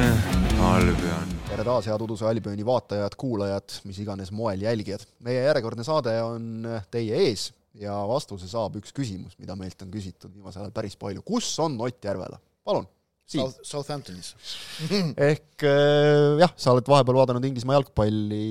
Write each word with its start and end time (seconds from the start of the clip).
Albion. 0.00 1.32
tere 1.44 1.64
taas, 1.66 1.86
head 1.90 2.02
Uduse 2.04 2.24
Albioni 2.24 2.64
vaatajad, 2.64 3.12
kuulajad, 3.20 3.74
mis 3.84 3.98
iganes 4.00 4.30
moel 4.32 4.62
jälgijad. 4.64 5.02
meie 5.26 5.42
järjekordne 5.44 5.84
saade 5.84 6.14
on 6.24 6.64
teie 6.92 7.18
ees 7.26 7.50
ja 7.76 7.98
vastuse 8.08 8.48
saab 8.48 8.78
üks 8.80 8.94
küsimus, 8.96 9.36
mida 9.36 9.56
meilt 9.60 9.82
on 9.84 9.90
küsitud 9.92 10.32
viimasel 10.32 10.64
ajal 10.64 10.72
päris 10.72 10.96
palju. 10.96 11.20
kus 11.26 11.50
on 11.60 11.76
Ott 11.80 12.04
Järvela? 12.04 12.40
palun. 12.64 12.88
South, 13.30 13.60
Southamptonis. 13.62 14.32
ehk 15.30 15.68
äh, 15.68 16.40
jah, 16.40 16.54
sa 16.56 16.72
oled 16.72 16.88
vahepeal 16.88 17.20
vaadanud 17.20 17.44
Inglismaa 17.50 17.76
jalgpalli, 17.76 18.46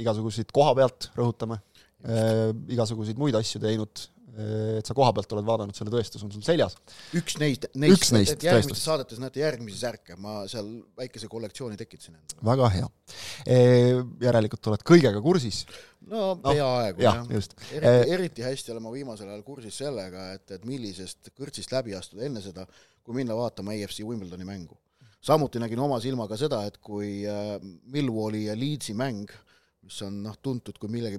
igasuguseid 0.00 0.48
koha 0.54 0.72
pealt, 0.80 1.10
rõhutame, 1.18 1.60
igasuguseid 2.72 3.20
muid 3.20 3.36
asju 3.36 3.60
teinud 3.62 4.08
et 4.38 4.86
sa 4.86 4.94
koha 4.94 5.10
pealt 5.16 5.32
oled 5.34 5.46
vaadanud, 5.48 5.76
selle 5.76 5.90
tõestus 5.92 6.22
on 6.22 6.30
sul 6.30 6.44
seljas. 6.46 6.76
üks 7.18 7.38
neist, 7.42 7.66
neist, 7.74 7.96
üks 7.96 8.12
neist 8.14 8.36
et 8.36 8.46
järgmistes 8.46 8.84
saadetes 8.86 9.20
näete 9.22 9.42
järgmisi 9.42 9.80
särke, 9.80 10.16
ma 10.20 10.40
seal 10.50 10.68
väikese 10.98 11.30
kollektsiooni 11.32 11.78
tekitasin 11.80 12.14
endale. 12.14 12.44
väga 12.50 12.68
hea. 12.76 12.90
Järelikult 14.22 14.70
oled 14.72 14.84
kõigega 14.86 15.22
kursis? 15.24 15.64
no 16.08 16.36
peaaegu 16.42 17.00
no, 17.00 17.04
jah, 17.04 17.22
jah.. 17.34 17.56
eriti, 17.74 18.12
eriti 18.14 18.44
hästi 18.46 18.74
olen 18.74 18.84
ma 18.86 18.92
viimasel 18.94 19.32
ajal 19.32 19.42
kursis 19.46 19.80
sellega, 19.82 20.28
et, 20.38 20.46
et 20.54 20.68
millisest 20.68 21.32
kõrtsist 21.36 21.74
läbi 21.74 21.96
astuda 21.98 22.28
enne 22.28 22.42
seda, 22.44 22.66
kui 23.02 23.18
minna 23.18 23.36
vaatama 23.36 23.74
EFC 23.74 24.06
Wimbledoni 24.06 24.46
mängu. 24.46 24.78
samuti 25.20 25.58
nägin 25.58 25.80
oma 25.82 25.98
silmaga 26.00 26.38
seda, 26.38 26.62
et 26.68 26.78
kui 26.78 27.24
Millwalli 27.90 28.44
ja 28.46 28.54
Leedsi 28.56 28.94
mäng, 28.94 29.32
mis 29.82 29.98
on 30.06 30.22
noh, 30.22 30.38
tuntud 30.42 30.78
kui 30.78 30.90
millegi, 30.92 31.18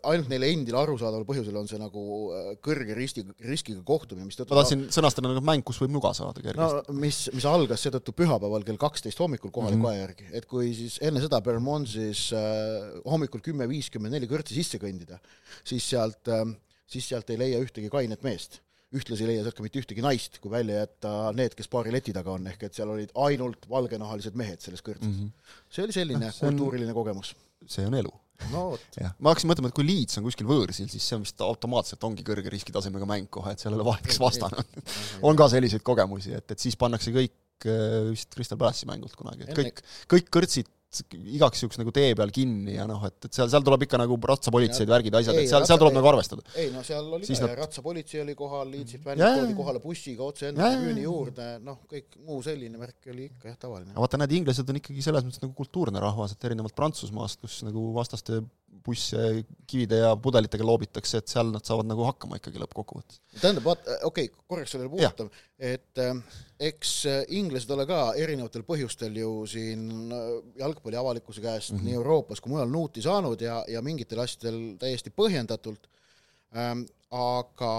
ainult 0.00 0.30
neile 0.32 0.48
endile 0.52 0.78
arusaadaval 0.80 1.24
põhjusel 1.28 1.56
on 1.60 1.68
see 1.68 1.80
nagu 1.80 2.02
äh, 2.32 2.48
kõrge 2.64 2.96
risti, 2.96 3.24
riskiga 3.44 3.82
kohtumine, 3.86 4.24
mis 4.28 4.38
ma 4.40 4.46
tahtsin 4.48 4.86
sõnastada 4.94 5.28
nagu 5.28 5.44
mäng, 5.44 5.64
kus 5.66 5.80
võib 5.82 5.92
nuga 5.98 6.14
saada 6.16 6.40
kergesti. 6.40 6.94
no 6.94 6.96
mis, 7.02 7.26
mis 7.36 7.46
algas 7.48 7.84
seetõttu 7.84 8.14
pühapäeval 8.16 8.64
kell 8.68 8.80
kaksteist 8.80 9.20
hommikul 9.20 9.52
kohaliku 9.52 9.82
mm 9.82 9.84
-hmm. 9.84 9.92
aja 9.92 10.06
järgi, 10.06 10.28
et 10.32 10.48
kui 10.48 10.72
siis 10.76 10.98
enne 11.04 11.20
seda 11.24 11.42
Bermonsis 11.44 12.30
äh, 12.32 12.98
hommikul 13.04 13.44
kümme 13.44 13.68
viiskümmend 13.68 14.16
neli 14.16 14.30
kõrtsi 14.30 14.56
sisse 14.56 14.80
kõndida, 14.80 15.20
siis 15.64 15.88
sealt 15.88 16.28
äh,, 16.28 16.46
siis 16.86 17.08
sealt 17.08 17.28
ei 17.30 17.40
leia 17.44 17.60
ühtegi 17.60 17.92
kainet 17.92 18.24
meest 18.24 18.62
ühtlasi 18.92 19.24
ei 19.24 19.32
leia 19.32 19.44
sealt 19.44 19.56
ka 19.56 19.64
mitte 19.64 19.80
ühtegi 19.80 20.02
naist, 20.04 20.36
kui 20.40 20.50
välja 20.52 20.82
jätta 20.82 21.32
need, 21.36 21.54
kes 21.56 21.68
baari 21.72 21.92
leti 21.94 22.12
taga 22.12 22.34
on, 22.34 22.46
ehk 22.50 22.66
et 22.68 22.76
seal 22.76 22.92
olid 22.92 23.12
ainult 23.24 23.64
valgenahalised 23.68 24.36
mehed 24.36 24.60
selles 24.60 24.84
kõrtsis 24.84 25.08
mm. 25.08 25.30
-hmm. 25.30 25.64
see 25.72 25.84
oli 25.86 25.96
selline 25.96 26.26
no, 26.26 26.32
see 26.32 26.48
on, 26.48 26.52
kultuuriline 26.52 26.96
kogemus. 26.96 27.34
see 27.66 27.86
on 27.88 27.96
elu 27.96 28.12
no 28.52 28.64
vot. 28.72 28.86
ma 29.18 29.32
hakkasin 29.32 29.52
mõtlema, 29.52 29.70
et 29.70 29.76
kui 29.76 29.86
Leeds 29.86 30.18
on 30.18 30.26
kuskil 30.26 30.48
võõrsil, 30.48 30.88
siis 30.90 31.06
see 31.06 31.18
on 31.18 31.26
vist 31.26 31.44
automaatselt 31.44 32.04
ongi 32.08 32.24
kõrge 32.26 32.52
riskitasemega 32.52 33.08
mäng 33.08 33.30
kohe, 33.32 33.54
et 33.54 33.62
seal 33.62 33.74
ei 33.74 33.80
ole 33.80 33.86
vahet, 33.86 34.06
kes 34.08 34.20
vastane 34.22 34.62
on. 34.62 34.82
on 35.30 35.38
ka 35.38 35.48
selliseid 35.52 35.84
kogemusi, 35.86 36.34
et, 36.38 36.54
et 36.54 36.66
siis 36.66 36.78
pannakse 36.80 37.14
kõik 37.14 37.36
äh, 37.70 38.12
vist 38.12 38.32
Crystal 38.34 38.60
Palace'i 38.60 38.88
mängult 38.90 39.16
kunagi, 39.18 39.46
et 39.46 39.56
kõik, 39.56 39.82
kõik 40.10 40.32
kõrtsid 40.38 40.70
igaks 40.92 41.62
juhuks 41.62 41.78
nagu 41.80 41.92
tee 41.94 42.12
peal 42.16 42.30
kinni 42.34 42.74
ja 42.74 42.84
noh, 42.88 43.00
et, 43.08 43.16
et 43.24 43.32
seal, 43.32 43.48
seal 43.48 43.64
tuleb 43.64 43.86
ikka 43.86 43.96
nagu 44.00 44.16
ratsapolitseid, 44.28 44.90
värgid, 44.90 45.14
asjad, 45.16 45.38
et 45.40 45.48
seal, 45.48 45.64
seal 45.68 45.80
tuleb 45.80 45.96
nagu 45.96 46.10
arvestada. 46.10 46.44
ei 46.60 46.68
no 46.74 46.82
seal 46.84 47.08
oli 47.16 47.28
siis 47.28 47.40
ka 47.40 47.48
nad... 47.48 47.54
ratsapolitsei 47.62 48.20
oli 48.20 48.34
kohal, 48.36 48.68
Leedsilt 48.72 49.06
vennid 49.06 49.24
toodi 49.24 49.56
kohale 49.56 49.80
bussiga 49.82 50.26
otse 50.26 50.50
enda 50.50 50.68
tribüüni 50.68 51.06
juurde, 51.06 51.48
noh, 51.64 51.80
kõik 51.88 52.18
muu 52.26 52.42
selline 52.44 52.80
värk 52.80 53.08
oli 53.14 53.30
ikka 53.30 53.54
jah, 53.54 53.58
tavaline. 53.64 53.96
vaata, 53.96 54.20
näed, 54.20 54.36
inglased 54.36 54.68
on 54.68 54.80
ikkagi 54.82 55.04
selles 55.06 55.24
mõttes 55.24 55.40
nagu 55.44 55.56
kultuurne 55.56 56.02
rahvas, 56.04 56.36
et 56.36 56.48
erinevalt 56.50 56.76
Prantsusmaast, 56.76 57.40
kus 57.40 57.62
nagu 57.64 57.88
vastaste 57.96 58.42
busse 58.84 59.44
kivide 59.68 59.98
ja 60.02 60.12
pudelitega 60.20 60.66
loobitakse, 60.66 61.20
et 61.22 61.32
seal 61.32 61.52
nad 61.54 61.64
saavad 61.66 61.88
nagu 61.88 62.04
hakkama 62.06 62.38
ikkagi 62.40 62.60
lõppkokkuvõttes. 62.62 63.20
tähendab, 63.40 63.66
vaata, 63.66 63.98
okei 64.08 64.30
okay,, 64.30 64.44
korraks 64.48 64.74
sellele 64.74 64.92
puudutab, 64.92 65.30
et 65.58 66.02
äh, 66.02 66.40
eks 66.70 66.94
äh, 67.10 67.20
inglased 67.38 67.70
ole 67.74 67.86
ka 67.88 68.00
erinevatel 68.20 68.66
põhjustel 68.68 69.18
ju 69.22 69.34
siin 69.50 70.12
äh, 70.12 70.32
jalgpalli 70.62 70.98
avalikkuse 71.00 71.44
käest 71.44 71.72
mm 71.72 71.78
-hmm. 71.78 71.90
nii 71.90 72.00
Euroopas 72.00 72.40
kui 72.40 72.54
mujal 72.54 72.70
nuuti 72.70 73.02
saanud 73.02 73.40
ja, 73.40 73.62
ja 73.68 73.82
mingitel 73.82 74.24
asjadel 74.24 74.76
täiesti 74.78 75.10
põhjendatult 75.10 75.88
ähm,, 76.56 76.86
aga 77.10 77.72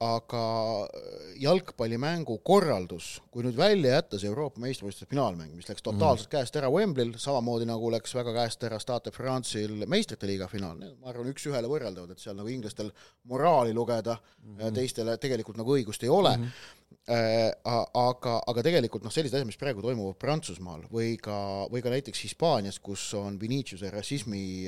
aga 0.00 0.42
äh, 0.88 1.32
jalgpallimängu 1.42 2.38
korraldus, 2.44 3.18
kui 3.32 3.44
nüüd 3.44 3.56
välja 3.58 3.98
jätta 3.98 4.20
see 4.20 4.30
Euroopa 4.30 4.62
meistrivõistluste 4.62 5.08
finaalmäng, 5.10 5.52
mis 5.56 5.68
läks 5.68 5.84
totaalselt 5.84 6.30
mm. 6.30 6.32
käest 6.38 6.56
ära 6.56 6.70
Wembley'l, 6.72 7.12
samamoodi 7.20 7.68
nagu 7.68 7.90
läks 7.92 8.14
väga 8.16 8.32
käest 8.38 8.64
ära 8.64 8.78
Stade 8.80 9.12
France'il 9.12 9.84
meistrite 9.90 10.28
liiga 10.30 10.48
finaal, 10.48 10.80
ma 11.02 11.12
arvan, 11.12 11.28
üks-ühele 11.34 11.68
võrreldavad, 11.68 12.14
et 12.14 12.22
seal 12.22 12.38
nagu 12.38 12.48
inglastel 12.48 12.88
moraali 13.28 13.76
lugeda 13.76 14.16
mm, 14.16 14.70
teistele 14.78 15.18
tegelikult 15.20 15.60
nagu 15.60 15.76
õigust 15.76 16.08
ei 16.08 16.12
ole 16.12 16.32
mm, 16.38 16.48
-hmm. 16.48 17.84
aga, 18.00 18.38
aga 18.54 18.64
tegelikult 18.64 19.04
noh, 19.04 19.12
sellised 19.12 19.36
asjad, 19.36 19.52
mis 19.52 19.60
praegu 19.60 19.84
toimuvad 19.84 20.16
Prantsusmaal 20.16 20.88
või 20.88 21.18
ka, 21.20 21.36
või 21.68 21.84
ka 21.84 21.92
näiteks 21.92 22.24
Hispaanias, 22.24 22.80
kus 22.80 23.04
on 23.20 23.36
Viniciuse 23.40 23.92
rassismi 23.92 24.64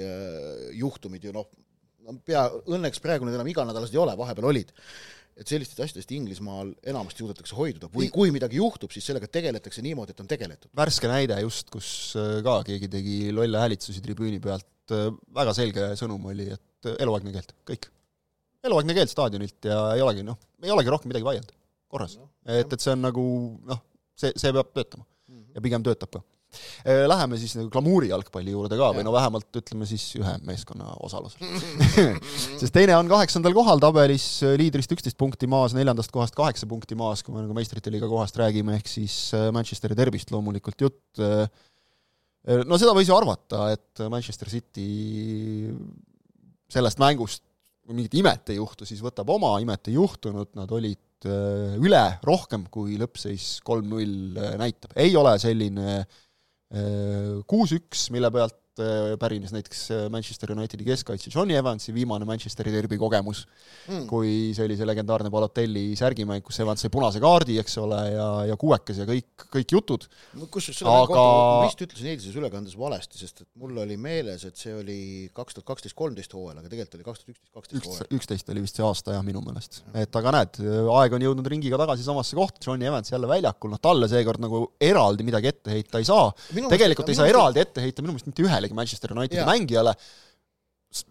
juhtumid 0.76 1.25
ju 1.25 1.32
noh, 1.32 1.49
pea, 2.26 2.47
õnneks 2.69 3.00
praegu 3.00 3.25
need 3.25 3.41
enam 3.41 3.49
iganädalased 3.49 3.97
ei 3.97 4.04
ole, 4.04 4.16
vahepeal 4.19 4.53
olid 4.53 4.72
et 5.38 5.48
sellistest 5.48 5.81
asjadest 5.84 6.12
Inglismaal 6.16 6.72
enamasti 6.93 7.22
suudetakse 7.22 7.56
hoiduda 7.56 7.88
või 7.93 8.09
kui 8.12 8.32
midagi 8.34 8.59
juhtub, 8.60 8.93
siis 8.94 9.06
sellega 9.09 9.28
tegeletakse 9.32 9.84
niimoodi, 9.84 10.15
et 10.15 10.22
on 10.22 10.28
tegeletud. 10.31 10.70
värske 10.76 11.10
näide 11.10 11.38
just, 11.44 11.70
kus 11.72 11.88
äh, 12.20 12.41
ka 12.44 12.59
keegi 12.69 12.91
tegi 12.93 13.16
lolle 13.34 13.62
häälitsusi 13.62 14.04
tribüüni 14.04 14.43
pealt, 14.44 14.69
äh, 14.93 15.09
väga 15.41 15.54
selge 15.56 15.93
sõnum 16.00 16.28
oli, 16.32 16.50
et 16.53 16.91
äh, 16.91 16.98
eluaegne 17.06 17.34
keeld, 17.37 17.56
kõik. 17.72 17.88
eluaegne 18.69 18.98
keeld 18.98 19.12
staadionilt 19.12 19.70
ja 19.70 19.81
ei 19.97 20.04
olegi 20.04 20.26
noh, 20.26 20.41
ei 20.62 20.75
olegi 20.75 20.93
rohkem 20.94 21.12
midagi 21.15 21.28
vaielda, 21.31 21.56
korras 21.93 22.19
no,. 22.20 22.28
et, 22.44 22.69
et 22.69 22.78
see 22.81 22.93
on 22.94 23.09
nagu 23.09 23.25
noh, 23.72 23.82
see, 24.19 24.34
see 24.37 24.53
peab 24.53 24.75
töötama 24.76 25.06
mm 25.06 25.38
-hmm. 25.38 25.49
ja 25.56 25.64
pigem 25.64 25.88
töötab 25.88 26.19
ka 26.19 26.25
läheme 26.84 27.38
siis 27.40 27.56
nagu 27.58 27.70
glamuuri 27.72 28.10
jalgpalli 28.12 28.54
juurde 28.54 28.78
ka 28.80 28.90
või 28.96 29.04
no 29.06 29.14
vähemalt 29.14 29.60
ütleme 29.62 29.86
siis 29.88 30.04
ühe 30.18 30.34
meeskonna 30.46 30.92
osalusel 31.06 31.42
sest 32.60 32.72
teine 32.74 32.96
on 32.98 33.10
kaheksandal 33.10 33.54
kohal 33.56 33.82
tabelis, 33.82 34.26
äh, 34.46 34.54
liidrist 34.60 34.92
üksteist 34.94 35.18
punkti 35.20 35.48
maas, 35.50 35.76
neljandast 35.76 36.12
kohast 36.14 36.36
kaheksa 36.38 36.68
punkti 36.70 36.98
maas, 36.98 37.24
kui 37.24 37.34
me 37.34 37.44
nagu 37.44 37.56
meistrite 37.56 37.92
liiga 37.92 38.08
kohast 38.10 38.38
räägime, 38.40 38.76
ehk 38.78 38.90
siis 38.90 39.16
äh, 39.36 39.50
Manchesteri 39.54 39.96
derbist 39.98 40.32
loomulikult 40.34 40.86
jutt. 40.86 41.22
no 42.66 42.78
seda 42.80 42.94
võis 42.96 43.06
ju 43.06 43.14
arvata, 43.14 43.69
et 43.70 44.02
Manchester 44.10 44.48
City 44.50 45.70
sellest 46.72 46.98
mängust 46.98 47.44
mingit 47.92 48.14
imet 48.19 48.50
ei 48.50 48.58
juhtu, 48.58 48.86
siis 48.88 49.02
võtab 49.04 49.30
oma, 49.34 49.52
imet 49.62 49.90
ei 49.90 49.94
juhtunud, 49.98 50.50
nad 50.58 50.70
olid 50.74 50.98
üle 51.22 52.02
rohkem, 52.26 52.64
kui 52.72 52.96
lõppseis 52.98 53.60
kolm-null 53.62 54.34
näitab. 54.58 54.94
ei 54.98 55.14
ole 55.19 55.36
selline 55.38 56.00
äh, 56.00 56.20
kuus-üks, 57.46 58.06
mille 58.14 58.30
pealt 58.32 58.61
Äh, 58.80 59.18
pärines 59.20 59.50
näiteks 59.52 59.80
äh, 59.92 60.06
Manchester 60.08 60.48
Unitedi 60.54 60.86
keskkaitse 60.86 61.28
Johnny 61.34 61.52
Evansi 61.52 61.92
viimane 61.92 62.24
Manchesteri 62.24 62.70
derbi 62.72 62.96
kogemus 62.96 63.42
mm., 63.84 64.06
kui 64.08 64.54
see 64.56 64.64
oli 64.64 64.78
see 64.78 64.86
legendaarne 64.88 65.28
Balotelli 65.28 65.90
särgimäng, 65.98 66.40
kus 66.40 66.56
Evans 66.64 66.80
sai 66.80 66.88
punase 66.88 67.20
kaardi, 67.20 67.58
eks 67.60 67.76
ole, 67.82 67.98
ja, 68.14 68.28
ja 68.48 68.56
kuuekas 68.56 69.02
ja 69.02 69.04
kõik, 69.04 69.44
kõik 69.52 69.74
jutud. 69.76 70.06
kusjuures 70.54 70.78
selle 70.80 70.94
aga... 71.02 71.10
kohta 71.10 71.26
ma 71.26 71.66
vist 71.66 71.84
ütlesin 71.84 72.08
eilses 72.14 72.38
ülekandes 72.40 72.78
valesti, 72.80 73.20
sest 73.20 73.42
et 73.44 73.48
mul 73.60 73.82
oli 73.84 73.98
meeles, 74.00 74.46
et 74.48 74.56
see 74.56 74.72
oli 74.72 74.96
kaks 75.36 75.58
tuhat 75.58 75.68
kaksteist, 75.74 75.98
kolmteist 75.98 76.32
hooajal, 76.32 76.62
aga 76.62 76.72
tegelikult 76.72 76.96
oli 76.96 77.06
kaks 77.10 77.26
tuhat 77.26 77.34
üksteist, 77.34 77.52
kaksteist 77.58 77.90
hooajal. 77.90 78.10
üksteist 78.16 78.54
oli 78.56 78.64
vist 78.64 78.80
see 78.80 78.88
aasta 78.88 79.18
jah, 79.18 79.26
minu 79.28 79.44
meelest. 79.44 79.82
et 80.06 80.20
aga 80.22 80.34
näed, 80.38 80.62
aeg 80.96 81.18
on 81.18 81.26
jõudnud 81.28 81.52
ringiga 81.56 81.82
tagasi 81.84 82.08
samasse 82.08 82.40
kohta, 82.40 82.64
Johnny 82.64 82.88
Evans 82.88 83.12
jälle 83.12 83.28
väljakul, 83.28 83.76
noh 83.76 83.84
talle 83.84 84.08
seekord 84.08 84.40
nagu 84.40 84.64
eraldi 84.80 85.28
midagi 85.28 85.52
ette 85.52 85.76
heita 85.76 86.00
ei 86.00 86.08
saa. 86.08 86.32
tegelikult 86.72 87.12
ei 87.12 87.20
saa 87.20 87.28
eraldi 87.28 87.66
ette 87.66 87.84
heita 87.84 88.00
minu 88.00 88.16
meelest 88.16 88.32
mitte 88.32 88.48
ühelegi 88.62 88.78
Manchester 88.78 89.14
Unitedi 89.16 89.40
ja. 89.40 89.46
mängijale, 89.48 89.94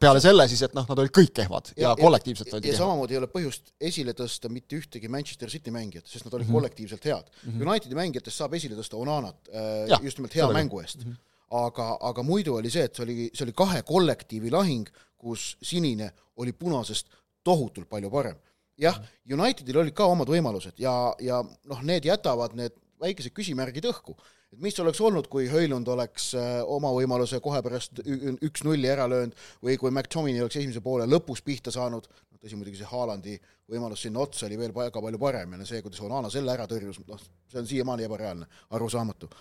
peale 0.01 0.21
selle 0.21 0.45
siis, 0.49 0.61
et 0.65 0.75
noh, 0.77 0.85
nad 0.87 0.99
olid 1.01 1.13
kõik 1.15 1.31
kehvad 1.41 1.71
ja, 1.73 1.89
ja 1.89 1.91
kollektiivselt 1.97 2.51
olid 2.53 2.65
ja 2.65 2.69
kehvad. 2.69 2.83
samamoodi 2.83 3.15
ei 3.15 3.19
ole 3.21 3.29
põhjust 3.31 3.71
esile 3.81 4.13
tõsta 4.17 4.51
mitte 4.53 4.77
ühtegi 4.77 5.09
Manchester 5.09 5.49
City 5.49 5.73
mängijat, 5.73 6.05
sest 6.09 6.27
nad 6.27 6.35
olid 6.35 6.45
mm 6.45 6.51
-hmm. 6.51 6.59
kollektiivselt 6.59 7.07
head 7.09 7.31
mm. 7.31 7.51
-hmm. 7.51 7.67
Unitedi 7.67 7.97
mängijatest 7.97 8.37
saab 8.43 8.53
esile 8.53 8.77
tõsta 8.77 8.99
Onanat 9.01 9.49
äh, 9.49 9.87
ja, 9.89 9.99
just 10.03 10.21
nimelt 10.21 10.35
hea 10.35 10.47
mängu 10.53 10.81
eest 10.81 11.05
mm. 11.05 11.11
-hmm. 11.11 11.17
aga, 11.65 11.97
aga 12.11 12.23
muidu 12.23 12.55
oli 12.55 12.69
see, 12.69 12.83
et 12.83 12.95
see 12.95 13.03
oli, 13.03 13.29
see 13.33 13.45
oli 13.45 13.53
kahe 13.53 13.81
kollektiivi 13.81 14.51
lahing, 14.51 14.89
kus 15.17 15.57
sinine 15.61 16.11
oli 16.37 16.53
punasest 16.53 17.09
tohutult 17.43 17.89
palju 17.89 18.09
parem. 18.09 18.37
jah. 18.77 19.01
Unitedil 19.33 19.77
olid 19.77 19.93
ka 19.93 20.05
omad 20.05 20.29
võimalused 20.29 20.77
ja, 20.77 21.15
ja 21.19 21.43
noh, 21.65 21.81
need 21.81 22.05
jätavad 22.05 22.53
need 22.53 22.77
väikesed 23.01 23.33
küsimärgid 23.33 23.85
õhku 23.89 24.15
et 24.51 24.59
mis 24.63 24.79
oleks 24.83 24.99
olnud, 25.01 25.29
kui 25.31 25.47
Höylund 25.51 25.87
oleks 25.93 26.31
äh, 26.39 26.59
oma 26.67 26.91
võimaluse 26.95 27.39
kohe 27.43 27.61
pärast 27.63 28.01
üks-nulli 28.03 28.89
ära 28.91 29.07
löönud 29.09 29.37
või 29.63 29.77
kui 29.79 29.91
McTominay 29.91 30.43
oleks 30.43 30.59
esimese 30.59 30.83
poole 30.83 31.07
lõpus 31.09 31.43
pihta 31.45 31.73
saanud, 31.73 32.07
no 32.07 32.41
tõsi, 32.41 32.59
muidugi 32.59 32.81
see 32.81 32.89
Haalandi 32.91 33.37
võimalus 33.71 34.03
sinna 34.05 34.23
otsa 34.25 34.47
oli 34.49 34.59
veel 34.59 34.75
väga 34.75 35.03
palju 35.03 35.21
parem 35.21 35.55
ja 35.57 35.69
see, 35.69 35.81
kuidas 35.85 36.03
Onana 36.03 36.31
selle 36.33 36.51
ära 36.53 36.67
tõrjus, 36.69 36.99
noh, 37.07 37.23
see 37.51 37.63
on 37.63 37.69
siiamaani 37.69 38.07
ebareaalne, 38.09 38.49
arusaamatu. 38.75 39.31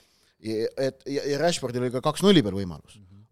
et 0.40 1.06
ja, 1.06 1.26
ja 1.26 1.38
Rashfordil 1.42 1.82
oli 1.82 1.94
ka 1.94 2.04
kaks 2.04 2.22
nulli 2.24 2.42
peal 2.42 2.56
võimalus 2.62 2.96
mm, 2.96 3.04
-hmm. 3.04 3.26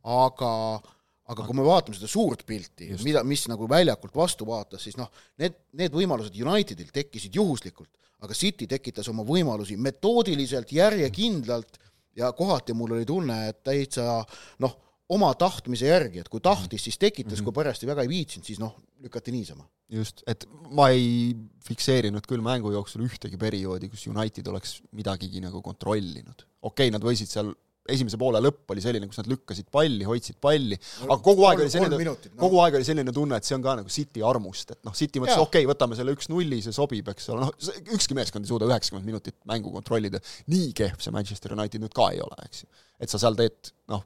Aga 1.28 1.44
kui 1.44 1.56
me 1.58 1.64
vaatame 1.66 1.96
seda 1.98 2.08
suurt 2.10 2.44
pilti, 2.48 2.88
mida, 3.04 3.22
mis 3.26 3.44
nagu 3.50 3.68
väljakult 3.68 4.16
vastu 4.16 4.46
vaatas, 4.48 4.86
siis 4.86 4.96
noh, 4.96 5.10
need, 5.40 5.56
need 5.76 5.94
võimalused 5.94 6.36
Unitedil 6.40 6.88
tekkisid 6.94 7.36
juhuslikult, 7.36 7.90
aga 8.24 8.34
City 8.34 8.66
tekitas 8.70 9.10
oma 9.12 9.26
võimalusi 9.28 9.76
metoodiliselt, 9.76 10.72
järjekindlalt 10.72 11.78
ja 12.18 12.32
kohati 12.36 12.74
mul 12.74 12.96
oli 12.96 13.06
tunne, 13.08 13.42
et 13.52 13.60
täitsa 13.66 14.22
noh, 14.64 14.76
oma 15.12 15.30
tahtmise 15.38 15.88
järgi, 15.88 16.22
et 16.22 16.32
kui 16.32 16.42
tahtis, 16.44 16.84
siis 16.84 16.98
tekitas 16.98 17.32
mm, 17.32 17.40
-hmm. 17.40 17.44
kui 17.48 17.58
parajasti 17.60 17.88
väga 17.88 18.04
ei 18.04 18.08
viitsinud, 18.08 18.46
siis 18.46 18.58
noh, 18.60 18.74
lükati 19.04 19.32
niisama. 19.32 19.68
just, 19.88 20.22
et 20.26 20.44
ma 20.70 20.90
ei 20.92 21.36
fikseerinud 21.64 22.26
küll 22.28 22.42
mängu 22.44 22.72
jooksul 22.72 23.06
ühtegi 23.06 23.38
perioodi, 23.40 23.88
kus 23.88 24.06
United 24.06 24.46
oleks 24.46 24.82
midagigi 24.92 25.40
nagu 25.40 25.62
kontrollinud. 25.62 26.44
okei 26.62 26.88
okay,, 26.88 26.90
nad 26.90 27.04
võisid 27.04 27.30
seal 27.30 27.54
esimese 27.94 28.18
poole 28.20 28.40
lõpp 28.42 28.74
oli 28.74 28.82
selline, 28.84 29.08
kus 29.10 29.20
nad 29.20 29.30
lükkasid 29.30 29.68
palli, 29.72 30.04
hoidsid 30.08 30.38
palli, 30.42 30.78
aga 31.06 31.18
kogu 31.24 31.46
aeg 31.48 31.62
oli 31.64 31.72
selline, 31.72 31.98
no. 32.08 32.14
kogu 32.40 32.60
aeg 32.64 32.78
oli 32.78 32.86
selline 32.88 33.14
tunne, 33.14 33.38
et 33.38 33.48
see 33.48 33.56
on 33.56 33.64
ka 33.64 33.74
nagu 33.80 33.92
City 33.92 34.24
armust, 34.26 34.74
et 34.76 34.80
noh, 34.86 34.94
City 34.96 35.22
mõtles, 35.22 35.40
okei 35.40 35.64
okay,, 35.64 35.70
võtame 35.70 35.98
selle 35.98 36.14
üks-nulli, 36.16 36.60
see 36.64 36.76
sobib, 36.76 37.08
eks 37.14 37.30
ole, 37.34 37.46
noh, 37.46 37.74
ükski 37.96 38.16
meeskond 38.18 38.46
ei 38.46 38.52
suuda 38.52 38.68
üheksakümmend 38.68 39.08
minutit 39.08 39.38
mängu 39.48 39.72
kontrollida, 39.74 40.20
nii 40.52 40.70
kehv 40.76 41.02
see 41.04 41.14
Manchester 41.14 41.56
United 41.56 41.84
nüüd 41.84 41.96
ka 41.96 42.12
ei 42.14 42.22
ole, 42.24 42.38
eks 42.46 42.64
ju. 42.64 42.72
et 43.04 43.12
sa 43.12 43.20
seal 43.22 43.38
teed 43.38 43.72
noh, 43.92 44.04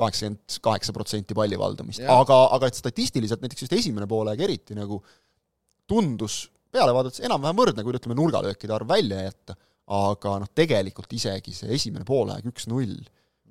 kaheksakümmend 0.00 0.58
kaheksa 0.64 0.94
protsenti 0.96 1.36
palli 1.38 1.58
valdamist, 1.58 2.02
aga, 2.10 2.40
aga 2.56 2.70
et 2.70 2.80
statistiliselt 2.80 3.44
näiteks 3.44 3.66
just 3.66 3.76
esimene 3.76 4.08
poolaeg 4.10 4.42
eriti 4.46 4.76
nagu 4.76 4.98
tundus 5.88 6.44
peale 6.74 6.94
vaadates 6.96 7.22
enam-vähem 7.22 7.60
võrdne, 7.60 7.84
kui 7.86 7.94
ütleme, 7.94 8.16
nurgalöökide 8.18 8.74
arv 8.74 8.90
välja 8.90 9.20
jätta, 9.28 9.56
aga 9.92 10.38
noh, 10.40 10.50
tegelikult 10.56 11.12
isegi 11.12 11.52
see 11.52 11.74
esimene 11.76 12.06
poolaeg 12.08 12.46
üks-null 12.48 12.96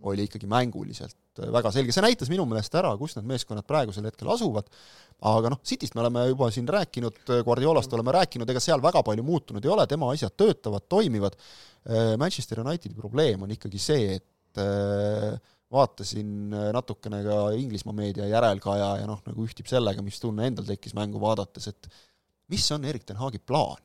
oli 0.03 0.25
ikkagi 0.27 0.49
mänguliselt 0.51 1.39
väga 1.53 1.71
selge, 1.71 1.93
see 1.95 2.03
näitas 2.03 2.29
minu 2.31 2.43
meelest 2.49 2.73
ära, 2.75 2.91
kus 2.99 3.15
need 3.15 3.29
meeskonnad 3.29 3.65
praegusel 3.67 4.03
hetkel 4.09 4.33
asuvad, 4.33 4.67
aga 5.29 5.53
noh, 5.53 5.61
Cityst 5.63 5.95
me 5.95 6.03
oleme 6.03 6.25
juba 6.27 6.49
siin 6.51 6.67
rääkinud, 6.67 7.21
Guardiolast 7.45 7.93
oleme 7.95 8.11
rääkinud, 8.17 8.49
ega 8.51 8.61
seal 8.61 8.83
väga 8.83 8.99
palju 9.05 9.23
muutunud 9.23 9.63
ei 9.63 9.71
ole, 9.71 9.87
tema 9.87 10.11
asjad 10.11 10.35
töötavad, 10.35 10.89
toimivad, 10.91 11.37
Manchester 12.19 12.59
Unitedi 12.65 12.97
probleem 12.97 13.47
on 13.47 13.55
ikkagi 13.55 13.79
see, 13.79 14.19
et 14.19 14.59
vaatasin 15.73 16.53
äh, 16.53 16.69
natukene 16.75 17.23
ka 17.25 17.37
Inglismaa 17.57 17.95
meedia 17.97 18.27
järelkaja 18.29 18.89
ja 19.01 19.07
noh, 19.09 19.21
nagu 19.25 19.47
ühtib 19.47 19.69
sellega, 19.69 20.05
mis 20.05 20.19
tunne 20.21 20.47
endal 20.49 20.67
tekkis 20.67 20.95
mängu 20.97 21.21
vaadates, 21.23 21.69
et 21.71 21.89
mis 22.53 22.65
on 22.75 22.85
Erik 22.89 23.07
ten 23.07 23.19
Hagi 23.21 23.41
plaan? 23.41 23.81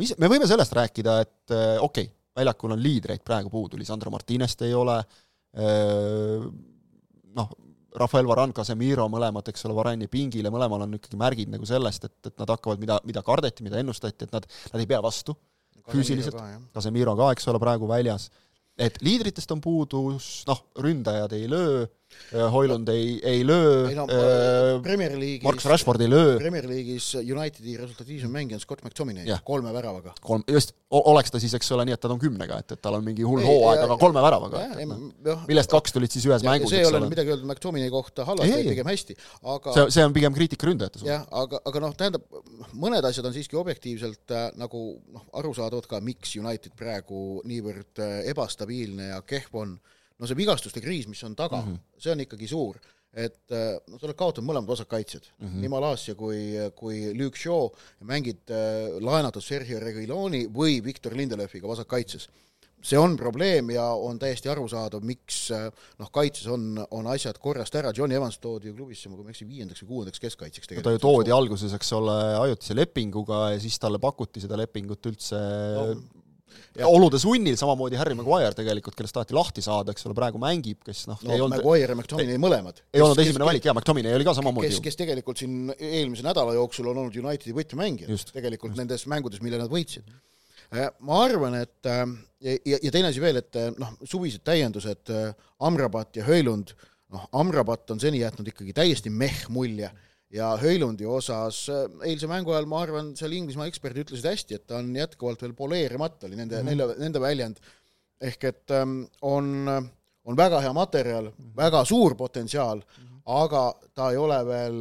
Mis, 0.00 0.14
me 0.20 0.30
võime 0.32 0.48
sellest 0.48 0.74
rääkida, 0.78 1.18
et 1.24 1.54
äh, 1.54 1.76
okei 1.80 2.08
okay,, 2.08 2.16
väljakul 2.36 2.72
on 2.72 2.80
liidreid 2.80 3.20
praegu 3.26 3.50
puudu, 3.52 3.76
Lisandro 3.80 4.10
Martinest 4.12 4.64
ei 4.64 4.72
ole, 4.76 4.96
äh, 5.58 6.46
noh, 7.36 7.52
Rafael 8.00 8.26
Varane, 8.28 8.54
Casemiro 8.56 9.04
mõlemad, 9.12 9.48
eks 9.52 9.66
ole, 9.68 9.76
Varani 9.76 10.08
pingile, 10.08 10.52
mõlemal 10.52 10.86
on 10.86 10.96
ikkagi 10.96 11.18
märgid 11.20 11.50
nagu 11.52 11.66
sellest, 11.68 12.06
et, 12.08 12.30
et 12.30 12.38
nad 12.40 12.52
hakkavad, 12.54 12.80
mida, 12.80 12.96
mida 13.08 13.22
kardeti, 13.26 13.64
mida 13.66 13.80
ennustati, 13.82 14.24
et 14.28 14.32
nad, 14.32 14.46
nad 14.72 14.80
ei 14.80 14.88
pea 14.88 15.02
vastu 15.04 15.36
füüsiliselt, 15.90 16.38
Casemiro 16.74 17.14
ka, 17.18 17.32
eks 17.34 17.48
ole, 17.50 17.60
praegu 17.62 17.88
väljas. 17.90 18.28
Et 18.80 18.96
liidritest 19.04 19.50
on 19.52 19.60
puudus, 19.60 20.28
noh, 20.48 20.62
ründajad 20.80 21.34
ei 21.36 21.48
löö, 21.50 21.84
Hoilund 22.52 22.88
ei, 22.88 23.18
ei 23.28 23.42
löö, 23.46 23.90
no, 23.96 24.06
äh, 24.08 24.78
Premier 24.82 25.12
League'is 25.12 25.44
Marcus 25.44 25.66
Rashford 25.68 26.00
ei 26.00 26.08
löö. 26.10 26.38
Premier 26.40 26.64
League'is 26.68 27.10
Unitedi 27.20 27.76
resultatiivsem 27.76 28.32
mängija 28.32 28.56
on 28.56 28.62
Scott 28.64 28.84
McTominay, 28.84 29.28
kolme 29.44 29.72
väravaga. 29.74 30.14
kolm, 30.20 30.44
just, 30.48 30.72
oleks 30.90 31.30
ta 31.30 31.40
siis, 31.42 31.52
eks 31.58 31.72
ole, 31.76 31.84
nii, 31.88 31.96
et 31.96 32.02
ta 32.02 32.10
on 32.12 32.20
kümnega, 32.22 32.58
et, 32.64 32.72
et 32.76 32.82
tal 32.82 32.96
on 32.96 33.04
mingi 33.04 33.26
hull 33.26 33.44
hooaeg, 33.44 33.84
aga 33.84 33.98
kolme 34.00 34.24
väravaga. 34.24 34.64
No, 34.88 35.36
millest 35.48 35.72
kaks 35.72 35.92
tulid 35.92 36.14
siis 36.14 36.26
ühes 36.28 36.44
ja, 36.44 36.50
mängus, 36.50 36.72
see 36.72 36.80
ei 36.80 36.88
ole 36.88 37.02
midagi 37.04 37.34
öelda 37.34 37.48
McTominay 37.48 37.92
kohta 37.92 38.26
halvasti, 38.28 38.64
pigem 38.70 38.92
hästi, 38.92 39.18
aga 39.54 39.76
see, 39.76 39.88
see 39.98 40.08
on 40.08 40.16
pigem 40.16 40.36
kriitika 40.36 40.68
ründajate 40.70 41.02
suhtes. 41.02 41.12
jah, 41.12 41.28
aga, 41.42 41.60
aga 41.68 41.84
noh, 41.84 41.96
tähendab, 41.98 42.26
mõned 42.72 43.08
asjad 43.08 43.28
on 43.28 43.36
siiski 43.36 43.60
objektiivselt 43.60 44.32
äh, 44.32 44.48
nagu 44.60 44.84
noh, 45.12 45.28
arusaadavad 45.40 45.88
ka, 45.90 46.00
miks 46.04 46.36
United 46.40 46.76
praegu 46.78 47.42
niivõrd 47.48 48.00
äh, 48.00 48.20
ebastabiilne 48.32 49.12
ja 49.12 49.20
kehv 49.26 49.60
on 49.62 49.76
no 50.18 50.28
see 50.28 50.38
vigastuste 50.38 50.82
kriis, 50.84 51.08
mis 51.10 51.22
on 51.24 51.36
taga 51.38 51.60
mm, 51.62 51.72
-hmm. 51.72 52.02
see 52.02 52.12
on 52.12 52.24
ikkagi 52.24 52.48
suur, 52.50 52.78
et 53.12 53.52
noh, 53.52 53.98
sa 53.98 54.06
oled 54.08 54.16
kaotanud 54.16 54.48
mõlemad 54.48 54.68
vasakkaitsjad 54.68 55.26
mm, 55.26 55.48
-hmm. 55.48 55.64
nii 55.64 55.72
Malasia 55.72 56.14
kui, 56.14 56.44
kui 56.76 57.02
Luke 57.18 57.38
Shaw, 57.38 57.68
mängid 58.08 58.48
äh, 58.50 58.96
laenatud 59.00 59.44
Sergio 59.44 59.80
Reguiloni 59.80 60.46
või 60.48 60.80
Victor 60.84 61.16
Lindelöfiga 61.16 61.68
vasakkaitses 61.68 62.28
see 62.82 62.98
on 62.98 63.14
probleem 63.16 63.70
ja 63.70 63.84
on 63.94 64.18
täiesti 64.18 64.50
arusaadav, 64.50 65.04
miks 65.06 65.44
äh, 65.54 65.68
noh, 66.02 66.10
kaitses 66.14 66.48
on, 66.50 66.74
on 66.90 67.06
asjad 67.12 67.38
korrast 67.42 67.74
ära, 67.78 67.92
Johnny 67.96 68.18
Evans 68.18 68.40
toodi 68.42 68.70
ju 68.70 68.76
klubisse, 68.76 69.10
kui 69.10 69.22
ma 69.22 69.30
ei 69.30 69.36
eksi, 69.36 69.46
viiendaks 69.48 69.84
või 69.84 69.92
kuuendaks 69.92 70.22
keskkaitseks 70.22 70.70
tegelikult. 70.70 70.88
ta 70.88 70.96
ju 70.96 71.02
toodi 71.02 71.34
alguses, 71.34 71.74
eks 71.78 71.92
ole, 71.98 72.16
ajutise 72.40 72.76
lepinguga 72.76 73.44
ja 73.54 73.62
siis 73.62 73.78
talle 73.82 74.02
pakuti 74.02 74.42
seda 74.42 74.58
lepingut 74.58 75.10
üldse 75.12 75.38
no. 75.76 75.86
Olude 76.88 77.20
sunnil, 77.20 77.56
samamoodi 77.60 77.98
Harry 78.00 78.16
Maguire 78.18 78.54
tegelikult, 78.56 78.96
kellest 78.98 79.16
taheti 79.16 79.36
lahti 79.36 79.64
saada, 79.64 79.92
eks 79.92 80.08
ole, 80.08 80.16
praegu 80.16 80.40
mängib, 80.42 80.80
kes 80.86 81.04
noh 81.10 81.20
no, 81.20 81.34
ei 81.34 81.40
olnud 81.44 81.60
Maguire 81.60 81.92
ja 81.92 81.98
McTominay 81.98 82.40
mõlemad. 82.40 82.82
ei 82.94 83.04
olnud 83.04 83.20
esimene 83.24 83.48
valik 83.48 83.68
jaa, 83.68 83.76
McTominay 83.76 84.16
oli 84.16 84.28
ka 84.28 84.36
samamoodi 84.38 84.70
kes, 84.72 84.82
kes 84.84 85.00
tegelikult 85.00 85.42
siin 85.42 85.72
eelmise 85.76 86.24
nädala 86.26 86.56
jooksul 86.56 86.88
on 86.92 87.04
olnud 87.04 87.16
Unitedi 87.22 87.56
võtmemängijad 87.56 88.32
tegelikult 88.32 88.72
just. 88.72 88.80
nendes 88.80 89.08
mängudes, 89.10 89.42
mille 89.44 89.60
nad 89.60 89.72
võitsid. 89.72 90.08
Äh, 90.72 90.88
ma 91.04 91.20
arvan, 91.26 91.58
et 91.60 91.88
äh, 91.88 92.06
ja, 92.64 92.78
ja 92.78 92.92
teine 92.94 93.10
asi 93.10 93.20
veel, 93.20 93.42
et 93.42 93.58
äh, 93.60 93.68
noh, 93.76 93.92
suvised 94.08 94.44
täiendused, 94.46 95.12
Amrabat 95.62 96.16
ja 96.16 96.24
Höölund, 96.24 96.72
noh, 97.12 97.26
Amrabat 97.36 97.92
on 97.92 98.00
seni 98.00 98.22
jätnud 98.22 98.48
ikkagi 98.48 98.72
täiesti 98.76 99.12
meh 99.12 99.44
mulje 99.52 99.90
ja 100.32 100.52
Höjlundi 100.60 101.06
osas 101.06 101.66
äh, 101.68 101.84
eilse 102.08 102.28
mängu 102.30 102.54
ajal 102.54 102.68
ma 102.70 102.82
arvan, 102.86 103.12
seal 103.18 103.34
Inglismaa 103.36 103.68
eksperdid 103.70 104.06
ütlesid 104.06 104.28
hästi, 104.30 104.58
et 104.58 104.66
ta 104.68 104.78
on 104.80 104.92
jätkuvalt 104.96 105.42
veel 105.44 105.54
poleerimata, 105.56 106.26
oli 106.28 106.38
nende 106.38 106.58
mm, 106.58 106.68
-hmm. 106.68 106.78
nende, 106.82 107.00
nende 107.04 107.22
väljend, 107.22 107.60
ehk 108.30 108.46
et 108.48 108.74
ähm, 108.78 109.02
on, 109.28 109.68
on 110.24 110.38
väga 110.38 110.62
hea 110.64 110.72
materjal 110.76 111.28
mm, 111.28 111.36
-hmm. 111.36 111.56
väga 111.56 111.84
suur 111.84 112.16
potentsiaal 112.16 112.80
mm, 112.80 113.04
-hmm. 113.04 113.20
aga 113.42 113.64
ta 113.94 114.10
ei 114.10 114.16
ole 114.16 114.40
veel 114.46 114.80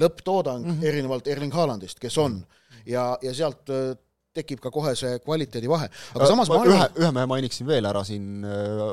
lõpptoodang 0.00 0.64
mm, 0.64 0.72
-hmm. 0.72 0.88
erinevalt 0.88 1.28
Erling 1.28 1.54
Haalandist, 1.54 2.00
kes 2.00 2.18
on. 2.18 2.40
-hmm. 2.40 2.82
ja, 2.86 3.18
ja 3.22 3.34
sealt 3.34 3.70
äh, 3.70 3.96
tekib 4.32 4.60
ka 4.60 4.70
kohe 4.70 4.94
see 4.94 5.18
kvaliteedivahe. 5.18 5.90
aga 6.14 6.24
äh, 6.24 6.28
samas 6.28 6.48
ma 6.48 6.60
arvan 6.60 6.78
ühe, 6.78 6.88
ühe 7.02 7.12
mehe 7.12 7.26
mainiksin 7.26 7.66
veel 7.66 7.84
ära 7.84 8.04
siin, 8.04 8.44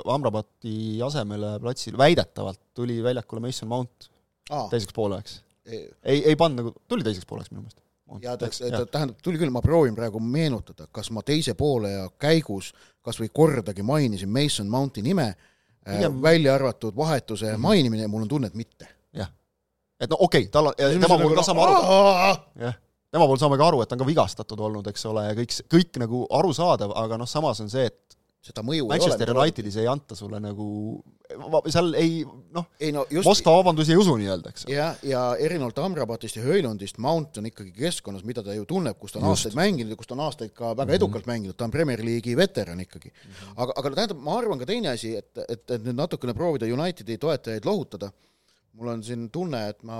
Amrabati 0.06 1.02
asemele 1.04 1.60
platsil 1.60 1.98
väidetavalt 1.98 2.60
tuli 2.74 3.04
väljakule 3.04 3.42
Mason 3.42 3.70
Mount 3.70 4.12
Aa. 4.50 4.68
teiseks 4.70 4.94
pooleks 4.94 5.44
ei, 5.66 6.20
ei 6.26 6.36
pannud 6.36 6.64
nagu, 6.64 6.76
tuli 6.88 7.06
teiseks 7.06 7.28
pooleks 7.30 7.52
minu 7.52 7.64
meelest. 7.64 7.80
ja 8.22 8.38
ta, 8.38 8.50
ta 8.50 8.86
tähendab, 8.86 9.18
tuli 9.24 9.40
küll, 9.42 9.54
ma 9.54 9.62
proovin 9.64 9.96
praegu 9.96 10.20
meenutada, 10.20 10.88
kas 10.92 11.12
ma 11.12 11.24
teise 11.26 11.56
poole 11.60 11.94
käigus 12.22 12.74
kas 13.04 13.20
või 13.20 13.32
kordagi 13.34 13.84
mainisin 13.84 14.32
Mason 14.32 14.70
Mounti 14.72 15.04
nime 15.06 15.30
äh,, 15.32 16.08
välja 16.22 16.56
arvatud 16.56 16.96
vahetuse 16.96 17.46
mm 17.46 17.56
-hmm. 17.56 17.68
mainimine, 17.68 18.08
mul 18.08 18.22
on 18.22 18.28
tunne, 18.28 18.48
et 18.48 18.56
mitte. 18.56 18.88
jah. 19.14 19.32
et 20.00 20.10
no 20.10 20.18
okei 20.20 20.42
okay,, 20.42 20.52
tal 20.52 20.68
on, 20.68 20.74
tema 20.78 21.18
puhul 21.18 21.36
ka 21.36 21.44
sama 21.44 21.64
aru, 21.64 21.76
jah, 22.60 22.76
tema 23.12 23.26
puhul 23.26 23.38
saame 23.38 23.58
ka 23.58 23.68
aru, 23.68 23.82
et 23.82 23.90
ta 23.90 23.96
on 23.96 24.00
ka 24.00 24.06
vigastatud 24.06 24.60
olnud, 24.60 24.88
eks 24.88 25.06
ole, 25.06 25.26
ja 25.28 25.34
kõik, 25.38 25.56
kõik 25.76 26.00
nagu 26.00 26.26
arusaadav, 26.30 26.96
aga 26.96 27.18
noh, 27.18 27.30
samas 27.30 27.62
on 27.62 27.70
see, 27.70 27.86
et 27.86 28.13
seda 28.44 28.64
mõju 28.66 28.88
Manchester. 28.90 29.32
Unitedis 29.36 29.78
ei 29.80 29.88
anta 29.88 30.18
sulle 30.18 30.40
nagu, 30.44 30.66
seal 31.72 31.94
ei 32.00 32.24
noh 32.26 32.66
no, 32.96 33.06
just, 33.08 33.28
Moskva 33.28 33.56
vabandusi 33.60 33.94
ei 33.96 34.00
usu 34.02 34.16
nii-öelda, 34.20 34.52
eks. 34.52 34.66
jah, 34.72 34.98
ja 35.08 35.22
erinevalt 35.40 35.80
Amrabatist 35.84 36.40
ja 36.40 36.44
Höölundist, 36.44 37.00
Mount 37.04 37.40
on 37.40 37.48
ikkagi 37.50 37.72
keskkonnas, 37.78 38.26
mida 38.28 38.44
ta 38.44 38.56
ju 38.58 38.68
tunneb, 38.70 39.00
kus 39.00 39.16
ta 39.16 39.22
on 39.22 39.30
just. 39.30 39.46
aastaid 39.48 39.60
mänginud 39.60 39.96
ja 39.96 40.00
kus 40.00 40.12
ta 40.12 40.18
on 40.18 40.26
aastaid 40.28 40.52
ka 40.52 40.74
väga 40.74 40.90
mhm. 40.90 40.98
edukalt 41.00 41.24
mm 41.24 41.30
-hmm. 41.30 41.34
mänginud, 41.34 41.58
ta 41.58 41.70
on 41.70 41.76
Premier 41.78 42.04
League'i 42.04 42.36
veteran 42.38 42.84
ikkagi 42.84 43.10
mm. 43.10 43.32
-hmm. 43.32 43.56
aga, 43.56 43.74
aga 43.76 43.96
tähendab, 43.96 44.20
ma 44.28 44.38
arvan 44.38 44.60
ka 44.60 44.66
teine 44.66 44.92
asi, 44.92 45.16
et, 45.16 45.32
et, 45.48 45.64
et 45.72 45.88
nüüd 45.88 45.96
natukene 45.96 46.34
proovida 46.34 46.68
Unitedi 46.68 47.18
toetajaid 47.18 47.66
lohutada 47.66 48.12
mul 48.74 48.90
on 48.90 49.04
siin 49.06 49.28
tunne, 49.34 49.60
et 49.70 49.84
ma 49.86 50.00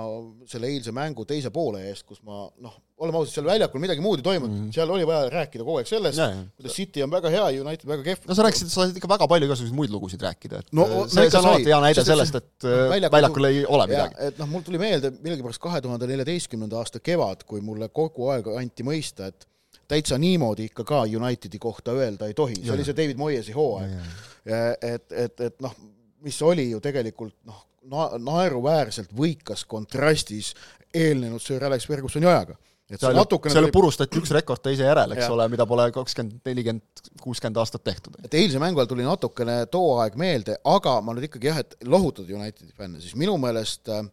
selle 0.50 0.68
eilse 0.72 0.92
mängu 0.94 1.24
teise 1.28 1.52
poole 1.54 1.84
eest, 1.88 2.02
kus 2.08 2.20
ma 2.26 2.42
noh, 2.64 2.74
oleme 3.04 3.20
ausad, 3.20 3.36
seal 3.36 3.46
väljakul 3.46 3.82
midagi 3.82 4.02
muud 4.02 4.18
ei 4.18 4.26
toimunud 4.26 4.54
mm, 4.54 4.64
-hmm. 4.64 4.74
seal 4.74 4.90
oli 4.90 5.06
vaja 5.06 5.28
rääkida 5.30 5.62
kogu 5.66 5.78
aeg 5.78 5.90
sellest, 5.90 6.18
kuidas 6.58 6.76
City 6.78 7.04
on 7.04 7.12
väga 7.12 7.30
hea, 7.30 7.44
United 7.62 7.86
väga 7.90 8.06
kehv. 8.08 8.26
no 8.28 8.34
sa 8.34 8.46
rääkisid, 8.46 8.72
sa 8.72 8.82
said 8.82 8.98
ikka 8.98 9.10
väga 9.14 9.28
palju 9.30 9.48
igasuguseid 9.50 9.78
muid 9.78 9.94
lugusid 9.94 10.26
rääkida, 10.26 10.62
et 10.64 10.74
no, 10.74 10.88
see, 11.06 11.28
see 11.28 11.40
on 11.40 11.50
alati 11.52 11.70
hea 11.70 11.80
näide 11.86 12.06
sellest, 12.10 12.40
et 12.40 12.66
äh, 12.66 12.84
väljakul, 12.96 13.16
väljakul 13.18 13.50
ei 13.50 13.64
ole 13.78 13.88
midagi. 13.94 14.28
et 14.28 14.42
noh, 14.42 14.50
mul 14.50 14.66
tuli 14.66 14.82
meelde 14.82 15.14
millegipärast 15.20 15.62
kahe 15.62 15.82
tuhande 15.84 16.10
neljateistkümnenda 16.10 16.82
aasta 16.82 17.02
kevad, 17.02 17.46
kui 17.46 17.62
mulle 17.62 17.90
kogu 17.94 18.30
aeg 18.34 18.50
anti 18.58 18.86
mõista, 18.86 19.30
et 19.30 19.48
täitsa 19.88 20.18
niimoodi 20.18 20.70
ikka 20.70 20.86
ka 20.88 21.02
Unitedi 21.06 21.62
kohta 21.62 21.94
öelda 21.94 22.26
ei 22.26 22.34
tohi, 22.34 22.58
see 22.58 22.72
ja. 22.72 22.78
oli 22.78 22.86
see 22.86 22.96
David 22.96 23.20
Moyesi 23.20 23.54
hooaeg. 23.54 23.98
et, 24.44 25.12
et, 25.12 25.40
et 25.40 25.60
noh, 25.62 25.74
mis 26.24 26.40
oli 26.42 26.68
ju 26.70 26.80
tegelikult 26.84 27.36
noh, 27.48 27.64
na-, 27.90 28.12
naeruväärselt 28.18 29.12
võikas 29.16 29.64
kontrastis 29.68 30.52
eelnenud 30.94 31.42
Sir 31.42 31.64
Alex 31.66 31.86
Fergusoni 31.90 32.26
ajaga. 32.30 32.56
et 32.90 33.00
seal, 33.00 33.16
natukene 33.16 33.52
seal 33.52 33.66
tuli- 33.66 33.74
purustati 33.74 34.20
üks 34.20 34.32
rekord 34.36 34.62
teise 34.62 34.84
järel, 34.86 35.14
eks 35.16 35.24
Jah. 35.24 35.32
ole, 35.36 35.46
mida 35.52 35.66
pole 35.66 35.86
kakskümmend, 35.92 36.40
nelikümmend, 36.44 37.06
kuuskümmend 37.22 37.60
aastat 37.62 37.84
tehtud. 37.84 38.18
et 38.24 38.34
eilse 38.34 38.60
mängu 38.62 38.80
ajal 38.82 38.90
tuli 38.92 39.06
natukene 39.06 39.56
too 39.72 39.96
aeg 40.02 40.18
meelde, 40.20 40.58
aga 40.64 40.98
ma 41.00 41.14
nüüd 41.16 41.28
ikkagi 41.30 41.50
jah, 41.50 41.62
et 41.64 41.76
lohutada 41.84 42.36
Unitedi 42.36 42.72
fänne, 42.76 43.00
siis 43.00 43.16
minu 43.18 43.36
meelest 43.40 43.88
äh, 43.88 44.04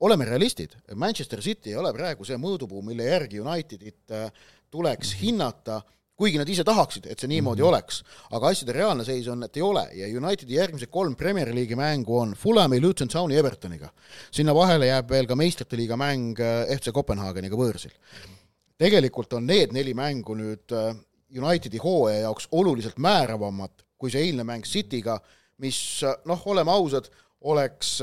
oleme 0.00 0.24
realistid, 0.28 0.76
Manchester 0.94 1.42
City 1.42 1.72
ei 1.72 1.80
ole 1.80 1.92
praegu 1.96 2.24
see 2.26 2.38
mõõdupuu, 2.40 2.82
mille 2.86 3.06
järgi 3.08 3.42
Unitedit 3.42 4.14
äh, 4.14 4.30
tuleks 4.70 5.14
hinnata, 5.20 5.82
kuigi 6.16 6.38
nad 6.38 6.48
ise 6.48 6.64
tahaksid, 6.66 7.08
et 7.10 7.18
see 7.18 7.30
niimoodi 7.30 7.62
mm 7.62 7.66
-hmm. 7.66 7.68
oleks. 7.68 8.02
aga 8.30 8.48
asjade 8.48 8.72
reaalne 8.72 9.04
seis 9.04 9.28
on, 9.28 9.42
et 9.42 9.56
ei 9.56 9.62
ole 9.62 9.88
ja 9.94 10.06
Unitedi 10.20 10.54
järgmised 10.54 10.90
kolm 10.90 11.16
Premier 11.16 11.48
League'i 11.54 11.76
mängu 11.76 12.18
on 12.18 12.34
Fulhami, 12.34 12.80
Luton 12.80 13.08
Towni, 13.08 13.36
Evertoniga. 13.36 13.88
sinna 14.30 14.54
vahele 14.54 14.86
jääb 14.86 15.10
veel 15.10 15.26
ka 15.26 15.36
meistrite 15.36 15.76
liiga 15.76 15.96
mäng 15.96 16.38
äh, 16.40 16.78
FC 16.78 16.92
Kopenhaageniga 16.92 17.56
võõrsil. 17.56 17.92
tegelikult 18.78 19.32
on 19.32 19.46
need 19.46 19.72
neli 19.72 19.94
mängu 19.94 20.34
nüüd 20.34 20.72
äh, 20.72 20.96
Unitedi 21.42 21.78
hooaja 21.78 22.20
jaoks 22.20 22.48
oluliselt 22.50 22.98
määravamad 22.98 23.70
kui 23.98 24.10
see 24.10 24.20
eilne 24.20 24.44
mäng 24.44 24.64
Cityga, 24.64 25.18
mis 25.58 26.02
äh, 26.04 26.14
noh, 26.24 26.46
oleme 26.46 26.70
ausad, 26.70 27.10
oleks 27.40 28.00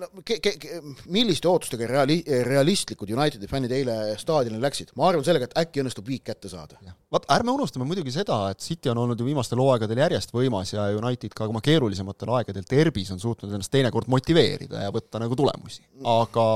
no, 0.00 0.08
ke, 0.24 0.38
ke, 0.42 0.52
ke, 0.60 0.78
milliste 1.12 1.48
ootustega 1.50 1.88
reali-, 1.90 2.22
realistlikud 2.46 3.10
Unitedi 3.12 3.48
fännid 3.50 3.72
eile 3.76 3.96
staadionile 4.20 4.62
läksid? 4.64 4.92
ma 4.96 5.10
arvan 5.10 5.24
sellega, 5.26 5.48
et 5.50 5.58
äkki 5.64 5.82
õnnestub 5.82 6.06
viik 6.08 6.24
kätte 6.26 6.50
saada. 6.50 6.78
vaat 7.12 7.26
ärme 7.36 7.52
unustame 7.52 7.86
muidugi 7.88 8.14
seda, 8.14 8.38
et 8.52 8.64
City 8.64 8.90
on 8.92 9.02
olnud 9.04 9.20
ju 9.20 9.26
viimastel 9.28 9.60
hooaegadel 9.60 10.00
järjest 10.04 10.32
võimas 10.34 10.72
ja 10.72 10.86
United 10.96 11.34
ka 11.36 11.48
oma 11.50 11.62
keerulisematel 11.64 12.32
aegadel 12.38 12.64
derbis 12.70 13.12
on 13.14 13.20
suutnud 13.22 13.52
ennast 13.52 13.72
teinekord 13.74 14.08
motiveerida 14.12 14.86
ja 14.86 14.94
võtta 14.94 15.20
nagu 15.22 15.36
tulemusi. 15.38 15.84
aga, 16.16 16.46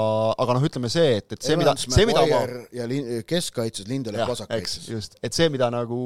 aga 0.41 0.57
noh, 0.57 0.67
ütleme 0.71 0.93
see, 0.93 1.19
et, 1.21 1.37
et 1.37 1.51
see, 1.51 1.59
mida, 1.61 1.77
see, 1.81 2.09
mida 2.09 2.25
ma 2.31 2.41
ja 2.77 2.89
lin-, 2.89 3.21
keskkaitses 3.29 3.89
Lindelöf 3.91 4.25
eks, 4.25 4.33
vasakkaitses. 4.35 4.89
just, 4.89 5.21
et 5.23 5.37
see, 5.37 5.51
mida 5.53 5.69
nagu 5.73 6.01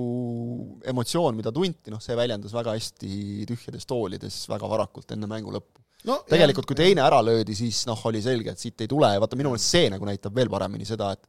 emotsioon, 0.91 1.39
mida 1.39 1.55
tunti, 1.55 1.95
noh, 1.95 2.03
see 2.03 2.19
väljendus 2.19 2.55
väga 2.57 2.75
hästi 2.75 3.47
tühjades 3.49 3.87
toolides 3.89 4.43
väga 4.51 4.69
varakult 4.71 5.15
enne 5.15 5.31
mängu 5.31 5.55
lõppu 5.55 5.85
no, 6.09 6.19
tegelikult 6.29 6.69
kui 6.69 6.79
teine 6.79 7.04
ära 7.07 7.21
löödi, 7.25 7.55
siis 7.59 7.85
noh, 7.89 8.01
oli 8.11 8.21
selge, 8.25 8.55
et 8.55 8.61
siit 8.63 8.81
ei 8.85 8.91
tule 8.91 9.13
ja 9.15 9.21
vaata, 9.23 9.37
minu 9.39 9.53
meelest 9.53 9.71
see 9.77 9.89
nagu 9.93 10.07
näitab 10.09 10.35
veel 10.37 10.51
paremini 10.53 10.87
seda, 10.89 11.13
et 11.17 11.25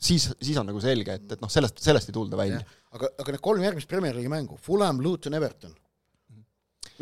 siis, 0.00 0.28
siis 0.42 0.58
on 0.60 0.68
nagu 0.70 0.80
selge, 0.82 1.16
et, 1.20 1.30
et 1.36 1.40
noh, 1.44 1.50
sellest, 1.52 1.80
sellest 1.84 2.10
ei 2.10 2.16
tulda 2.16 2.38
välja. 2.40 2.60
aga, 2.94 3.10
aga 3.22 3.34
need 3.34 3.44
kolm 3.44 3.64
järgmist 3.64 3.88
Premier 3.90 4.14
League'i 4.16 4.32
mängu, 4.32 4.58
Fulham, 4.62 5.00
Luton, 5.04 5.34
Everton, 5.38 5.74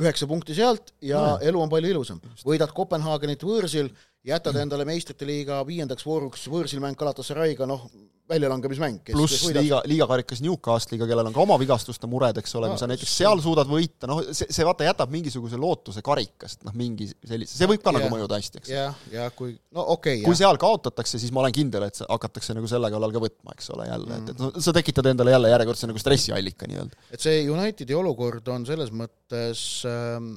üheksa 0.01 0.27
punkti 0.31 0.55
sealt 0.57 0.95
ja 1.05 1.21
No. 1.21 1.39
elu 1.43 1.61
on 1.61 1.69
palju 1.73 1.91
ilusam. 1.93 2.21
võidad 2.47 2.73
Kopenhaagenit 2.73 3.43
võõrsil, 3.45 3.91
jätad 4.25 4.57
endale 4.57 4.87
meistrite 4.89 5.27
liiga 5.29 5.59
viiendaks 5.69 6.07
vooruks 6.07 6.47
võõrsil 6.49 6.81
mäng 6.81 6.97
Galatasaray'ga, 6.97 7.67
noh, 7.69 7.89
väljalangemismäng. 8.33 9.01
pluss 9.13 9.45
liiga, 9.49 9.83
liigakarikas 9.89 10.43
Newcastle'iga, 10.45 11.07
kellel 11.11 11.31
on 11.31 11.37
ka 11.37 11.43
oma 11.45 11.59
vigastuste 11.61 12.09
mured, 12.11 12.39
eks 12.43 12.57
ole, 12.59 12.71
No, 12.71 12.77
kui 12.77 12.83
sa 12.83 12.89
näiteks 12.91 13.15
seal 13.21 13.43
suudad 13.45 13.69
võita, 13.69 14.09
noh, 14.11 14.23
see, 14.33 14.49
see 14.53 14.67
vaata 14.67 14.87
jätab 14.87 15.13
mingisuguse 15.13 15.59
lootuse 15.61 16.03
karikast, 16.05 16.63
noh, 16.67 16.75
mingi 16.79 17.09
sellise, 17.13 17.55
see 17.59 17.69
võib 17.71 17.83
ka 17.83 17.93
Jah. 17.93 17.99
nagu 17.99 18.11
mõjuda 18.15 18.39
hästi, 18.41 18.63
eks. 18.63 18.73
jah, 18.73 18.99
ja 19.13 19.29
kui, 19.37 19.55
no 19.75 19.87
okei 19.97 20.21
okay,, 20.21 20.27
kui 20.27 20.39
seal 20.39 20.59
kaotatakse, 20.61 21.21
siis 21.23 21.35
ma 21.35 21.45
olen 21.45 21.57
kindel, 21.57 21.87
et 21.89 22.01
hakatakse 22.07 22.57
nagu 22.57 22.71
selle 22.71 22.91
kallal 22.93 23.15
ka 23.15 23.23
võtma, 23.23 23.57
eks 23.57 23.73
ole, 23.77 23.89
jälle, 23.91 24.19
et, 24.19 24.33
et 24.35 24.43
noh, 24.43 24.55
sa 24.65 24.77
tekitad 24.77 25.11
endale 25.13 25.35
jälle 25.35 25.53
järjekordse 25.53 25.91
nagu 25.91 26.03
stressiallika 26.03 26.71
nii-öelda. 26.71 27.09
et 27.13 27.25
see 27.25 27.45
Unitedi 27.53 27.97
olukord 27.99 28.49
on 28.55 28.67
selles 28.69 28.93
mõttes 28.95 29.65
ähm, 29.89 30.35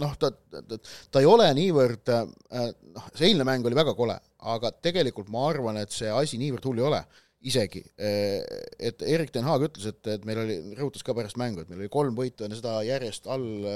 noh, 0.00 0.16
ta, 0.20 0.32
ta, 0.32 0.80
ta 1.10 1.22
ei 1.22 1.28
ole 1.30 1.48
niivõrd, 1.56 2.12
äh, 2.12 2.70
noh, 2.96 3.10
see 3.14 3.30
eilne 3.30 3.46
mäng 3.48 3.66
oli 3.66 3.78
väga 3.78 3.94
kole, 3.98 4.18
aga 4.38 4.72
tegelikult 4.84 5.30
ma 5.32 5.46
arvan, 5.50 5.78
et 5.80 5.94
see 5.94 6.10
asi 6.12 6.40
niivõrd 6.40 6.68
hull 6.68 6.82
ei 6.82 6.90
ole. 6.90 7.04
Isegi, 7.46 7.82
et 8.00 9.02
Erik 9.06 9.30
ten 9.30 9.44
Haag 9.46 9.66
ütles, 9.68 9.84
et, 9.86 10.00
et 10.10 10.24
meil 10.26 10.40
oli, 10.40 10.56
rõhutas 10.74 11.04
ka 11.06 11.14
pärast 11.14 11.36
mängu, 11.38 11.62
et 11.62 11.68
meil 11.70 11.84
oli 11.84 11.90
kolm 11.92 12.16
võitu 12.18 12.46
enne 12.46 12.56
seda 12.58 12.80
järjest 12.82 13.28
all, 13.30 13.66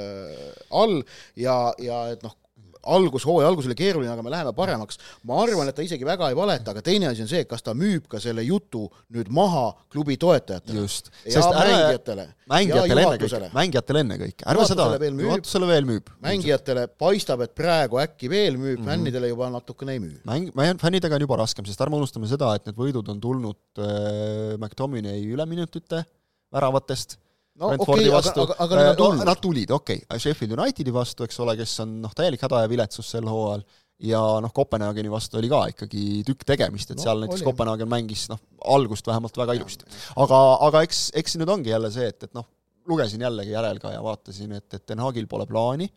all 0.74 0.96
ja, 1.38 1.54
ja 1.78 2.00
et 2.10 2.24
noh, 2.26 2.34
algus, 2.82 3.26
hooaja 3.28 3.48
algus 3.50 3.68
oli 3.68 3.76
keeruline, 3.78 4.10
aga 4.12 4.22
me 4.24 4.32
läheme 4.32 4.52
paremaks. 4.56 4.98
ma 5.28 5.40
arvan, 5.42 5.68
et 5.68 5.76
ta 5.76 5.84
isegi 5.84 6.06
väga 6.06 6.30
ei 6.30 6.36
valeta, 6.36 6.74
aga 6.74 6.82
teine 6.82 7.10
asi 7.10 7.24
on 7.24 7.30
see, 7.30 7.44
kas 7.48 7.62
ta 7.62 7.74
müüb 7.76 8.08
ka 8.10 8.20
selle 8.22 8.44
jutu 8.46 8.86
nüüd 9.14 9.30
maha 9.34 9.70
klubi 9.92 10.16
toetajatele 10.20 10.84
just. 10.84 11.10
ja 11.24 11.44
mängijatele 11.50 12.28
mängijatele 12.50 13.04
ja 13.04 13.12
ennekõike, 13.14 13.50
mängijatele 13.54 14.04
ennekõike, 14.04 14.46
ärme 14.52 14.66
seda, 14.68 14.88
Juhatusele 15.24 15.70
veel 15.70 15.88
müüb. 15.88 16.12
mängijatele 16.24 16.86
paistab, 17.00 17.44
et 17.46 17.54
praegu 17.56 18.00
äkki 18.02 18.30
veel 18.32 18.56
müüb 18.56 18.78
mm. 18.78 18.84
-hmm. 18.84 18.90
fännidele 18.90 19.32
juba 19.32 19.50
natukene 19.54 19.96
ei 19.96 20.02
müü. 20.02 20.20
mäng, 20.24 20.78
fännidega 20.80 21.18
on 21.18 21.26
juba 21.26 21.40
raskem, 21.42 21.66
sest 21.66 21.80
ärme 21.80 22.00
unustame 22.00 22.30
seda, 22.30 22.54
et 22.54 22.66
need 22.66 22.78
võidud 22.78 23.08
on 23.12 23.20
tulnud 23.20 23.60
äh, 23.78 24.56
McTominay 24.58 25.24
üleminutite 25.34 26.04
väravatest 26.52 27.18
no 27.60 27.74
okei 27.76 28.08
okay,, 28.08 28.08
aga, 28.16 28.32
aga, 28.44 28.56
aga 28.64 28.80
need 28.80 29.04
on 29.04 29.20
Äh. 29.20 29.28
Nad 29.28 29.42
tulid, 29.42 29.70
okei 29.76 30.00
okay., 30.02 30.22
Sheffield 30.22 30.56
Unitedi 30.56 30.94
vastu, 30.94 31.26
eks 31.28 31.38
ole, 31.44 31.56
kes 31.60 31.76
on 31.84 32.00
noh, 32.04 32.14
täielik 32.16 32.42
häda 32.46 32.64
ja 32.64 32.70
viletsus 32.72 33.10
sel 33.14 33.28
hooajal, 33.28 33.64
ja 34.10 34.20
noh, 34.44 34.52
Kopenhaageni 34.56 35.12
vastu 35.12 35.40
oli 35.40 35.50
ka 35.52 35.64
ikkagi 35.74 36.04
tükk 36.26 36.46
tegemist, 36.48 36.92
et 36.92 37.00
No, 37.00 37.04
seal 37.04 37.24
näiteks 37.24 37.42
oli. 37.42 37.48
Kopenhaagen 37.50 37.90
mängis 37.90 38.26
noh, 38.32 38.40
algust 38.76 39.06
vähemalt 39.06 39.36
väga 39.36 39.58
ilusti. 39.58 39.88
aga, 40.16 40.40
aga 40.68 40.84
eks, 40.88 41.10
eks 41.20 41.36
nüüd 41.40 41.52
ongi 41.52 41.74
jälle 41.74 41.92
see, 41.94 42.08
et, 42.08 42.28
et 42.28 42.36
noh, 42.36 42.48
lugesin 42.88 43.22
jällegi 43.22 43.52
järel 43.52 43.80
ka 43.82 43.92
ja 43.92 44.00
vaatasin, 44.04 44.56
et, 44.56 44.68
et 44.74 44.86
Ten 44.86 45.02
Hagil 45.04 45.28
pole 45.30 45.46
plaani, 45.50 45.90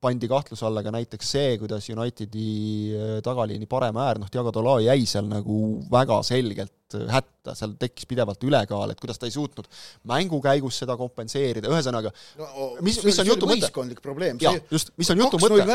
pandi 0.00 0.28
kahtluse 0.30 0.66
alla 0.68 0.82
ka 0.84 0.90
näiteks 0.94 1.30
see, 1.36 1.54
kuidas 1.60 1.86
Unitedi 1.92 2.48
eh, 2.94 3.14
tagaliini 3.24 3.66
parem 3.70 3.96
äär, 4.02 4.20
noh, 4.22 4.28
Diego 4.32 4.52
Dolo 4.54 4.76
jäi 4.84 5.06
seal 5.08 5.28
nagu 5.30 5.56
väga 5.92 6.20
selgelt 6.26 6.72
hätta, 7.10 7.54
seal 7.58 7.72
tekkis 7.80 8.06
pidevalt 8.06 8.44
ülekaal, 8.46 8.92
et 8.92 9.00
kuidas 9.02 9.18
ta 9.18 9.26
ei 9.26 9.34
suutnud 9.34 9.66
mängu 10.06 10.38
käigus 10.44 10.78
seda 10.82 10.94
kompenseerida, 11.00 11.68
ühesõnaga 11.72 12.12
no, 12.38 12.68
mis- 12.86 13.00
see 13.00 13.10
mis 13.10 13.18
on 13.24 13.30
jutu 13.32 13.48
mõte? 13.50 13.64
võistkondlik 13.66 14.02
probleem, 14.04 14.38
jah, 14.42 14.60
just, 14.70 14.92
mis 15.00 15.10
on 15.10 15.24
jutu 15.24 15.40
mõte? 15.42 15.66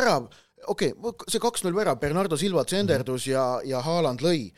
okei 0.71 0.93
okay,, 0.93 1.13
see 1.27 1.41
kaks-null 1.41 1.75
värav, 1.75 1.99
Bernardo 1.99 2.37
Silva 2.37 2.63
tsenderdus 2.63 3.25
Mhm. 3.27 3.33
ja, 3.33 3.45
ja 3.75 3.81
Haaland 3.81 4.21
lõi, 4.23 4.51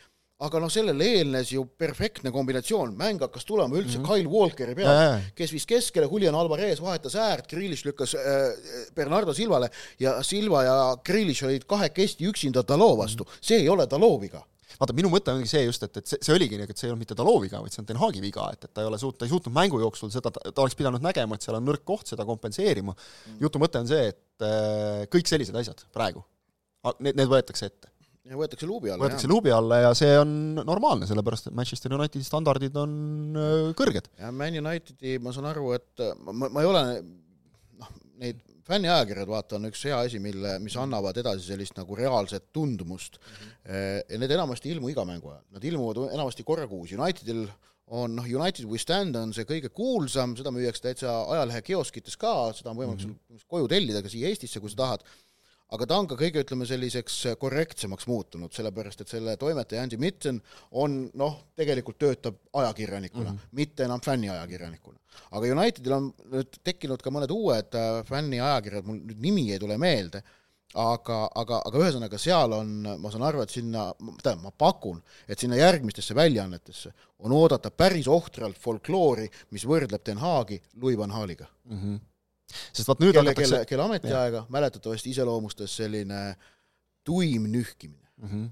aga 0.44 0.62
noh, 0.64 0.72
sellele 0.72 1.10
eelnes 1.20 1.54
ju 1.54 1.66
perfektne 1.80 2.32
kombinatsioon, 2.36 2.96
mäng 3.00 3.22
hakkas 3.24 3.46
tulema 3.48 3.78
üldse 3.80 4.00
mm 4.00 4.06
-hmm. 4.06 4.14
Kyle 4.14 4.30
Walkeri 4.30 4.74
Mhm. 4.74 4.82
Peale, 4.82 5.34
kes 5.36 5.52
viis 5.52 5.66
keskele, 5.66 6.08
Julian 6.12 6.36
Alvarez 6.36 6.82
vahetas 6.82 7.16
äärt, 7.16 7.50
Grealish 7.50 7.86
lükkas 7.86 8.16
äh, 8.16 8.92
Bernardo 8.96 9.34
Silvale 9.34 9.70
ja 10.00 10.24
Silva 10.24 10.64
ja 10.64 10.98
Grealish 11.04 11.44
olid 11.44 11.64
kahekesti 11.68 12.28
üksinda 12.28 12.64
Dalot 12.68 12.98
vastu, 12.98 13.28
see 13.42 13.58
ei 13.58 13.70
ole 13.70 13.88
Dalot 13.90 14.22
viga 14.22 14.44
vaata, 14.80 14.96
minu 14.98 15.12
mõte 15.14 15.34
ongi 15.34 15.50
see 15.50 15.64
just, 15.68 15.86
et, 15.86 16.02
et 16.02 16.10
see, 16.10 16.20
see 16.26 16.36
oligi, 16.36 16.60
et 16.60 16.76
see 16.76 16.88
ei 16.88 16.94
olnud 16.94 17.04
mitte 17.06 17.18
Talo 17.18 17.36
viga, 17.44 17.62
vaid 17.64 17.76
see 17.76 17.84
on 17.84 17.90
Den 17.90 18.02
Haagi 18.02 18.24
viga, 18.24 18.50
et, 18.56 18.68
et 18.68 18.74
ta 18.74 18.84
ei 18.84 18.90
ole 18.90 19.00
suut-, 19.02 19.18
ta 19.20 19.28
ei 19.28 19.32
suutnud 19.32 19.56
mängu 19.56 19.80
jooksul 19.84 20.12
seda, 20.14 20.32
ta 20.34 20.54
oleks 20.64 20.78
pidanud 20.80 21.04
nägema, 21.04 21.38
et 21.38 21.46
seal 21.46 21.58
on 21.60 21.68
nõrk 21.68 21.86
koht, 21.88 22.10
seda 22.10 22.26
kompenseerima 22.28 22.96
mm.. 22.96 23.40
jutu 23.44 23.62
mõte 23.62 23.82
on 23.82 23.90
see, 23.90 24.12
et 24.14 24.48
äh, 24.48 25.04
kõik 25.14 25.30
sellised 25.30 25.58
asjad 25.60 25.86
praegu, 25.96 26.24
need, 27.00 27.18
need 27.20 27.30
võetakse 27.32 27.70
ette. 27.70 27.93
Ja 28.30 28.40
võetakse 28.40 28.68
luubi 28.70 28.92
alla, 28.92 29.04
võetakse 29.04 29.30
luubi 29.32 29.52
alla 29.54 29.82
ja 29.82 29.92
see 29.98 30.14
on 30.20 30.32
normaalne, 30.62 31.08
sellepärast 31.10 31.50
et 31.50 31.58
Manchester 31.58 31.96
Unitedi 31.98 32.24
standardid 32.28 32.78
on 32.80 32.96
äh, 33.36 33.68
kõrged. 33.80 34.10
ja 34.20 34.32
Man 34.32 34.58
Unitedi, 34.64 35.18
ma 35.24 35.36
saan 35.36 35.50
aru, 35.52 35.74
et 35.76 36.06
ma, 36.24 36.48
ma 36.48 36.64
ei 36.64 36.70
ole 36.70 36.84
noh, 37.82 37.92
neid 38.24 38.40
fänniajakirjad, 38.64 39.28
vaata, 39.28 39.58
on 39.60 39.68
üks 39.68 39.84
hea 39.90 39.98
asi, 40.06 40.22
mille, 40.24 40.56
mis 40.64 40.78
annavad 40.80 41.18
edasi 41.20 41.50
sellist 41.50 41.76
nagu 41.76 41.98
reaalset 42.00 42.48
tundumust 42.56 43.20
mm. 43.20 43.36
-hmm. 43.36 44.08
ja 44.14 44.22
need 44.24 44.32
enamasti 44.32 44.70
ei 44.70 44.78
ilmu 44.78 44.94
iga 44.94 45.04
mängu 45.08 45.34
ajal, 45.34 45.44
nad 45.52 45.70
ilmuvad 45.72 46.06
enamasti 46.14 46.48
korra 46.48 46.68
kuus, 46.68 46.96
Unitedil 46.96 47.48
on 47.94 48.16
noh, 48.16 48.26
United 48.26 48.66
We 48.66 48.80
Stand 48.80 49.18
on 49.20 49.34
see 49.36 49.46
kõige 49.48 49.70
kuulsam, 49.76 50.38
seda 50.40 50.54
müüakse 50.56 50.86
täitsa 50.86 51.12
ajalehe 51.36 51.62
kioskites 51.68 52.16
ka, 52.20 52.54
seda 52.56 52.72
on 52.72 52.80
võimalik 52.80 53.06
mm 53.06 53.14
-hmm. 53.14 53.44
koju 53.48 53.68
tellida 53.68 54.02
ka 54.02 54.10
siia 54.10 54.32
Eestisse, 54.32 54.62
kui 54.64 54.72
sa 54.72 54.80
tahad, 54.80 55.04
aga 55.74 55.88
ta 55.90 55.98
on 56.00 56.10
ka 56.10 56.18
kõige, 56.20 56.44
ütleme, 56.46 56.68
selliseks 56.70 57.16
korrektsemaks 57.42 58.08
muutunud, 58.10 58.54
sellepärast 58.54 59.02
et 59.04 59.14
selle 59.14 59.36
toimetaja 59.42 59.86
Andy 59.86 59.98
Mitten 60.02 60.40
on 60.84 61.00
noh, 61.20 61.40
tegelikult 61.58 62.00
töötab 62.02 62.38
ajakirjanikuna 62.54 63.32
mm, 63.32 63.38
-hmm. 63.38 63.56
mitte 63.60 63.88
enam 63.88 64.02
fänniajakirjanikuna. 64.02 65.00
aga 65.32 65.52
Unitedil 65.56 65.98
on 65.98 66.14
nüüd 66.36 66.62
tekkinud 66.64 67.02
ka 67.02 67.12
mõned 67.14 67.34
uued 67.34 67.76
äh, 67.78 68.00
fänniajakirjad, 68.06 68.86
mul 68.86 69.02
nüüd 69.02 69.22
nimi 69.22 69.52
ei 69.52 69.60
tule 69.60 69.78
meelde, 69.78 70.24
aga, 70.74 71.18
aga, 71.36 71.60
aga 71.68 71.82
ühesõnaga 71.82 72.20
seal 72.22 72.56
on, 72.58 72.72
ma 73.02 73.12
saan 73.14 73.26
aru, 73.28 73.44
et 73.44 73.54
sinna, 73.54 73.90
tähendab, 74.24 74.48
ma 74.48 74.54
pakun, 74.66 75.02
et 75.28 75.40
sinna 75.40 75.58
järgmistesse 75.60 76.16
väljaannetesse 76.18 76.94
on 77.26 77.36
oodata 77.38 77.72
päris 77.72 78.08
ohtralt 78.12 78.58
folkloori, 78.62 79.30
mis 79.52 79.68
võrdleb 79.70 80.06
Den 80.06 80.22
Haagi 80.24 80.60
Louis 80.82 80.98
van 80.98 81.14
Haaliga 81.14 81.48
mm. 81.70 81.78
-hmm. 81.78 82.02
Sest 82.72 82.90
vaat 82.90 83.04
nüüd 83.04 83.14
kelle, 83.16 83.32
hakatakse 83.32 83.54
kelle, 83.54 83.70
kelle 83.70 83.86
ametiaega 83.88 84.46
mäletatavasti 84.54 85.14
iseloomustas 85.14 85.78
selline 85.82 86.26
tuim 87.04 87.48
nühkimine 87.52 88.10
mm. 88.22 88.30
-hmm. 88.30 88.52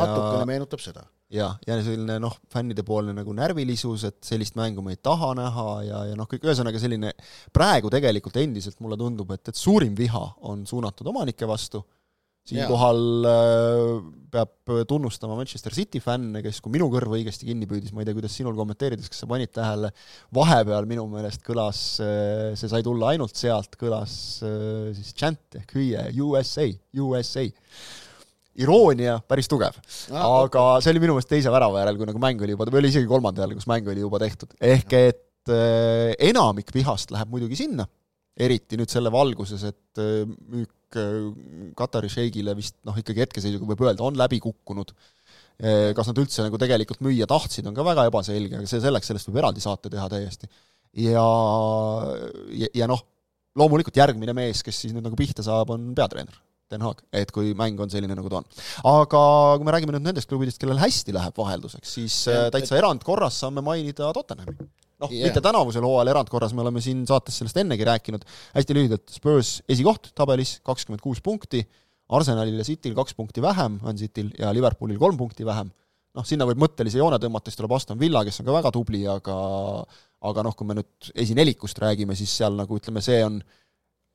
natukene 0.00 0.46
meenutab 0.50 0.82
seda. 0.84 1.06
ja, 1.30 1.54
ja 1.66 1.78
selline 1.82 2.18
noh, 2.22 2.36
fännidepoolne 2.52 3.14
nagu 3.16 3.32
närvilisus, 3.32 4.04
et 4.04 4.18
sellist 4.24 4.56
mängu 4.56 4.82
me 4.82 4.94
ei 4.94 5.00
taha 5.02 5.34
näha 5.34 5.68
ja, 5.88 6.04
ja 6.10 6.16
noh, 6.16 6.28
kõik 6.30 6.46
ühesõnaga 6.46 6.80
selline 6.80 7.12
praegu 7.52 7.90
tegelikult 7.90 8.36
endiselt 8.42 8.80
mulle 8.80 8.98
tundub, 9.00 9.30
et, 9.34 9.48
et 9.48 9.58
suurim 9.58 9.96
viha 9.98 10.24
on 10.50 10.66
suunatud 10.66 11.06
omanike 11.14 11.48
vastu, 11.48 11.84
siinkohal 12.48 13.28
äh, 13.28 13.94
peab 14.34 14.72
tunnustama 14.88 15.36
Manchester 15.38 15.72
City 15.72 16.00
fänne, 16.02 16.42
kes, 16.44 16.58
kui 16.60 16.74
minu 16.74 16.90
kõrva 16.92 17.16
õigesti 17.16 17.46
kinni 17.48 17.68
püüdis, 17.70 17.94
ma 17.94 18.02
ei 18.02 18.08
tea, 18.08 18.16
kuidas 18.16 18.34
sinul 18.36 18.56
kommenteerides, 18.58 19.08
kas 19.08 19.22
sa 19.22 19.28
panid 19.30 19.52
tähele, 19.54 19.90
vahepeal 20.34 20.88
minu 20.90 21.06
meelest 21.12 21.44
kõlas, 21.46 21.82
äh, 22.04 22.52
see 22.58 22.70
sai 22.72 22.84
tulla 22.84 23.14
ainult 23.14 23.36
sealt, 23.40 23.78
kõlas 23.80 24.16
äh, 24.44 24.90
siis 24.96 25.14
chant 25.16 25.60
ehk 25.60 25.76
hüüe 25.78 26.08
USA, 26.26 26.68
USA. 27.00 27.46
iroonia 28.60 29.16
päris 29.26 29.48
tugev, 29.50 29.80
aga 30.14 30.68
see 30.84 30.92
oli 30.92 31.04
minu 31.06 31.16
meelest 31.16 31.32
teise 31.32 31.54
värava 31.54 31.80
järel, 31.80 31.96
kui 31.98 32.12
nagu 32.12 32.22
mäng 32.22 32.44
oli 32.44 32.58
juba, 32.58 32.68
või 32.68 32.84
oli 32.84 32.92
isegi 32.92 33.08
kolmanda 33.10 33.46
järel, 33.46 33.56
kus 33.58 33.70
mäng 33.70 33.88
oli 33.88 34.04
juba 34.04 34.20
tehtud, 34.22 34.52
ehk 34.60 35.00
et 35.00 35.54
enamik 36.24 36.70
vihast 36.72 37.10
läheb 37.12 37.32
muidugi 37.32 37.58
sinna, 37.58 37.84
eriti 38.36 38.78
nüüd 38.80 38.92
selle 38.92 39.10
valguses, 39.14 39.64
et 39.68 40.00
müük 40.00 40.70
kõik 40.70 40.83
Katari 41.78 42.10
šeigile 42.12 42.54
vist 42.58 42.76
noh, 42.86 42.96
ikkagi 43.00 43.24
hetkeseisuga 43.24 43.68
võib 43.72 43.84
öelda, 43.86 44.04
on 44.06 44.18
läbi 44.18 44.40
kukkunud. 44.44 44.94
kas 45.94 46.08
nad 46.10 46.18
üldse 46.18 46.42
nagu 46.42 46.58
tegelikult 46.58 47.02
müüa 47.06 47.28
tahtsid, 47.30 47.66
on 47.70 47.76
ka 47.76 47.84
väga 47.86 48.08
ebaselge, 48.10 48.58
aga 48.58 48.66
see 48.66 48.82
selleks, 48.82 49.06
sellest 49.06 49.28
võib 49.30 49.38
eraldi 49.38 49.62
saate 49.62 49.92
teha 49.92 50.08
täiesti. 50.10 50.50
ja, 50.98 51.26
ja, 52.58 52.70
ja 52.74 52.88
noh, 52.90 53.04
loomulikult 53.58 53.96
järgmine 53.96 54.34
mees, 54.36 54.64
kes 54.66 54.82
siis 54.82 54.94
nüüd 54.94 55.06
nagu 55.06 55.18
pihta 55.18 55.46
saab, 55.46 55.70
on 55.74 55.92
peatreener 55.94 56.40
Den 56.72 56.82
Haag, 56.82 57.02
et 57.12 57.30
kui 57.30 57.52
mäng 57.56 57.78
on 57.82 57.90
selline, 57.92 58.16
nagu 58.16 58.30
ta 58.32 58.40
on. 58.40 58.46
aga 58.88 59.20
kui 59.60 59.68
me 59.68 59.74
räägime 59.74 59.94
nüüd 59.94 60.06
nendest 60.08 60.30
klubidest, 60.30 60.58
kellel 60.62 60.80
hästi 60.80 61.14
läheb 61.14 61.36
vahelduseks, 61.38 61.92
siis 61.98 62.16
ja, 62.30 62.48
täitsa 62.54 62.74
et... 62.74 62.80
erandkorras 62.80 63.36
saame 63.44 63.62
mainida 63.64 64.10
Tottenhami 64.16 64.56
noh 65.04 65.14
yeah., 65.14 65.28
mitte 65.28 65.42
tänavusel 65.44 65.86
hooajal 65.86 66.12
erandkorras, 66.14 66.56
me 66.56 66.64
oleme 66.64 66.82
siin 66.84 67.04
saates 67.08 67.38
sellest 67.40 67.62
ennegi 67.62 67.86
rääkinud, 67.88 68.26
hästi 68.56 68.76
lühidalt, 68.76 69.06
Spurs 69.12 69.56
esikoht 69.70 70.10
tabelis, 70.18 70.58
kakskümmend 70.66 71.04
kuus 71.04 71.22
punkti, 71.24 71.62
Arsenalil 72.14 72.58
ja 72.60 72.66
Cityl 72.66 72.96
kaks 72.96 73.16
punkti 73.16 73.42
vähem, 73.44 73.78
on 73.84 73.96
Cityl, 74.00 74.32
ja 74.38 74.52
Liverpoolil 74.54 75.00
kolm 75.00 75.16
punkti 75.20 75.46
vähem, 75.46 75.70
noh, 76.14 76.26
sinna 76.28 76.46
võib 76.48 76.60
mõttelise 76.62 77.00
joone 77.00 77.18
tõmmata, 77.22 77.50
siis 77.50 77.60
tuleb 77.60 77.76
Aston 77.76 78.00
Villa, 78.00 78.24
kes 78.26 78.42
on 78.42 78.48
ka 78.48 78.58
väga 78.58 78.74
tubli, 78.74 79.04
aga 79.10 79.38
aga 80.24 80.44
noh, 80.46 80.54
kui 80.56 80.68
me 80.68 80.78
nüüd 80.78 81.12
esinelikust 81.20 81.78
räägime, 81.82 82.16
siis 82.16 82.32
seal 82.38 82.56
nagu 82.56 82.78
ütleme, 82.78 83.02
see 83.04 83.20
on 83.26 83.42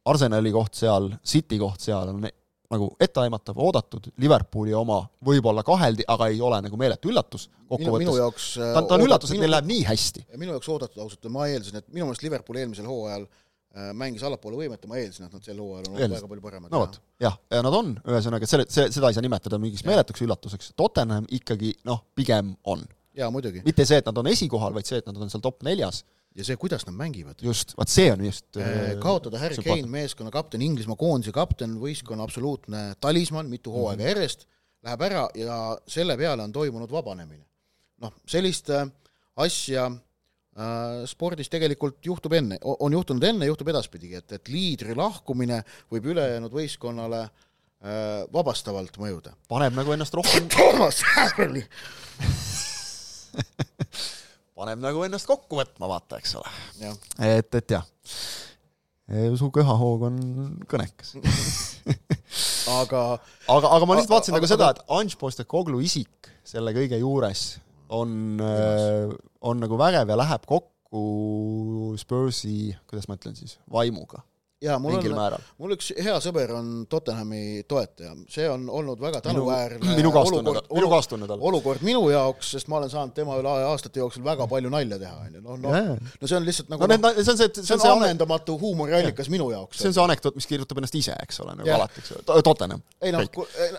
Arsenali 0.09 0.51
koht 0.53 0.79
seal, 0.79 1.11
City 1.27 1.59
koht 1.61 1.83
seal 1.85 2.13
on 2.13 2.23
nagu 2.69 2.89
etteaimatav, 3.01 3.57
oodatud, 3.65 4.11
Liverpooli 4.21 4.73
oma 4.77 4.99
võib-olla 5.25 5.63
kaheldi, 5.65 6.05
aga 6.07 6.29
ei 6.29 6.41
ole 6.45 6.61
nagu 6.65 6.77
meeletu 6.77 7.09
üllatus 7.09 7.47
kokkuvõttes. 7.69 8.49
ta, 8.59 8.83
ta 8.83 8.97
on 8.97 9.05
üllatus, 9.07 9.33
et 9.33 9.41
neil 9.41 9.53
läheb 9.55 9.69
nii 9.69 9.85
hästi. 9.87 10.25
minu 10.37 10.53
jaoks 10.53 10.69
oodatud 10.75 11.01
ausalt, 11.01 11.29
ma 11.33 11.47
eeldasin, 11.49 11.81
et 11.81 11.87
minu 11.89 12.05
meelest 12.09 12.25
Liverpool 12.25 12.59
eelmisel 12.61 12.89
hooajal 12.89 13.25
äh, 13.25 13.89
mängis 13.97 14.25
allapoole 14.27 14.61
võimet 14.61 14.85
ja 14.85 14.91
ma 14.91 15.01
eeldasin, 15.01 15.25
et 15.25 15.39
nad 15.39 15.49
sel 15.49 15.57
hooajal 15.57 15.89
on 15.89 15.97
olnud 15.97 16.15
väga 16.19 16.31
palju 16.35 16.45
paremad. 16.45 16.73
no 16.75 16.83
vot, 16.85 17.01
jah, 17.25 17.39
ja 17.55 17.63
nad 17.65 17.79
on, 17.79 17.91
ühesõnaga, 18.05 18.51
selle, 18.53 18.69
see, 18.69 18.85
seda 18.93 19.09
ei 19.09 19.17
saa 19.17 19.25
nimetada 19.25 19.61
mingiks 19.61 19.85
ja. 19.85 19.89
meeletuks 19.89 20.25
üllatuseks, 20.27 20.71
Tottenham 20.77 21.25
ikkagi 21.39 21.73
noh, 21.89 22.05
pigem 22.17 22.53
on. 22.69 22.85
jaa, 23.17 23.33
muidugi. 23.33 23.65
mitte 23.65 23.89
see, 23.89 23.97
et 24.03 24.13
nad 24.13 24.21
on 24.21 24.29
esikohal, 24.29 24.77
vaid 24.77 24.89
see, 24.89 25.01
et 25.01 25.09
nad 25.09 25.17
on 25.17 25.33
seal 25.33 25.41
top 25.41 25.65
neljas 25.65 26.03
ja 26.35 26.45
see, 26.45 26.57
kuidas 26.59 26.85
nad 26.87 26.95
mängivad. 26.95 27.35
just, 27.41 27.73
vaat 27.77 27.91
see 27.91 28.11
on 28.11 28.23
just 28.25 28.57
äh, 28.57 28.67
äh 28.67 28.99
kaotada 29.01 29.39
Harry 29.41 29.57
Kane, 29.63 29.87
meeskonna 29.89 30.31
kapten, 30.31 30.61
Inglismaa 30.61 30.97
koondise 30.99 31.33
kapten, 31.35 31.77
võistkonna 31.81 32.23
absoluutne 32.25 32.93
talismann 33.01 33.49
mitu 33.49 33.73
hooaega 33.73 33.97
mm 33.97 34.05
-hmm. 34.05 34.13
järjest, 34.13 34.47
läheb 34.83 35.01
ära 35.09 35.29
ja 35.35 35.57
selle 35.87 36.17
peale 36.17 36.43
on 36.43 36.51
toimunud 36.51 36.91
vabanemine. 36.91 37.45
noh, 37.99 38.13
sellist 38.27 38.69
äh, 38.69 38.87
asja 39.35 39.85
äh, 39.85 39.91
spordis 41.05 41.49
tegelikult 41.49 42.05
juhtub 42.05 42.33
enne, 42.33 42.57
on 42.61 42.93
juhtunud 42.93 43.23
enne, 43.23 43.45
juhtub 43.45 43.67
edaspidigi, 43.67 44.15
et, 44.15 44.31
et 44.31 44.47
liidri 44.47 44.95
lahkumine 44.95 45.63
võib 45.91 46.05
ülejäänud 46.13 46.53
võistkonnale 46.53 47.21
äh, 47.25 47.31
vabastavalt 48.33 48.97
mõjuda. 48.97 49.33
paneb 49.47 49.73
nagu 49.73 49.91
ennast 49.91 50.13
rohkem 50.13 50.47
Toomas 50.47 51.03
Häärli 51.15 51.65
paneb 54.59 54.83
nagu 54.83 55.03
ennast 55.07 55.29
kokku 55.29 55.59
võtma, 55.61 55.89
vaata, 55.91 56.19
eks 56.19 56.35
ole. 56.39 56.51
et, 57.23 57.55
et 57.61 57.75
jah, 57.77 57.85
su 59.39 59.49
köhahoog 59.55 60.05
on 60.09 60.19
kõnekas. 60.69 61.15
Aga 62.69 63.01
aga, 63.49 63.69
aga 63.73 63.85
ma 63.89 63.95
lihtsalt 63.97 64.11
vaatasin 64.13 64.35
nagu 64.37 64.47
seda, 64.49 64.67
et 64.75 64.81
Ange 64.93 65.17
Postecoglou 65.17 65.81
isik 65.81 66.29
selle 66.45 66.69
kõige 66.75 66.99
juures 67.01 67.55
on, 67.89 68.11
äh, 68.37 69.09
on 69.41 69.57
nagu 69.63 69.79
vägev 69.79 70.11
ja 70.13 70.17
läheb 70.19 70.45
kokku 70.45 71.95
Spursi, 71.97 72.75
kuidas 72.89 73.09
ma 73.09 73.17
ütlen 73.17 73.33
siis, 73.39 73.57
vaimuga 73.73 74.21
jaa, 74.61 74.75
mul 74.79 74.97
on, 74.99 75.35
mul 75.61 75.73
üks 75.75 75.91
hea 76.03 76.15
sõber 76.23 76.51
on 76.57 76.71
Tottenhami 76.91 77.63
toetaja, 77.69 78.11
see 78.31 78.47
on 78.51 78.65
olnud 78.71 78.99
väga 79.01 79.21
tänuväärne 79.23 79.93
minu 79.99 80.11
kaastunne, 80.11 80.53
minu 80.75 80.89
kaastunne 80.91 81.29
talle. 81.29 81.45
olukord 81.47 81.83
minu 81.85 82.01
jaoks, 82.11 82.51
sest 82.55 82.67
ma 82.71 82.79
olen 82.81 82.91
saanud 82.91 83.15
tema 83.15 83.37
üle 83.39 83.53
aastate 83.69 84.01
jooksul 84.01 84.25
väga 84.25 84.47
palju 84.51 84.71
nalja 84.73 84.97
teha, 84.99 85.13
on 85.25 85.37
ju, 85.37 85.43
noh, 85.45 85.59
noh, 85.63 85.93
no 85.95 86.31
see 86.31 86.39
on 86.39 86.47
lihtsalt 86.47 86.73
nagu 86.73 86.83
no, 86.83 86.91
need, 86.91 87.21
see 87.21 87.35
on 87.35 87.39
see, 87.39 87.53
see 87.61 87.75
on 87.77 87.83
see 87.85 87.93
ammendamatu 87.93 88.57
huumoriallikas 88.59 89.31
minu 89.31 89.47
jaoks. 89.53 89.79
see 89.79 89.91
on 89.91 89.95
see 89.95 90.03
anekdoot, 90.03 90.35
mis 90.39 90.49
kirjutab 90.49 90.81
ennast 90.81 90.97
ise, 90.99 91.15
eks 91.23 91.39
ole, 91.45 91.55
nagu 91.61 91.75
alati, 91.77 92.03
eks 92.03 92.17
ole, 92.17 92.43
Tottenham. 92.49 92.83
ei 92.99 93.15
noh, 93.15 93.23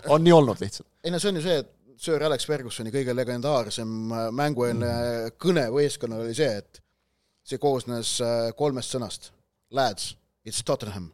on 0.08 0.24
nii 0.24 0.36
olnud 0.38 0.64
lihtsalt. 0.64 0.88
ei 1.04 1.12
no 1.12 1.20
see 1.20 1.34
on 1.34 1.40
ju 1.42 1.44
see, 1.44 1.58
et 1.64 1.76
Sir 2.00 2.22
Alex 2.24 2.46
Fergusoni 2.48 2.88
kõige 2.94 3.12
legendaarsem 3.12 3.90
äh, 4.16 4.30
mängueelne 4.32 4.88
mm. 4.88 5.34
kõne 5.36 5.66
võistkonnale 5.74 6.24
oli 6.24 6.38
see, 6.38 6.54
et 6.62 6.80
see 7.44 7.60
koosnes 7.60 8.14
äh, 8.24 8.38
kolmest 8.56 8.96
sõnast, 8.96 9.28
lads 9.76 10.14
It's 10.46 10.62
Tottenham. 10.64 11.10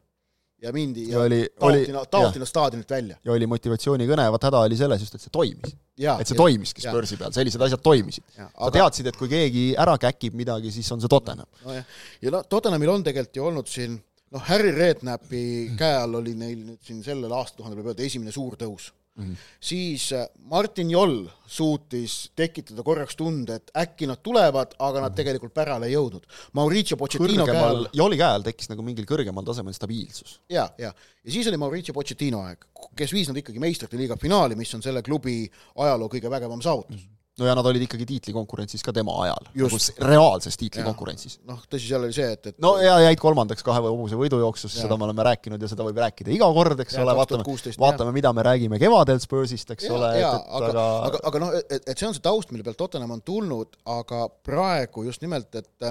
ja 0.62 0.71
mindi 0.73 1.03
ja, 1.11 1.19
ja 1.19 1.25
oli, 1.25 1.39
taotina, 1.61 2.05
taotina 2.11 2.47
staadionilt 2.49 2.91
välja. 2.91 3.17
ja 3.25 3.33
oli 3.33 3.47
motivatsioonikõne, 3.47 4.25
vaat 4.33 4.47
häda 4.49 4.62
oli 4.65 4.77
selles 4.79 5.03
just, 5.05 5.15
et 5.15 5.21
see 5.21 5.33
toimis. 5.33 5.75
et 5.75 6.29
see 6.29 6.35
ja, 6.35 6.39
toimiski 6.39 6.85
Spursi 6.85 7.19
peal, 7.21 7.35
sellised 7.37 7.65
asjad 7.67 7.83
toimisid. 7.85 8.25
sa 8.33 8.49
aga... 8.55 8.71
teadsid, 8.79 9.11
et 9.11 9.19
kui 9.21 9.29
keegi 9.29 9.67
ära 9.77 9.99
käkib 10.01 10.39
midagi, 10.39 10.73
siis 10.73 10.89
on 10.97 11.03
see 11.05 11.12
Tottenham. 11.12 11.49
nojah, 11.65 11.99
ja 12.25 12.33
no 12.33 12.43
Tottenhamil 12.49 12.95
on 12.95 13.05
tegelikult 13.05 13.37
ju 13.37 13.49
olnud 13.51 13.69
siin 13.69 13.99
noh, 14.33 14.47
Harry 14.49 14.73
Redknapi 14.77 15.43
käe 15.79 15.99
all 16.01 16.23
oli 16.23 16.33
neil 16.39 16.62
nüüd 16.62 16.81
siin 16.87 17.05
sellel 17.05 17.37
aastatuhandel 17.37 17.83
võib 17.83 17.93
öelda 17.93 18.09
esimene 18.09 18.33
suur 18.35 18.57
tõus 18.61 18.89
Mm 19.17 19.25
-hmm. 19.25 19.37
siis 19.61 20.13
äh, 20.13 20.27
Martin 20.51 20.91
Joll 20.91 21.27
suutis 21.47 22.31
tekitada 22.37 22.83
korraks 22.83 23.17
tunde, 23.17 23.55
et 23.55 23.71
äkki 23.77 24.07
nad 24.07 24.21
tulevad, 24.23 24.75
aga 24.79 25.01
nad 25.01 25.11
mhm. 25.11 25.17
tegelikult 25.17 25.55
pärale 25.55 25.87
ei 25.87 25.95
jõudnud. 25.95 26.27
Mauricio 26.53 26.97
Pochettino 26.97 27.47
käe 27.47 27.65
all 27.65 27.89
Jolli 27.93 28.17
käe 28.17 28.29
all 28.29 28.43
tekkis 28.43 28.69
nagu 28.69 28.83
mingil 28.83 29.09
kõrgemal 29.09 29.45
tasemel 29.45 29.73
stabiilsus. 29.73 30.41
ja, 30.49 30.69
ja, 30.79 30.93
ja 31.25 31.33
siis 31.33 31.47
oli 31.47 31.57
Mauricio 31.57 31.95
Pochettino 31.95 32.43
aeg, 32.45 32.65
kes 32.97 33.13
viis 33.13 33.29
nad 33.29 33.37
ikkagi 33.37 33.59
meistrite 33.59 33.97
liiga 33.97 34.17
finaali, 34.17 34.55
mis 34.55 34.75
on 34.75 34.83
selle 34.83 35.03
klubi 35.03 35.51
ajaloo 35.77 36.09
kõige 36.09 36.31
vägevam 36.31 36.63
saavutus 36.63 36.97
mm. 36.97 37.03
-hmm 37.03 37.16
no 37.38 37.49
ja 37.49 37.55
nad 37.57 37.66
olid 37.68 37.85
ikkagi 37.85 38.07
tiitlikonkurentsis 38.09 38.85
ka 38.85 38.94
tema 38.96 39.14
ajal, 39.27 39.49
nagu 39.53 39.81
reaalses 40.09 40.57
tiitlikonkurentsis. 40.61 41.38
noh, 41.49 41.61
tõsi, 41.68 41.90
seal 41.90 42.07
oli 42.07 42.16
see, 42.16 42.29
et, 42.33 42.51
et 42.53 42.59
no 42.62 42.77
ja 42.81 42.96
jäid 43.05 43.20
kolmandaks 43.20 43.66
kahe 43.66 43.83
hobuse 43.85 44.18
võidujooksus, 44.20 44.72
seda 44.81 44.96
me 44.96 45.09
oleme 45.09 45.27
rääkinud 45.29 45.62
ja 45.62 45.70
seda 45.70 45.85
võib 45.87 46.01
rääkida 46.01 46.33
iga 46.33 46.49
kord, 46.57 46.81
eks 46.85 46.96
ja, 46.96 47.05
ole, 47.05 47.16
vaatame, 47.18 47.44
vaatame, 47.83 48.16
mida 48.16 48.33
me 48.37 48.46
räägime 48.46 48.81
kevadel 48.81 49.20
Spursist, 49.22 49.70
eks 49.77 49.88
ja, 49.88 49.94
ole, 49.99 50.12
et, 50.16 50.25
et 50.25 50.51
aga, 50.61 50.72
aga 50.72 50.87
aga, 51.11 51.22
aga 51.31 51.44
noh, 51.44 51.55
et, 51.61 51.79
et 51.83 51.94
see 51.94 52.09
on 52.09 52.16
see 52.16 52.25
taust, 52.25 52.53
mille 52.55 52.64
pealt 52.66 52.81
Tottenham 52.81 53.16
on 53.18 53.25
tulnud, 53.27 53.81
aga 53.99 54.27
praegu 54.46 55.05
just 55.09 55.25
nimelt, 55.25 55.53
et 55.61 55.90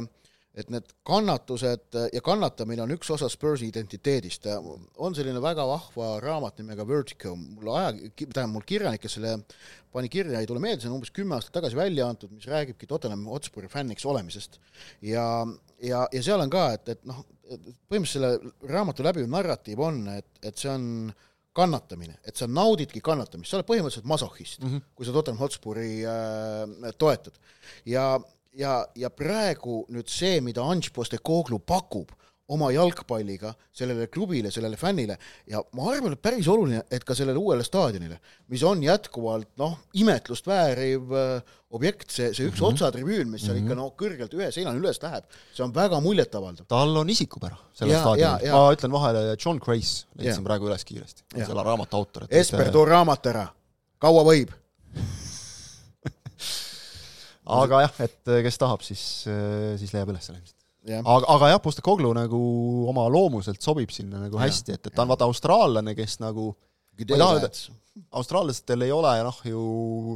et 0.56 0.70
need 0.72 0.91
kannatused 1.08 1.98
ja 2.13 2.22
kannatamine 2.24 2.84
on 2.86 2.94
üks 2.96 3.10
osa 3.12 3.28
Spursi 3.32 3.68
identiteedist. 3.68 4.48
on 4.98 5.15
selline 5.15 5.41
väga 5.44 5.65
vahva 5.68 6.20
raamat 6.24 6.62
nimega 6.62 6.88
Vertigo, 6.88 7.36
mul 7.36 7.74
aja, 7.76 7.91
tähendab, 8.15 8.54
mul 8.54 8.68
kirjanik, 8.68 9.04
kes 9.04 9.18
selle 9.18 9.36
pani 9.96 10.10
kirja, 10.12 10.39
ei 10.39 10.48
tule 10.50 10.62
meelde, 10.63 10.84
see 10.84 10.91
on 10.91 10.98
umbes 10.98 11.13
kümme 11.15 11.38
aastat 11.38 11.56
tagasi 11.60 11.78
välja 11.80 12.08
antud, 12.08 12.32
mis 12.36 12.48
räägibki 12.52 12.88
Tottenham 12.88 13.26
Hotspuri 13.32 13.70
fänniks 13.72 14.06
olemisest. 14.06 14.60
ja, 15.02 15.28
ja, 15.84 16.08
ja 16.12 16.24
seal 16.24 16.44
on 16.44 16.52
ka, 16.52 16.68
et, 16.76 16.89
et 16.96 17.06
noh, 17.08 17.24
põhimõtteliselt 17.46 18.18
selle 18.18 18.72
raamatu 18.72 19.06
läbiv 19.06 19.30
narratiiv 19.32 19.80
on, 19.84 20.04
et, 20.15 20.28
et 20.44 20.60
see 20.60 20.72
on 20.72 21.13
kannatamine, 21.56 22.18
et 22.28 22.36
sa 22.36 22.48
naudidki 22.52 23.00
kannatamist, 23.04 23.52
sa 23.52 23.60
oled 23.60 23.68
põhimõtteliselt 23.70 24.08
masohhist 24.12 24.63
mm, 24.63 24.72
-hmm. 24.72 24.88
kui 24.96 25.08
sa 25.08 25.13
Tottenham 25.15 25.39
Hotspuri 25.39 26.04
äh, 26.04 26.96
toetad. 27.00 27.39
ja 27.86 28.20
ja, 28.60 28.76
ja 28.96 29.10
praegu 29.10 29.84
nüüd 29.94 30.12
see, 30.12 30.39
mida 30.46 30.63
Ange 30.63 30.94
Postecoglou 30.96 31.60
pakub 31.60 32.13
oma 32.54 32.68
jalgpalliga 32.70 33.50
sellele 33.74 34.06
klubile, 34.13 34.52
sellele 34.54 34.78
fännile 34.78 35.15
ja 35.50 35.63
ma 35.74 35.88
arvan, 35.89 36.13
et 36.13 36.22
päris 36.22 36.48
oluline, 36.52 36.84
et 36.94 37.04
ka 37.06 37.15
sellele 37.18 37.41
uuele 37.41 37.65
staadionile, 37.65 38.20
mis 38.54 38.63
on 38.68 38.84
jätkuvalt 38.86 39.56
noh, 39.58 39.80
imetlust 39.98 40.46
vääriv 40.50 41.13
äh, 41.18 41.56
objekt, 41.76 42.12
see, 42.13 42.34
see 42.38 42.46
üks 42.46 42.60
mm 42.60 42.68
-hmm. 42.68 42.76
otsatribüün, 42.76 43.32
mis 43.32 43.41
seal 43.48 43.56
mm 43.58 43.62
-hmm. 43.62 43.72
ikka 43.72 43.80
noh, 43.80 43.94
kõrgelt 43.98 44.36
ühe 44.38 44.52
seinani 44.52 44.80
üles 44.80 45.02
läheb, 45.02 45.26
see 45.54 45.65
on 45.65 45.74
väga 45.76 46.00
muljetavaldav. 46.00 46.68
tal 46.68 46.98
on 46.98 47.10
isikupära 47.10 47.58
sellel 47.74 48.00
staadionil, 48.00 48.52
ma 48.52 48.74
ütlen 48.78 48.91
vahele, 48.91 49.38
John 49.46 49.58
Grace 49.58 50.06
leidsin 50.15 50.44
praegu 50.44 50.70
üles 50.70 50.86
kiiresti, 50.86 51.26
selle 51.34 51.63
raamatu 51.63 51.98
autor. 51.98 52.28
Esper, 52.30 52.72
too 52.72 52.86
raamat 52.86 53.26
ära, 53.26 53.48
kaua 53.98 54.24
võib 54.24 54.54
aga 57.45 57.81
jah, 57.86 57.97
et 58.08 58.31
äh, 58.31 58.43
kes 58.45 58.60
tahab, 58.62 58.84
siis, 58.86 59.01
äh, 59.29 59.73
siis 59.79 59.93
leiab 59.95 60.12
üles 60.13 60.25
selle 60.25 60.41
ilmselt. 60.41 60.62
aga, 61.01 61.25
aga 61.36 61.51
jah, 61.53 61.62
Postecoglou 61.63 62.13
nagu 62.17 62.41
oma 62.91 63.08
loomuselt 63.12 63.62
sobib 63.63 63.93
sinna 63.93 64.23
nagu 64.25 64.39
hästi, 64.41 64.77
et, 64.77 64.89
et 64.89 64.95
ta 64.95 65.05
on 65.05 65.12
vaata 65.13 65.27
austraallane, 65.29 65.95
kes 65.97 66.19
nagu 66.23 66.51
austraallastel 68.15 68.86
ei 68.86 68.91
ole 68.91 69.12
noh, 69.23 69.38
ju 69.47 69.62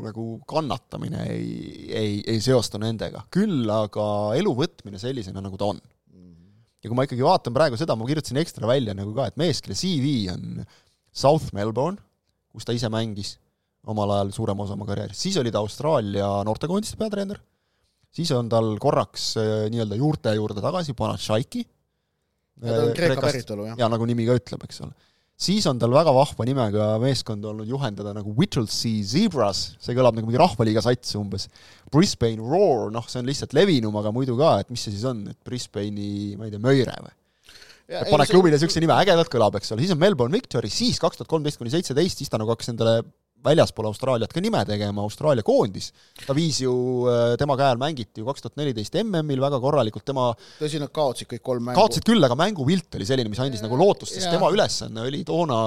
nagu 0.05 0.25
kannatamine 0.49 1.25
ei, 1.31 1.47
ei, 1.95 2.17
ei 2.35 2.41
seostu 2.43 2.79
nendega, 2.81 3.25
küll 3.33 3.69
aga 3.71 4.05
elu 4.39 4.53
võtmine 4.57 5.01
sellisena, 5.01 5.43
nagu 5.43 5.59
ta 5.59 5.71
on. 5.73 5.81
ja 6.79 6.87
kui 6.87 6.95
ma 6.95 7.05
ikkagi 7.07 7.25
vaatan 7.25 7.55
praegu 7.55 7.79
seda, 7.79 7.97
ma 7.99 8.07
kirjutasin 8.07 8.39
ekstra 8.41 8.69
välja 8.69 8.95
nagu 8.97 9.13
ka, 9.15 9.27
et 9.29 9.39
mees, 9.39 9.61
kelle 9.63 9.77
CV 9.79 10.31
on 10.33 10.63
South 11.11 11.53
Melbourne, 11.55 11.99
kus 12.53 12.67
ta 12.67 12.75
ise 12.75 12.91
mängis 12.91 13.37
omal 13.89 14.15
ajal 14.17 14.33
suurema 14.35 14.65
osa 14.65 14.75
oma 14.75 14.87
karjäärist, 14.89 15.21
siis 15.21 15.37
oli 15.41 15.53
ta 15.53 15.61
Austraalia 15.63 16.27
noortekoondiste 16.47 16.99
peatreener, 16.99 17.39
siis 18.11 18.31
on 18.35 18.49
tal 18.51 18.73
korraks 18.81 19.31
äh, 19.39 19.67
nii-öelda 19.71 19.99
juurte 19.99 20.33
juurde 20.35 20.63
tagasi 20.63 20.95
Panachaiki, 20.97 21.63
ta 22.59 22.81
on 22.87 22.97
Kreeka 22.97 23.23
päritolu, 23.23 23.69
jah? 23.69 23.77
jaa, 23.79 23.91
nagu 23.91 24.09
nimi 24.09 24.27
ka 24.27 24.35
ütleb, 24.39 24.65
eks 24.67 24.83
ole. 24.85 24.95
Siis 25.39 25.63
on 25.71 25.77
tal 25.79 25.93
väga 25.95 26.11
vahva 26.11 26.43
nimega 26.43 26.85
meeskond 26.99 27.45
olnud 27.47 27.69
juhendada 27.69 28.11
nagu 28.11 28.33
Whittlesea 28.35 29.05
Zebras, 29.07 29.61
see 29.79 29.95
kõlab 29.95 30.17
nagu 30.17 30.27
mingi 30.27 30.41
rahvaliiga 30.41 30.83
sats 30.83 31.15
umbes. 31.15 31.47
Brisbane 31.93 32.43
Roar, 32.43 32.89
noh, 32.91 33.07
see 33.07 33.21
on 33.21 33.29
lihtsalt 33.29 33.55
levinum, 33.55 33.95
aga 34.01 34.11
muidu 34.11 34.35
ka, 34.35 34.57
et 34.59 34.73
mis 34.73 34.83
see 34.83 34.97
siis 34.97 35.07
on, 35.07 35.23
et 35.31 35.39
Brisbane'i, 35.47 36.35
ma 36.35 36.49
ei 36.49 36.51
tea, 36.51 36.59
Möire 36.59 36.97
või? 37.05 37.15
pane 37.89 38.25
klubile 38.29 38.53
niisuguse 38.53 38.81
nime, 38.83 38.93
ägedalt 39.01 39.31
kõlab, 39.33 39.55
eks 39.57 39.73
ole, 39.73 39.81
siis 39.81 39.95
on 39.95 40.01
Melbourne 40.01 40.35
Victory, 40.35 40.69
siis 40.69 40.99
kaks 41.01 41.17
tuhat 41.17 41.29
kolmteist 41.31 41.57
kuni 41.57 41.71
seitseteist, 41.73 42.21
siis 42.21 42.29
ta 42.29 42.37
nagu 42.37 42.51
hakkas 42.53 42.69
endale 42.73 42.99
väljaspool 43.45 43.87
Austraaliat 43.89 44.33
ka 44.33 44.41
nime 44.43 44.61
tegema, 44.67 45.03
Austraalia 45.05 45.45
koondis. 45.45 45.91
ta 46.25 46.35
viis 46.37 46.59
ju, 46.61 46.73
äh, 47.09 47.35
tema 47.39 47.57
käe 47.59 47.71
all 47.71 47.81
mängiti 47.81 48.21
ju 48.21 48.27
kaks 48.27 48.43
tuhat 48.45 48.59
neliteist 48.59 48.95
MM-il 49.03 49.41
väga 49.41 49.59
korralikult, 49.63 50.05
tema 50.05 50.29
tõsi, 50.59 50.81
nad 50.81 50.91
kaotsid 50.91 51.29
kõik 51.33 51.43
kolm 51.45 51.69
mängu. 51.69 51.79
kaotsid 51.79 52.07
küll, 52.07 52.23
aga 52.23 52.37
mängupilt 52.39 52.99
oli 52.99 53.07
selline, 53.07 53.31
mis 53.31 53.41
andis 53.43 53.63
ja, 53.63 53.67
nagu 53.67 53.79
lootust, 53.79 54.13
sest 54.13 54.27
ja. 54.27 54.35
tema 54.35 54.51
ülesanne 54.53 55.07
oli 55.07 55.23
toona 55.27 55.59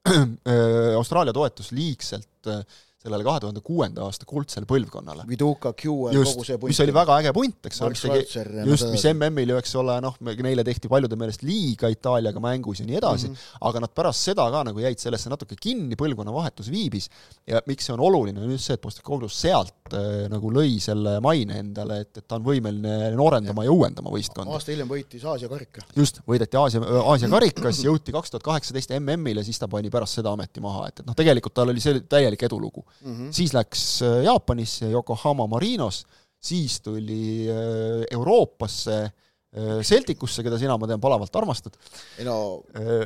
äh, 0.10 0.94
Austraalia 0.96 1.34
toetus 1.36 1.70
liigselt 1.76 2.50
äh, 2.50 2.64
sellele 3.00 3.24
kahe 3.24 3.40
tuhande 3.40 3.62
kuuenda 3.64 4.02
aasta 4.04 4.26
kuldsele 4.28 4.66
põlvkonnale. 4.68 5.24
Viduka, 5.28 5.72
Q 5.72 5.94
kogu 6.12 6.44
see 6.44 6.58
punt. 6.60 6.68
mis 6.68 6.80
oli 6.84 6.92
väga 6.92 7.14
äge 7.22 7.30
punt, 7.32 7.56
eks 7.70 7.78
ole, 7.86 7.96
tegi, 7.96 8.42
just, 8.68 8.90
mis 8.92 9.04
MM-il 9.14 9.54
ju, 9.54 9.60
eks 9.62 9.72
ole, 9.80 9.94
noh, 10.04 10.18
neile 10.44 10.64
tehti 10.66 10.90
paljude 10.92 11.16
meelest 11.20 11.44
liiga 11.46 11.88
Itaaliaga 11.92 12.42
mängus 12.44 12.82
ja 12.82 12.88
nii 12.88 12.98
edasi 13.00 13.30
mm, 13.30 13.38
-hmm. 13.38 13.62
aga 13.70 13.82
nad 13.86 13.94
pärast 13.96 14.28
seda 14.28 14.44
ka 14.52 14.60
nagu 14.68 14.84
jäid 14.84 15.00
sellesse 15.00 15.32
natuke 15.32 15.56
kinni, 15.56 15.96
põlvkonnavahetus 15.96 16.68
viibis 16.74 17.08
ja 17.48 17.62
miks 17.70 17.88
see 17.88 17.94
on 17.96 18.04
oluline, 18.04 18.44
on 18.44 18.52
just 18.52 18.68
see, 18.68 18.76
et 18.76 18.84
Postecoglou 18.84 19.32
sealt 19.32 19.96
äh, 19.96 20.28
nagu 20.28 20.52
lõi 20.52 20.76
selle 20.84 21.16
maine 21.24 21.56
endale, 21.64 22.02
et, 22.04 22.12
et 22.20 22.28
ta 22.28 22.36
on 22.36 22.44
võimeline 22.44 23.14
noorendama 23.16 23.64
ja, 23.64 23.70
ja 23.72 23.78
uuendama 23.78 24.12
võistkonda. 24.12 24.52
aasta 24.52 24.74
hiljem 24.74 24.92
võitis 24.92 25.24
Aasia 25.24 25.48
karika. 25.48 25.86
just, 25.96 26.20
võideti 26.28 26.60
Aasia, 26.60 26.84
Aasia 27.00 27.32
karikas, 27.32 27.80
jõuti 27.80 28.12
kaks 28.12 28.36
tuhat 28.36 28.44
kaheksateist 28.44 28.92
MM-ile, 29.00 29.44
siis 29.46 29.56
ta 29.56 29.72
pani 29.72 29.88
pärast 29.88 30.20
seda 30.20 30.36
ameti 30.36 30.60
maha, 30.60 30.92
et, 30.92 31.00
et 31.00 31.08
noh, 31.08 31.16
tegelikult 31.16 31.56
tal 31.56 31.72
oli 31.72 31.80
see 31.80 32.04
täielik 32.04 32.44
edulugu 32.44 32.84
mm. 33.00 33.14
-hmm. 33.14 33.32
siis 33.32 33.54
läks 33.54 34.02
äh, 34.02 34.22
Jaapanisse, 34.24 34.90
Yokohama 34.90 35.46
Marinos, 35.46 36.04
siis 36.40 36.80
tuli 36.80 37.48
äh, 37.48 38.04
Euroopasse, 38.10 38.98
äh, 39.02 39.82
Celticusse, 39.82 40.42
keda 40.42 40.58
sina, 40.58 40.78
ma 40.78 40.86
tean, 40.86 41.00
palavalt 41.00 41.36
armastad. 41.36 41.76
No, 42.24 42.62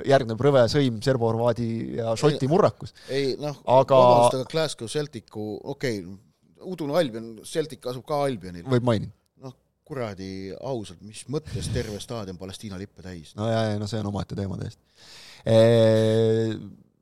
järgneb 0.06 0.40
rõve 0.40 0.66
sõim 0.72 1.00
serbo-horvaadi 1.04 1.70
ja 1.98 2.14
šoti 2.16 2.48
murrakus. 2.50 2.94
ei 3.08 3.34
noh 3.40 3.60
aga..., 3.64 3.98
vabandust, 3.98 4.38
aga 4.40 4.50
Glasgow 4.52 4.88
Celticu, 4.88 5.50
okei 5.62 6.00
okay,, 6.04 6.16
udune 6.64 6.96
Albion, 6.96 7.34
Celtic 7.44 7.86
asub 7.90 8.06
ka 8.08 8.22
Albionil. 8.24 8.64
võib 8.64 8.86
mainida 8.86 9.12
noh, 9.44 9.52
kuradi 9.84 10.54
ausalt, 10.60 11.02
mis 11.04 11.24
mõttes 11.28 11.68
terve 11.74 12.00
staadion 12.00 12.38
Palestiina 12.40 12.78
lippe 12.80 13.04
täis? 13.04 13.34
no 13.36 13.48
ja, 13.50 13.60
ja 13.72 13.78
no 13.80 13.86
see 13.90 14.00
on 14.00 14.08
omaette 14.12 14.38
teema 14.38 14.56
täiesti 14.60 14.80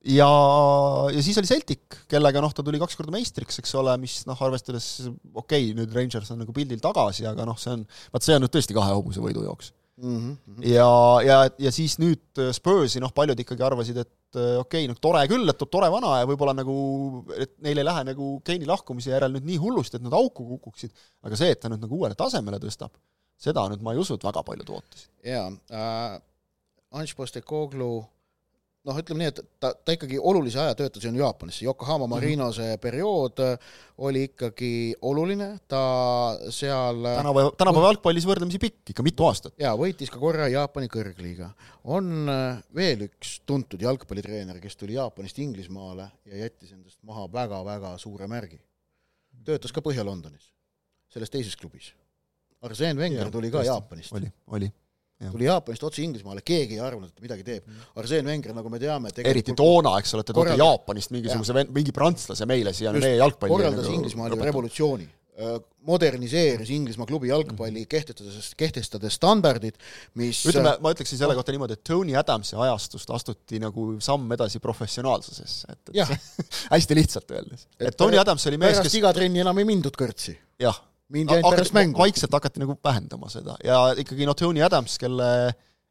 ja, 0.05 0.31
ja 1.15 1.23
siis 1.23 1.39
oli 1.41 1.51
Celtic, 1.51 2.01
kellega 2.11 2.43
noh, 2.43 2.55
ta 2.55 2.65
tuli 2.67 2.81
kaks 2.83 2.99
korda 2.99 3.15
meistriks, 3.15 3.61
eks 3.63 3.77
ole, 3.79 3.95
mis 4.03 4.23
noh, 4.29 4.39
arvestades 4.47 4.89
okei 5.07 5.69
okay,, 5.69 5.77
nüüd 5.79 5.95
Rangers 5.95 6.33
on 6.35 6.43
nagu 6.43 6.55
pildil 6.57 6.83
tagasi, 6.83 7.27
aga 7.29 7.47
noh, 7.49 7.59
see 7.61 7.77
on, 7.77 7.87
vaat 8.15 8.27
see 8.27 8.37
on 8.37 8.45
nüüd 8.45 8.55
tõesti 8.55 8.77
kahe 8.77 8.97
hobuse 8.97 9.23
võidujooks 9.23 9.73
mm. 10.03 10.17
-hmm. 10.19 10.67
ja, 10.73 10.89
ja, 11.27 11.39
ja 11.59 11.73
siis 11.75 11.99
nüüd 12.03 12.43
Spursi 12.57 13.03
noh, 13.03 13.13
paljud 13.15 13.39
ikkagi 13.45 13.67
arvasid, 13.67 14.01
et 14.03 14.41
okei 14.41 14.59
okay,, 14.83 14.89
noh 14.91 14.99
tore 15.01 15.23
küll, 15.31 15.49
et 15.49 15.65
tore 15.71 15.91
vana 15.93 16.19
ja 16.23 16.29
võib-olla 16.29 16.57
nagu, 16.57 16.77
et 17.37 17.55
neil 17.65 17.83
ei 17.83 17.87
lähe 17.87 18.07
nagu 18.11 18.35
Keini 18.45 18.69
lahkumise 18.69 19.15
järel 19.15 19.35
nüüd 19.37 19.47
nii 19.49 19.61
hullusti, 19.63 20.01
et 20.01 20.07
nad 20.07 20.17
auku 20.19 20.47
kukuksid, 20.57 20.95
aga 21.23 21.39
see, 21.39 21.53
et 21.55 21.63
ta 21.63 21.71
nüüd 21.73 21.85
nagu 21.85 22.01
uuele 22.01 22.19
tasemele 22.19 22.59
tõstab, 22.63 22.95
seda 23.39 23.69
nüüd 23.71 23.85
ma 23.85 23.95
ei 23.95 24.03
usu, 24.03 24.19
et 24.19 24.27
väga 24.27 24.43
paljud 24.47 24.75
ootasid. 24.79 25.11
jaa 25.27 25.49
äh,, 25.71 26.19
Anš 26.93 27.15
Postecoglou 27.17 28.03
noh, 28.89 28.99
ütleme 28.99 29.23
nii, 29.23 29.31
et 29.31 29.41
ta, 29.63 29.71
ta 29.75 29.95
ikkagi 29.95 30.19
olulise 30.19 30.61
aja 30.63 30.75
töötas 30.79 31.05
ju 31.07 31.13
Jaapanisse, 31.15 31.65
Yokohama 31.67 32.07
mhm. 32.07 32.15
Marino 32.15 32.49
see 32.53 32.67
mm 32.67 32.75
-hmm. 32.75 32.83
periood 32.83 33.43
oli 33.99 34.25
ikkagi 34.31 34.73
oluline, 35.03 35.49
ta 35.69 35.83
seal 36.51 37.03
tänapäeva, 37.05 37.53
tänapäeva 37.59 37.93
jalgpallis 37.93 38.27
võrdlemisi 38.27 38.59
pikk, 38.59 38.95
ikka 38.95 39.07
mitu 39.07 39.27
aastat. 39.29 39.55
jaa, 39.59 39.77
võitis 39.79 40.11
ka 40.11 40.19
korra 40.19 40.49
Jaapani 40.49 40.89
kõrgliiga. 40.89 41.53
on 41.85 42.29
äh, 42.29 42.63
veel 42.75 43.07
üks 43.09 43.41
tuntud 43.47 43.81
jalgpallitreener, 43.81 44.61
kes 44.61 44.77
tuli 44.77 44.99
Jaapanist 44.99 45.39
Inglismaale 45.39 46.11
ja 46.25 46.37
jättis 46.37 46.73
endast 46.73 46.99
maha 47.03 47.29
väga-väga 47.33 47.99
suure 47.99 48.27
märgi. 48.27 48.61
töötas 49.45 49.73
ka 49.73 49.81
Põhja-Londonis, 49.81 50.53
selles 51.09 51.31
teises 51.31 51.57
klubis. 51.57 51.95
Arsene 52.63 53.01
Wenger 53.01 53.27
ja, 53.27 53.31
tuli 53.31 53.51
ka 53.51 53.59
tõesti. 53.59 53.67
Jaapanist. 53.67 54.13
oli, 54.13 54.33
oli 54.47 54.73
tuli 55.31 55.47
Jaapanist 55.49 55.87
otse 55.89 56.03
Inglismaale, 56.03 56.43
keegi 56.47 56.79
ei 56.79 56.85
arvanud, 56.85 57.11
et 57.13 57.17
ta 57.17 57.25
midagi 57.25 57.47
teeb. 57.47 57.65
Mm. 57.67 57.89
Arsene 58.03 58.31
Wenger, 58.31 58.55
nagu 58.57 58.73
me 58.73 58.81
teame 58.83 59.13
eriti 59.25 59.55
toona, 59.59 59.97
eks 60.03 60.17
ole, 60.17 60.27
te 60.27 60.37
toote 60.37 60.57
Jaapanist 60.59 61.15
mingisuguse 61.15 61.57
ja. 61.57 61.67
mingi 61.71 61.95
prantslase 61.97 62.49
meile 62.49 62.75
siia 62.77 62.95
meie 62.97 63.19
jalgpalli 63.21 63.57
korraldas 63.57 63.87
nagu 63.87 63.99
Inglismaal 64.01 64.35
ju 64.35 64.41
revolutsiooni 64.49 65.07
äh, 65.07 65.57
moderniseeris 65.87 66.71
Inglismaa 66.71 67.07
klubi 67.07 67.31
jalgpalli, 67.31 67.85
kehtestades, 67.91 68.53
kehtestades 68.59 69.17
standardid, 69.19 69.79
mis 70.21 70.45
ütleme, 70.47 70.77
ma 70.83 70.93
ütleksin 70.95 71.19
selle 71.21 71.35
kohta 71.39 71.55
niimoodi, 71.55 71.79
et 71.79 71.85
Tony 71.87 72.15
Adamsi 72.19 72.57
ajastust 72.59 73.11
astuti 73.15 73.61
nagu 73.63 73.89
samm 74.05 74.31
edasi 74.37 74.63
professionaalsusesse, 74.63 75.75
et, 75.75 75.93
et 75.97 76.47
hästi 76.75 76.99
lihtsalt 76.99 77.35
öeldes. 77.35 77.67
et 77.81 77.99
Tony 77.99 78.21
Adams 78.21 78.47
oli 78.51 78.61
mees, 78.63 78.81
kes 78.85 79.01
iga 79.01 79.13
trenni 79.17 79.43
enam 79.43 79.59
ei 79.59 79.69
mindud 79.69 79.99
kõrtsi. 79.99 80.37
jah 80.63 80.79
mindi 81.13 81.37
ainult 81.37 81.57
pärast 81.57 81.77
mängu. 81.77 82.01
vaikselt 82.01 82.33
hakati 82.33 82.63
nagu 82.63 82.77
vähendama 82.85 83.31
seda 83.33 83.57
ja 83.65 83.85
ikkagi 84.01 84.29
noh, 84.29 84.37
Tony 84.39 84.65
Adams, 84.65 84.99
kelle 85.01 85.29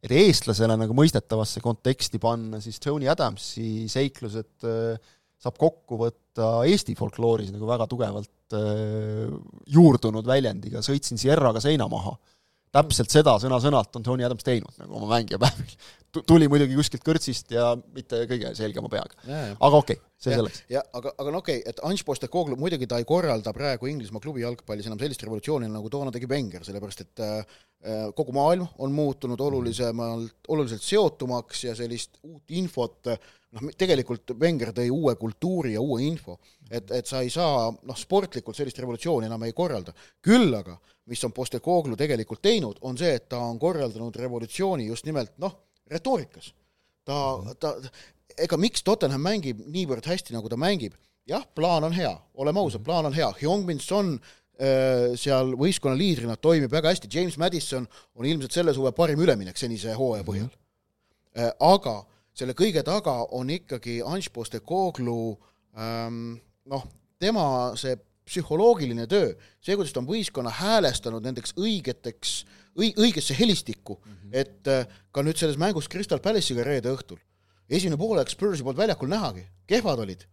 et 0.01 0.13
eestlasele 0.17 0.75
nagu 0.81 0.95
mõistetavasse 0.97 1.61
konteksti 1.61 2.17
panna, 2.21 2.61
siis 2.63 2.81
Tony 2.81 3.09
Adamsi 3.11 3.85
seiklused 3.91 4.65
äh, 4.65 5.13
saab 5.41 5.57
kokku 5.61 5.99
võtta 6.01 6.51
Eesti 6.69 6.95
folklooris 6.97 7.51
nagu 7.53 7.69
väga 7.69 7.85
tugevalt 7.89 8.57
äh, 8.57 9.29
juurdunud 9.69 10.25
väljendiga, 10.25 10.81
sõitsin 10.85 11.21
Sierraga 11.21 11.61
seina 11.61 11.85
maha 11.91 12.17
täpselt 12.71 13.11
seda 13.11 13.35
sõna-sõnalt 13.41 13.97
on 13.99 14.05
Tony 14.05 14.25
Adams 14.25 14.45
teinud 14.47 14.75
nagu 14.79 14.95
oma 14.99 15.17
mängijapäevil. 15.17 15.73
Tuli 16.11 16.47
muidugi 16.51 16.75
kuskilt 16.77 17.03
kõrtsist 17.05 17.53
ja 17.55 17.71
mitte 17.95 18.23
kõige 18.29 18.53
selgema 18.57 18.89
peaga. 18.91 19.15
aga 19.23 19.79
okei 19.79 19.97
okay,, 19.97 19.99
see 20.19 20.33
ja, 20.33 20.39
selleks. 20.39 20.61
ja 20.71 20.83
aga, 20.97 21.13
aga 21.17 21.33
no 21.33 21.41
okei 21.41 21.61
okay,, 21.61 21.71
et 21.71 21.81
Ange 21.87 22.05
Postecoglou, 22.07 22.59
muidugi 22.59 22.87
ta 22.89 22.99
ei 23.01 23.07
korralda 23.07 23.53
praegu 23.55 23.89
Inglismaa 23.91 24.23
klubi 24.23 24.43
jalgpallis 24.43 24.89
enam 24.89 24.99
sellist 25.01 25.23
revolutsiooni, 25.25 25.69
nagu 25.71 25.91
toona 25.93 26.13
tegi 26.13 26.29
Wenger, 26.31 26.65
sellepärast 26.67 27.05
et 27.05 27.23
äh, 27.25 27.59
kogu 28.17 28.35
maailm 28.35 28.67
on 28.83 28.95
muutunud 28.95 29.41
olulisemalt, 29.41 30.51
oluliselt 30.53 30.85
seotumaks 30.85 31.65
ja 31.69 31.75
sellist 31.77 32.19
uut 32.27 32.57
infot 32.59 33.11
noh, 33.11 33.71
tegelikult 33.77 34.35
Wenger 34.39 34.73
tõi 34.75 34.91
uue 34.93 35.15
kultuuri 35.19 35.75
ja 35.75 35.83
uue 35.83 36.03
info, 36.07 36.37
et, 36.69 36.91
et 36.91 37.07
sa 37.07 37.23
ei 37.23 37.31
saa 37.33 37.69
noh, 37.71 37.97
sportlikult 37.97 38.57
sellist 38.57 38.79
revolutsiooni 38.83 39.31
enam 39.31 39.47
ei 39.47 39.55
korralda. 39.55 39.95
küll 40.21 40.53
aga 40.59 40.77
mis 41.11 41.23
on 41.27 41.33
Postecoglou 41.35 41.97
tegelikult 41.99 42.41
teinud, 42.43 42.79
on 42.87 42.97
see, 42.99 43.15
et 43.17 43.27
ta 43.31 43.41
on 43.43 43.59
korraldanud 43.59 44.15
revolutsiooni 44.15 44.87
just 44.87 45.07
nimelt 45.07 45.33
noh, 45.41 45.57
retoorikas. 45.89 46.53
ta, 47.05 47.17
ta, 47.59 47.75
ega 48.37 48.57
miks 48.57 48.83
Tottenham 48.85 49.23
mängib 49.25 49.63
niivõrd 49.65 50.05
hästi, 50.05 50.35
nagu 50.35 50.49
ta 50.49 50.59
mängib, 50.59 50.93
jah, 51.29 51.43
plaan 51.55 51.87
on 51.87 51.95
hea, 51.95 52.13
oleme 52.37 52.61
ausad, 52.61 52.83
plaan 52.85 53.09
on 53.09 53.15
hea, 53.15 53.27
Hyung-Min 53.41 53.81
Son 53.83 54.13
äh, 54.15 55.11
seal 55.19 55.55
võistkonna 55.59 55.97
liidrina 55.97 56.37
toimib 56.37 56.71
väga 56.71 56.93
hästi, 56.93 57.09
James 57.11 57.37
Madison 57.41 57.87
on 58.15 58.29
ilmselt 58.29 58.55
selle 58.55 58.75
suve 58.77 58.93
parim 58.95 59.21
üleminek 59.21 59.57
senise 59.59 59.95
hooaja 59.97 60.27
põhjal 60.27 60.47
mm. 60.47 60.55
-hmm. 61.35 61.57
aga 61.73 61.97
selle 62.33 62.55
kõige 62.57 62.83
taga 62.83 63.17
on 63.35 63.49
ikkagi 63.49 64.01
Ange 64.05 64.31
Postecoglou 64.33 65.35
ähm, 65.75 66.39
noh, 66.65 66.85
tema 67.19 67.73
see 67.79 67.97
psühholoogiline 68.27 69.07
töö, 69.09 69.33
see, 69.63 69.75
kuidas 69.75 69.93
ta 69.93 70.01
on 70.01 70.09
võistkonna 70.09 70.53
häälestanud 70.59 71.25
nendeks 71.25 71.55
õigeteks, 71.59 72.35
õi-, 72.77 72.93
õigesse 72.97 73.35
helistikku 73.37 73.97
mm, 73.97 74.11
-hmm. 74.11 74.35
et 74.43 74.71
äh, 74.71 74.99
ka 75.11 75.23
nüüd 75.25 75.39
selles 75.39 75.59
mängus 75.61 75.89
Crystal 75.91 76.21
Palace'iga 76.23 76.65
reede 76.67 76.93
õhtul, 76.93 77.19
esimene 77.69 77.99
poolek 77.99 78.29
Spursi 78.29 78.63
poolt 78.63 78.77
väljakul 78.77 79.09
nähagi, 79.11 79.47
kehvad 79.67 80.05
olid 80.05 80.27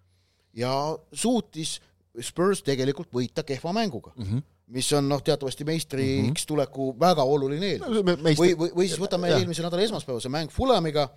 ja 0.57 0.72
suutis 1.12 1.79
Spurs 2.24 2.62
tegelikult 2.66 3.12
võita 3.14 3.44
kehva 3.46 3.72
mänguga 3.72 4.12
mm. 4.16 4.24
-hmm 4.24 4.46
mis 4.68 4.90
on 4.92 5.07
noh, 5.09 5.22
teatavasti 5.24 5.64
meistriks 5.64 6.22
mm 6.22 6.29
-hmm. 6.29 6.46
tuleku 6.46 6.90
väga 7.01 7.24
oluline 7.24 7.66
eeldus 7.66 7.88
no,. 7.88 8.03
või, 8.03 8.53
või, 8.53 8.68
või 8.77 8.88
siis 8.88 9.01
võtame 9.01 9.31
ja. 9.31 9.38
eelmise 9.38 9.62
nädala 9.64 9.83
esmaspäevase 9.83 10.29
mäng 10.29 10.53
Fulamiga, 10.53 11.09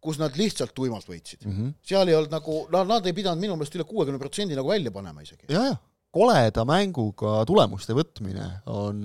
kus 0.00 0.18
nad 0.20 0.36
lihtsalt 0.36 0.74
tuimalt 0.74 1.08
võitsid 1.08 1.46
mm. 1.46 1.52
-hmm. 1.52 1.72
seal 1.82 2.08
ei 2.08 2.14
olnud 2.14 2.34
nagu, 2.34 2.58
nad 2.70 3.06
ei 3.06 3.16
pidanud 3.16 3.40
minu 3.40 3.56
meelest 3.56 3.78
üle 3.78 3.86
kuuekümne 3.88 4.20
protsendi 4.20 4.58
nagu 4.58 4.68
välja 4.68 4.90
panema 4.90 5.22
isegi. 5.22 5.46
ja, 5.48 5.64
ja 5.70 5.76
koleda 6.12 6.64
mänguga 6.68 7.40
tulemuste 7.48 7.94
võtmine 7.96 8.44
on, 8.68 8.98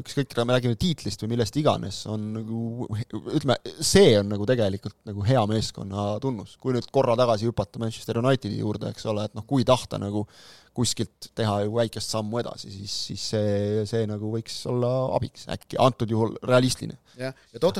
ükskõik, 0.00 0.32
me 0.48 0.56
räägime 0.56 0.78
tiitlist 0.80 1.20
või 1.24 1.34
millest 1.34 1.58
iganes, 1.60 2.00
on 2.10 2.30
nagu 2.38 2.88
ütleme, 3.12 3.58
see 3.84 4.14
on 4.18 4.32
nagu 4.32 4.48
tegelikult 4.48 4.96
nagu 5.08 5.26
hea 5.28 5.42
meeskonna 5.50 6.14
tunnus. 6.24 6.56
kui 6.60 6.72
nüüd 6.76 6.88
korra 6.94 7.18
tagasi 7.20 7.50
hüpata 7.50 7.82
Manchester 7.82 8.20
Unitedi 8.22 8.62
juurde, 8.62 8.94
eks 8.94 9.04
ole, 9.12 9.28
et 9.28 9.36
noh, 9.36 9.44
kui 9.48 9.66
tahta 9.68 10.00
nagu 10.00 10.24
kuskilt 10.74 11.28
teha 11.38 11.60
ju 11.64 11.72
väikest 11.76 12.12
sammu 12.14 12.40
edasi, 12.40 12.70
siis, 12.72 12.94
siis 13.08 13.24
see, 13.32 13.82
see 13.88 14.06
nagu 14.10 14.30
võiks 14.32 14.56
olla 14.70 14.90
abiks 15.14 15.46
äkki, 15.54 15.78
antud 15.82 16.10
juhul 16.10 16.34
realistline. 16.48 16.96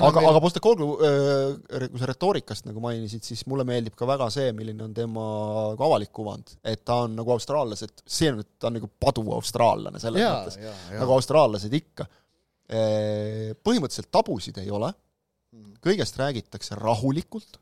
aga, 0.06 0.22
aga 0.30 0.42
Postecoglou 0.42 0.98
äh,, 1.02 1.86
kui 1.90 2.02
sa 2.02 2.08
retoorikast 2.10 2.68
nagu 2.68 2.82
mainisid, 2.84 3.24
siis 3.26 3.42
mulle 3.50 3.66
meeldib 3.68 3.96
ka 3.98 4.06
väga 4.08 4.28
see, 4.34 4.52
milline 4.56 4.86
on 4.86 4.94
tema 4.96 5.24
nagu 5.72 5.86
avalik 5.88 6.12
kuvand. 6.14 6.54
et 6.62 6.84
ta 6.86 7.00
on 7.08 7.16
nagu 7.18 7.34
austraallased, 7.34 8.04
see 8.06 8.30
on, 8.30 8.44
ta 8.58 8.70
on 8.70 8.78
nagu 8.78 8.90
padu 9.02 9.26
austraallane 9.34 10.02
selles 10.02 10.22
ja, 10.22 10.36
mõttes, 10.38 10.60
nagu 10.94 11.16
austraallased 11.18 11.80
ikka. 11.80 12.06
Põhimõtteliselt 12.64 14.08
tabusid 14.14 14.56
ei 14.62 14.70
ole, 14.72 14.88
mm. 15.52 15.74
kõigest 15.84 16.16
räägitakse 16.16 16.78
rahulikult, 16.78 17.58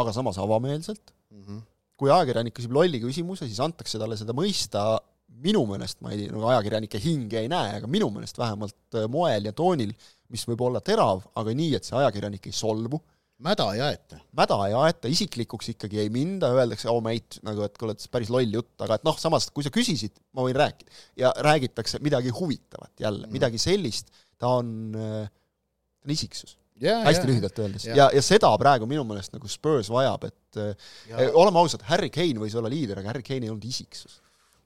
aga 0.00 0.16
samas 0.16 0.40
avameelselt 0.40 1.12
mm, 1.30 1.44
-hmm 1.44 1.60
kui 2.00 2.10
ajakirjanik 2.10 2.54
küsib 2.56 2.74
lolli 2.74 3.00
küsimuse, 3.02 3.46
siis 3.48 3.60
antakse 3.62 4.00
talle 4.00 4.16
seda 4.18 4.34
mõista 4.36 4.96
minu 5.42 5.62
meelest, 5.68 6.00
ma 6.04 6.12
ei 6.12 6.26
nagu 6.28 6.44
ajakirjanike 6.50 7.00
hinge 7.02 7.40
ei 7.40 7.48
näe, 7.50 7.78
aga 7.78 7.88
minu 7.90 8.10
meelest 8.12 8.38
vähemalt 8.40 8.98
äh, 8.98 9.08
moel 9.10 9.48
ja 9.48 9.54
toonil, 9.56 9.94
mis 10.32 10.44
võib 10.48 10.64
olla 10.68 10.82
terav, 10.84 11.24
aga 11.38 11.54
nii, 11.56 11.72
et 11.78 11.88
see 11.88 11.98
ajakirjanik 11.98 12.48
ei 12.48 12.56
solvu. 12.56 13.00
mäda 13.42 13.64
ei 13.74 13.80
aeta. 13.82 14.20
mäda 14.38 14.58
ei 14.68 14.74
aeta, 14.78 15.10
isiklikuks 15.10 15.72
ikkagi 15.72 15.98
ei 15.98 16.10
minda, 16.14 16.52
öeldakse, 16.54 16.86
oh 16.92 17.00
mate, 17.02 17.40
nagu 17.42 17.64
et 17.66 17.78
kuule, 17.80 17.96
et 17.96 18.10
päris 18.12 18.30
loll 18.30 18.54
jutt, 18.54 18.74
aga 18.84 19.00
et 19.00 19.06
noh, 19.08 19.18
samas 19.18 19.48
kui 19.50 19.66
sa 19.66 19.72
küsisid, 19.74 20.14
ma 20.36 20.44
võin 20.46 20.58
rääkida. 20.58 20.92
ja 21.24 21.32
räägitakse 21.48 21.98
midagi 22.04 22.30
huvitavat 22.30 22.92
jälle 23.00 23.26
mm., 23.26 23.32
midagi 23.32 23.58
sellist, 23.58 24.12
ta 24.38 24.58
on, 24.60 24.92
äh, 24.94 25.26
ta 25.26 26.06
on 26.06 26.14
isiksus 26.14 26.58
Yeah, 26.80 27.02
hästi 27.04 27.20
yeah. 27.20 27.28
lühidalt 27.30 27.58
öeldes 27.62 27.84
yeah.. 27.86 27.96
ja, 27.98 28.08
ja 28.16 28.22
seda 28.24 28.48
praegu 28.58 28.88
minu 28.88 29.04
meelest 29.06 29.34
nagu 29.34 29.48
Spurs 29.50 29.90
vajab, 29.92 30.24
et 30.30 30.58
ja. 30.58 30.72
eh, 31.18 31.28
oleme 31.38 31.60
ausad, 31.60 31.84
Harry 31.86 32.08
Kane 32.10 32.40
võis 32.42 32.56
olla 32.58 32.70
liider, 32.72 32.98
aga 33.02 33.12
Harry 33.12 33.24
Kane 33.26 33.46
ei 33.46 33.52
olnud 33.52 33.66
isiksus. 33.68 34.20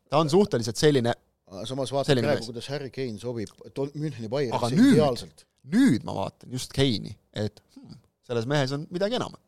ta 0.09 0.23
on 0.23 0.31
suhteliselt 0.31 0.79
selline 0.81 1.13
samas 1.67 1.93
vaata 1.95 2.17
praegu, 2.17 2.47
kuidas 2.49 2.71
Harry 2.73 2.93
Kane 2.95 3.19
sobib 3.21 3.53
Müncheni 3.95 4.31
Bayernisse 4.31 4.79
ideaalselt. 4.79 5.45
nüüd 5.75 6.07
ma 6.07 6.15
vaatan 6.17 6.55
just 6.55 6.73
Kane'i, 6.77 7.17
et 7.35 7.61
hmm, 7.75 7.99
selles 8.31 8.49
mehes 8.51 8.75
on 8.77 8.87
midagi 8.95 9.19
enamat. 9.19 9.43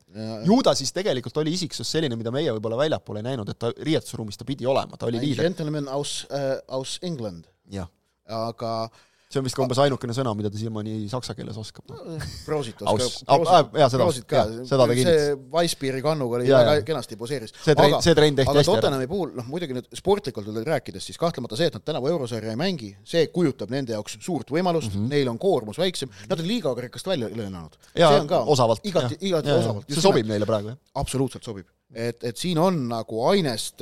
ju 0.46 0.60
ta 0.66 0.74
siis 0.78 0.92
tegelikult 0.92 1.36
oli 1.42 1.54
isiksus 1.54 1.90
selline, 1.94 2.16
mida 2.18 2.34
meie 2.34 2.52
võib-olla 2.56 2.78
väljapool 2.80 3.22
ei 3.22 3.28
näinud, 3.30 3.48
et 3.54 3.58
ta 3.60 3.70
riietusruumis 3.76 4.40
ta 4.40 4.46
pidi 4.48 4.66
olema, 4.66 4.98
ta 4.98 5.06
oli 5.06 5.22
liider. 5.22 5.46
Gentleman 5.46 5.88
aus 5.94 6.24
äh,, 6.32 6.56
aus 6.68 6.98
England. 7.02 7.46
aga 8.28 8.72
äh, 8.84 9.04
see 9.28 9.40
on 9.40 9.44
vist 9.44 9.56
ka 9.58 9.60
umbes 9.60 9.78
ainukene 9.82 10.14
sõna, 10.16 10.32
mida 10.36 10.48
ta 10.48 10.56
siiamaani 10.56 11.02
saksa 11.12 11.34
keeles 11.36 11.56
oskab 11.60 11.90
no.. 11.92 12.16
Prosit 12.46 12.80
oskas 12.80 13.18
ka. 13.28 13.58
jaa, 13.76 13.88
seda, 13.92 14.06
seda 14.16 14.78
ta 14.80 14.86
kinnitas. 14.88 15.18
see 15.26 15.34
Weisspiiri 15.52 16.00
kannuga 16.04 16.38
oli 16.38 16.48
ja, 16.48 16.62
väga 16.64 16.86
kenasti 16.88 17.18
poseeris. 17.20 17.52
see 17.52 17.76
trenn, 17.76 17.98
see 18.04 18.16
trenn 18.16 18.38
tehti 18.38 18.48
hästi 18.48 18.62
ära. 18.62 18.64
aga 18.64 18.80
Tottenhami 18.80 19.10
puhul, 19.10 19.34
noh 19.36 19.50
muidugi 19.52 19.76
nüüd 19.76 20.00
sportlikult 20.00 20.48
rääkides, 20.70 21.10
siis 21.10 21.20
kahtlemata 21.20 21.60
see, 21.60 21.68
et 21.68 21.76
nad 21.76 21.84
tänavu 21.92 22.08
eurosarja 22.14 22.56
ei 22.56 22.60
mängi, 22.60 22.94
see 23.08 23.26
kujutab 23.34 23.74
nende 23.74 23.92
jaoks 23.96 24.16
suurt 24.16 24.48
võimalust 24.54 24.94
mm, 24.94 25.02
-hmm. 25.02 25.12
neil 25.12 25.32
on 25.34 25.40
koormus 25.42 25.80
väiksem, 25.82 26.12
nad 26.30 26.40
on 26.40 26.48
liigakarikast 26.48 27.12
välja 27.12 27.28
lennanud. 27.28 27.76
see 27.92 28.08
on 28.08 28.30
ka 28.32 28.46
osavalt. 28.56 28.80
igati, 28.88 29.20
igati 29.20 29.52
osavalt. 29.52 29.92
see 29.92 30.08
sobib 30.08 30.30
neile 30.30 30.48
praegu, 30.48 30.72
jah? 30.72 30.80
absoluutselt 31.04 31.44
sobib 31.44 31.68
et, 31.94 32.20
et 32.24 32.36
siin 32.36 32.58
on 32.60 32.76
nagu 32.90 33.22
ainest 33.30 33.80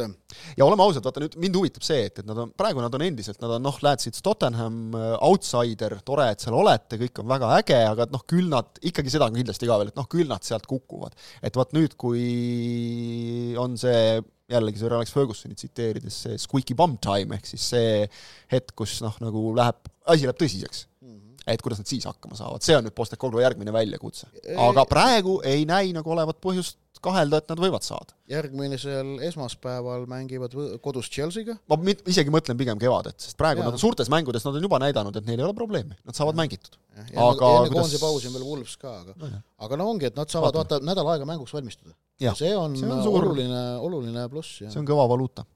ja 0.56 0.66
oleme 0.66 0.84
ausad, 0.84 1.04
vaata 1.06 1.22
nüüd 1.22 1.34
mind 1.42 1.58
huvitab 1.58 1.86
see, 1.86 2.04
et, 2.06 2.20
et 2.22 2.28
nad 2.28 2.38
on, 2.44 2.52
praegu 2.56 2.82
nad 2.82 2.94
on 2.94 3.04
endiselt, 3.06 3.40
nad 3.42 3.56
on 3.56 3.64
noh, 3.66 3.80
Ladsits 3.82 4.22
Tottenham, 4.24 4.78
äh, 4.94 5.16
outsider, 5.26 5.98
tore, 6.06 6.28
et 6.32 6.44
seal 6.44 6.56
olete, 6.58 7.00
kõik 7.02 7.22
on 7.22 7.28
väga 7.32 7.50
äge, 7.58 7.80
aga 7.88 8.06
et 8.06 8.14
noh, 8.14 8.22
küll 8.28 8.46
nad, 8.52 8.70
ikkagi 8.86 9.12
seda 9.12 9.30
on 9.30 9.38
kindlasti 9.38 9.68
ka 9.68 9.80
veel, 9.80 9.90
et 9.92 9.98
noh, 9.98 10.08
küll 10.12 10.30
nad 10.30 10.46
sealt 10.46 10.68
kukuvad. 10.70 11.18
et 11.42 11.58
vot 11.58 11.74
nüüd, 11.76 11.98
kui 11.98 13.54
on 13.60 13.76
see 13.80 14.22
jällegi 14.52 14.78
Sir 14.78 14.94
Alex 14.94 15.10
Fergusoni 15.10 15.56
tsiteerides 15.58 16.22
see 16.22 16.38
squeaky 16.38 16.76
bum 16.78 16.94
time 17.02 17.34
ehk 17.34 17.48
siis 17.50 17.64
see 17.72 18.04
hetk, 18.52 18.76
kus 18.78 19.00
noh, 19.02 19.16
nagu 19.22 19.48
läheb, 19.56 19.90
asi 20.06 20.28
läheb 20.28 20.38
tõsiseks. 20.38 20.86
-hmm. 21.02 21.42
et 21.50 21.62
kuidas 21.62 21.82
nad 21.82 21.90
siis 21.90 22.06
hakkama 22.06 22.38
saavad, 22.38 22.62
see 22.62 22.76
on 22.78 22.86
nüüd 22.86 22.94
Postecoglou 22.94 23.42
järgmine 23.42 23.74
väljakutse. 23.74 24.30
aga 24.54 24.86
praegu 24.86 25.40
ei 25.42 25.66
näi 25.66 25.92
nagu 25.96 26.10
olevat 26.14 26.38
põhjust 26.40 26.78
kahelda, 27.06 27.40
et 27.40 27.52
nad 27.52 27.62
võivad 27.62 27.86
saada. 27.86 28.14
järgmisel 28.30 29.12
esmaspäeval 29.28 30.04
mängivad 30.10 30.54
kodus 30.84 31.08
Chelsea'ga? 31.12 31.56
ma 31.70 31.78
isegi 31.94 32.32
mõtlen 32.34 32.58
pigem 32.58 32.80
kevadet, 32.82 33.18
sest 33.22 33.38
praegu 33.40 33.62
ja. 33.62 33.70
nad 33.70 33.80
suurtes 33.80 34.10
mängudes, 34.12 34.44
nad 34.46 34.58
on 34.58 34.68
juba 34.68 34.80
näidanud, 34.82 35.16
et 35.16 35.28
neil 35.28 35.40
ei 35.40 35.46
ole 35.48 35.56
probleemi, 35.56 35.96
nad 36.04 36.18
saavad 36.18 36.36
ja. 36.36 36.42
mängitud. 36.42 36.78
aga 37.14 37.52
enne 37.62 37.74
koondise 37.74 38.02
pausi 38.02 38.30
on 38.30 38.38
veel 38.38 38.46
Wolves 38.46 38.76
ka, 38.82 38.94
aga 39.02 39.16
no, 39.22 39.42
aga 39.68 39.80
no 39.80 39.90
ongi, 39.94 40.10
et 40.10 40.18
nad 40.18 40.32
saavad 40.32 40.60
vaata 40.60 40.80
nädal 40.84 41.14
aega 41.14 41.28
mänguks 41.28 41.54
valmistuda. 41.56 41.96
see 42.34 42.54
on, 42.56 42.76
see 42.78 42.90
on 42.90 43.04
suur... 43.06 43.22
oluline, 43.24 43.64
oluline 43.88 44.28
pluss. 44.32 44.60
see 44.62 44.80
on 44.80 44.88
kõva 44.88 45.08
valuuta 45.10 45.46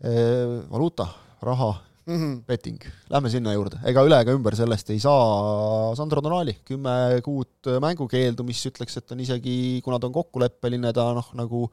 e,. 0.00 0.16
valuuta, 0.70 1.10
raha 1.46 1.74
mm 2.10 2.18
-hmm. 2.18 2.38
betting, 2.46 2.80
lähme 3.10 3.30
sinna 3.32 3.54
juurde, 3.54 3.80
ega 3.86 4.04
üle 4.06 4.18
ega 4.24 4.34
ümber 4.36 4.56
sellest 4.58 4.90
ei 4.94 5.00
saa 5.02 5.92
Sandro 5.98 6.22
Donali, 6.24 6.56
kümme 6.66 6.94
kuud 7.24 7.70
mängukeeldu, 7.84 8.46
mis 8.46 8.62
ütleks, 8.70 8.98
et 8.98 9.14
on 9.14 9.22
isegi, 9.26 9.54
kuna 9.84 9.98
ta 9.98 10.10
on 10.10 10.16
kokkuleppeline, 10.18 10.92
ta 10.96 11.10
noh, 11.16 11.30
nagu 11.38 11.66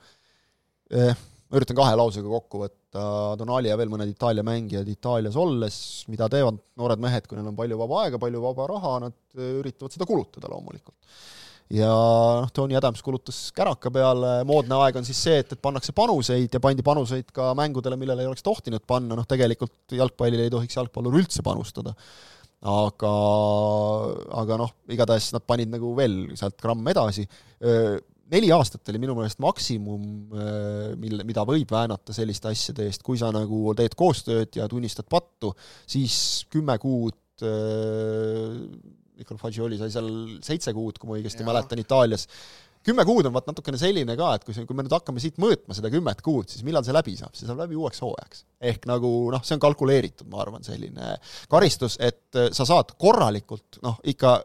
eh, 0.92 1.14
ma 1.48 1.60
üritan 1.60 1.80
kahe 1.80 1.96
lausega 1.98 2.28
kokku 2.28 2.64
võtta, 2.66 3.08
Donali 3.40 3.72
ja 3.72 3.78
veel 3.80 3.92
mõned 3.94 4.10
Itaalia 4.14 4.46
mängijad 4.46 4.88
Itaalias 4.90 5.36
olles, 5.38 5.80
mida 6.12 6.30
teevad 6.30 6.62
noored 6.80 7.02
mehed, 7.04 7.28
kui 7.28 7.38
neil 7.38 7.50
on 7.52 7.58
palju 7.58 7.82
vaba 7.82 8.04
aega, 8.04 8.22
palju 8.22 8.44
vaba 8.46 8.70
raha, 8.74 8.94
nad 9.08 9.44
üritavad 9.62 9.94
seda 9.94 10.08
kulutada 10.10 10.50
loomulikult 10.54 10.98
ja 11.74 11.90
noh, 12.42 12.50
Tony 12.56 12.78
Adams 12.80 13.04
kulutas 13.04 13.40
käraka 13.56 13.92
peale, 13.94 14.32
moodne 14.48 14.78
aeg 14.80 15.00
on 15.00 15.08
siis 15.08 15.20
see, 15.28 15.42
et, 15.44 15.52
et 15.52 15.62
pannakse 15.62 15.94
panuseid 15.96 16.54
ja 16.54 16.62
pandi 16.64 16.86
panuseid 16.86 17.32
ka 17.36 17.52
mängudele, 17.58 18.00
millele 18.00 18.24
ei 18.24 18.32
oleks 18.32 18.46
tohtinud 18.46 18.86
panna, 18.88 19.18
noh 19.18 19.28
tegelikult 19.28 19.98
jalgpallile 19.98 20.48
ei 20.48 20.54
tohiks 20.54 20.80
jalgpallur 20.80 21.20
üldse 21.20 21.44
panustada. 21.46 21.96
aga, 22.68 23.10
aga 24.42 24.56
noh, 24.64 24.72
igatahes 24.90 25.30
nad 25.36 25.44
panid 25.46 25.70
nagu 25.70 25.92
veel 25.98 26.16
sealt 26.40 26.56
gramm 26.62 26.88
edasi, 26.90 27.28
neli 28.32 28.50
aastat 28.52 28.90
oli 28.92 29.02
minu 29.04 29.14
meelest 29.16 29.40
maksimum, 29.44 30.02
mille, 31.00 31.28
mida 31.28 31.44
võib 31.48 31.70
väänata 31.72 32.16
selliste 32.16 32.50
asjade 32.50 32.88
eest, 32.88 33.04
kui 33.06 33.20
sa 33.20 33.30
nagu 33.36 33.76
teed 33.78 33.94
koostööd 34.00 34.58
ja 34.58 34.66
tunnistad 34.72 35.08
pattu, 35.12 35.54
siis 35.86 36.48
kümme 36.52 36.80
kuud 36.82 37.20
Nicolo 39.18 39.42
Fagioli 39.42 39.80
sai 39.80 39.92
seal 39.94 40.10
seitse 40.46 40.74
kuud, 40.76 40.98
kui 41.00 41.10
ma 41.10 41.18
õigesti 41.18 41.44
ja. 41.44 41.48
mäletan, 41.50 41.82
Itaalias. 41.82 42.28
kümme 42.88 43.04
kuud 43.08 43.28
on 43.28 43.34
vaat 43.36 43.50
natukene 43.50 43.80
selline 43.82 44.16
ka, 44.20 44.34
et 44.38 44.46
kui 44.48 44.56
see, 44.56 44.66
kui 44.70 44.78
me 44.78 44.86
nüüd 44.86 44.94
hakkame 44.96 45.20
siit 45.24 45.40
mõõtma 45.42 45.76
seda 45.76 45.92
kümmet 45.94 46.22
kuud, 46.26 46.48
siis 46.52 46.64
millal 46.68 46.86
see 46.88 46.96
läbi 46.96 47.18
saab, 47.20 47.34
see 47.36 47.50
saab 47.50 47.60
läbi 47.66 47.76
uueks 47.80 48.00
hooajaks. 48.06 48.46
ehk 48.72 48.88
nagu 48.90 49.12
noh, 49.34 49.44
see 49.44 49.58
on 49.58 49.64
kalkuleeritud, 49.66 50.30
ma 50.32 50.44
arvan, 50.46 50.64
selline 50.68 51.16
karistus, 51.52 51.98
et 52.00 52.40
äh, 52.40 52.52
sa 52.56 52.68
saad 52.70 52.96
korralikult 53.02 53.82
noh, 53.84 54.00
ikka 54.08 54.40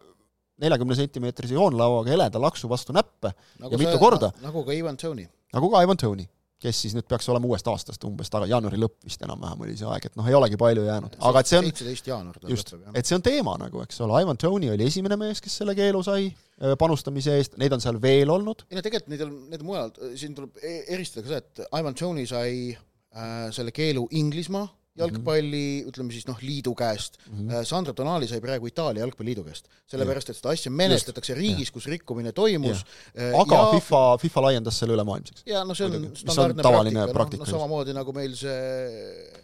neljakümne 0.62 0.96
sentimeetrise 0.98 1.56
joonlauaga 1.58 2.12
heleda 2.12 2.40
laksu 2.42 2.70
vastu 2.70 2.94
näppe 2.96 3.32
nagu 3.62 3.74
ja 3.74 3.80
mitu 3.80 3.98
korda. 4.02 4.32
nagu 4.42 4.64
ka 4.66 4.76
Ivan 4.76 4.96
Tony. 4.96 5.26
nagu 5.52 5.70
ka 5.70 5.82
Ivan 5.84 6.00
Tony 6.00 6.26
kes 6.62 6.82
siis 6.84 6.94
nüüd 6.96 7.06
peaks 7.10 7.28
olema 7.32 7.48
uuest 7.50 7.68
aastast 7.70 8.04
umbes 8.08 8.30
taga, 8.32 8.48
jaanuari 8.50 8.78
lõpp 8.80 9.06
vist 9.06 9.22
enam-vähem 9.26 9.64
oli 9.66 9.76
see 9.78 9.88
aeg, 9.90 10.08
et 10.08 10.18
noh, 10.18 10.28
ei 10.28 10.36
olegi 10.38 10.58
palju 10.60 10.86
jäänud, 10.86 11.18
aga 11.30 11.42
et 11.42 11.50
see 11.50 11.60
on 11.60 11.68
seitseteist 11.68 12.10
jaanuar 12.12 12.38
ta 12.38 12.52
just, 12.52 12.74
et 12.94 13.08
see 13.08 13.18
on 13.18 13.24
teema 13.26 13.56
nagu, 13.60 13.82
eks 13.84 14.00
ole, 14.06 14.22
Ivan 14.24 14.40
Tony 14.40 14.70
oli 14.72 14.88
esimene 14.88 15.18
mees, 15.20 15.42
kes 15.44 15.58
selle 15.62 15.74
keelu 15.78 16.02
sai 16.06 16.28
äh, 16.28 16.76
panustamise 16.80 17.38
eest, 17.40 17.58
neid 17.62 17.74
on 17.76 17.82
seal 17.84 17.98
veel 18.02 18.30
olnud. 18.34 18.66
ei 18.70 18.78
no 18.78 18.84
tegelikult 18.84 19.12
neid 19.12 19.26
on, 19.26 19.34
need 19.52 19.64
on 19.64 19.70
mujal, 19.72 19.92
siin 20.18 20.38
tuleb 20.38 20.62
e-, 20.62 20.84
eristada 20.94 21.26
ka 21.26 21.34
see, 21.34 21.42
et 21.42 21.66
Ivan 21.80 21.98
Tony 21.98 22.28
sai 22.30 22.54
äh, 22.70 23.48
selle 23.54 23.74
keelu 23.74 24.06
Inglismaa 24.22 24.68
jalgpalli 24.98 25.80
-hmm. 25.80 25.88
ütleme 25.88 26.12
siis 26.12 26.26
noh, 26.28 26.38
liidu 26.42 26.74
käest 26.76 27.16
mm. 27.26 27.48
-hmm. 27.48 27.64
Sandro 27.64 27.92
Tonali 27.92 28.28
sai 28.28 28.40
praegu 28.40 28.66
Itaalia 28.66 29.00
jalgpalliliidu 29.00 29.44
käest, 29.44 29.68
sellepärast 29.86 30.30
et 30.30 30.36
seda 30.36 30.52
asja 30.52 30.70
menetletakse 30.70 31.34
riigis, 31.34 31.70
kus 31.70 31.86
rikkumine 31.86 32.32
toimus. 32.32 32.84
Äh, 33.16 33.32
aga 33.40 33.56
ja, 33.56 33.70
FIFA, 33.72 34.02
FIFA 34.18 34.42
laiendas 34.42 34.78
selle 34.78 34.94
ülemaailmseks. 34.98 35.42
ja 35.46 35.64
no 35.64 35.74
see 35.74 35.86
on 35.86 36.10
standardne 36.16 36.62
praktika, 36.62 37.12
praktika, 37.12 37.44
noh 37.44 37.48
no, 37.48 37.58
samamoodi 37.58 37.96
nagu 37.96 38.12
meil 38.12 38.36
see 38.36 39.40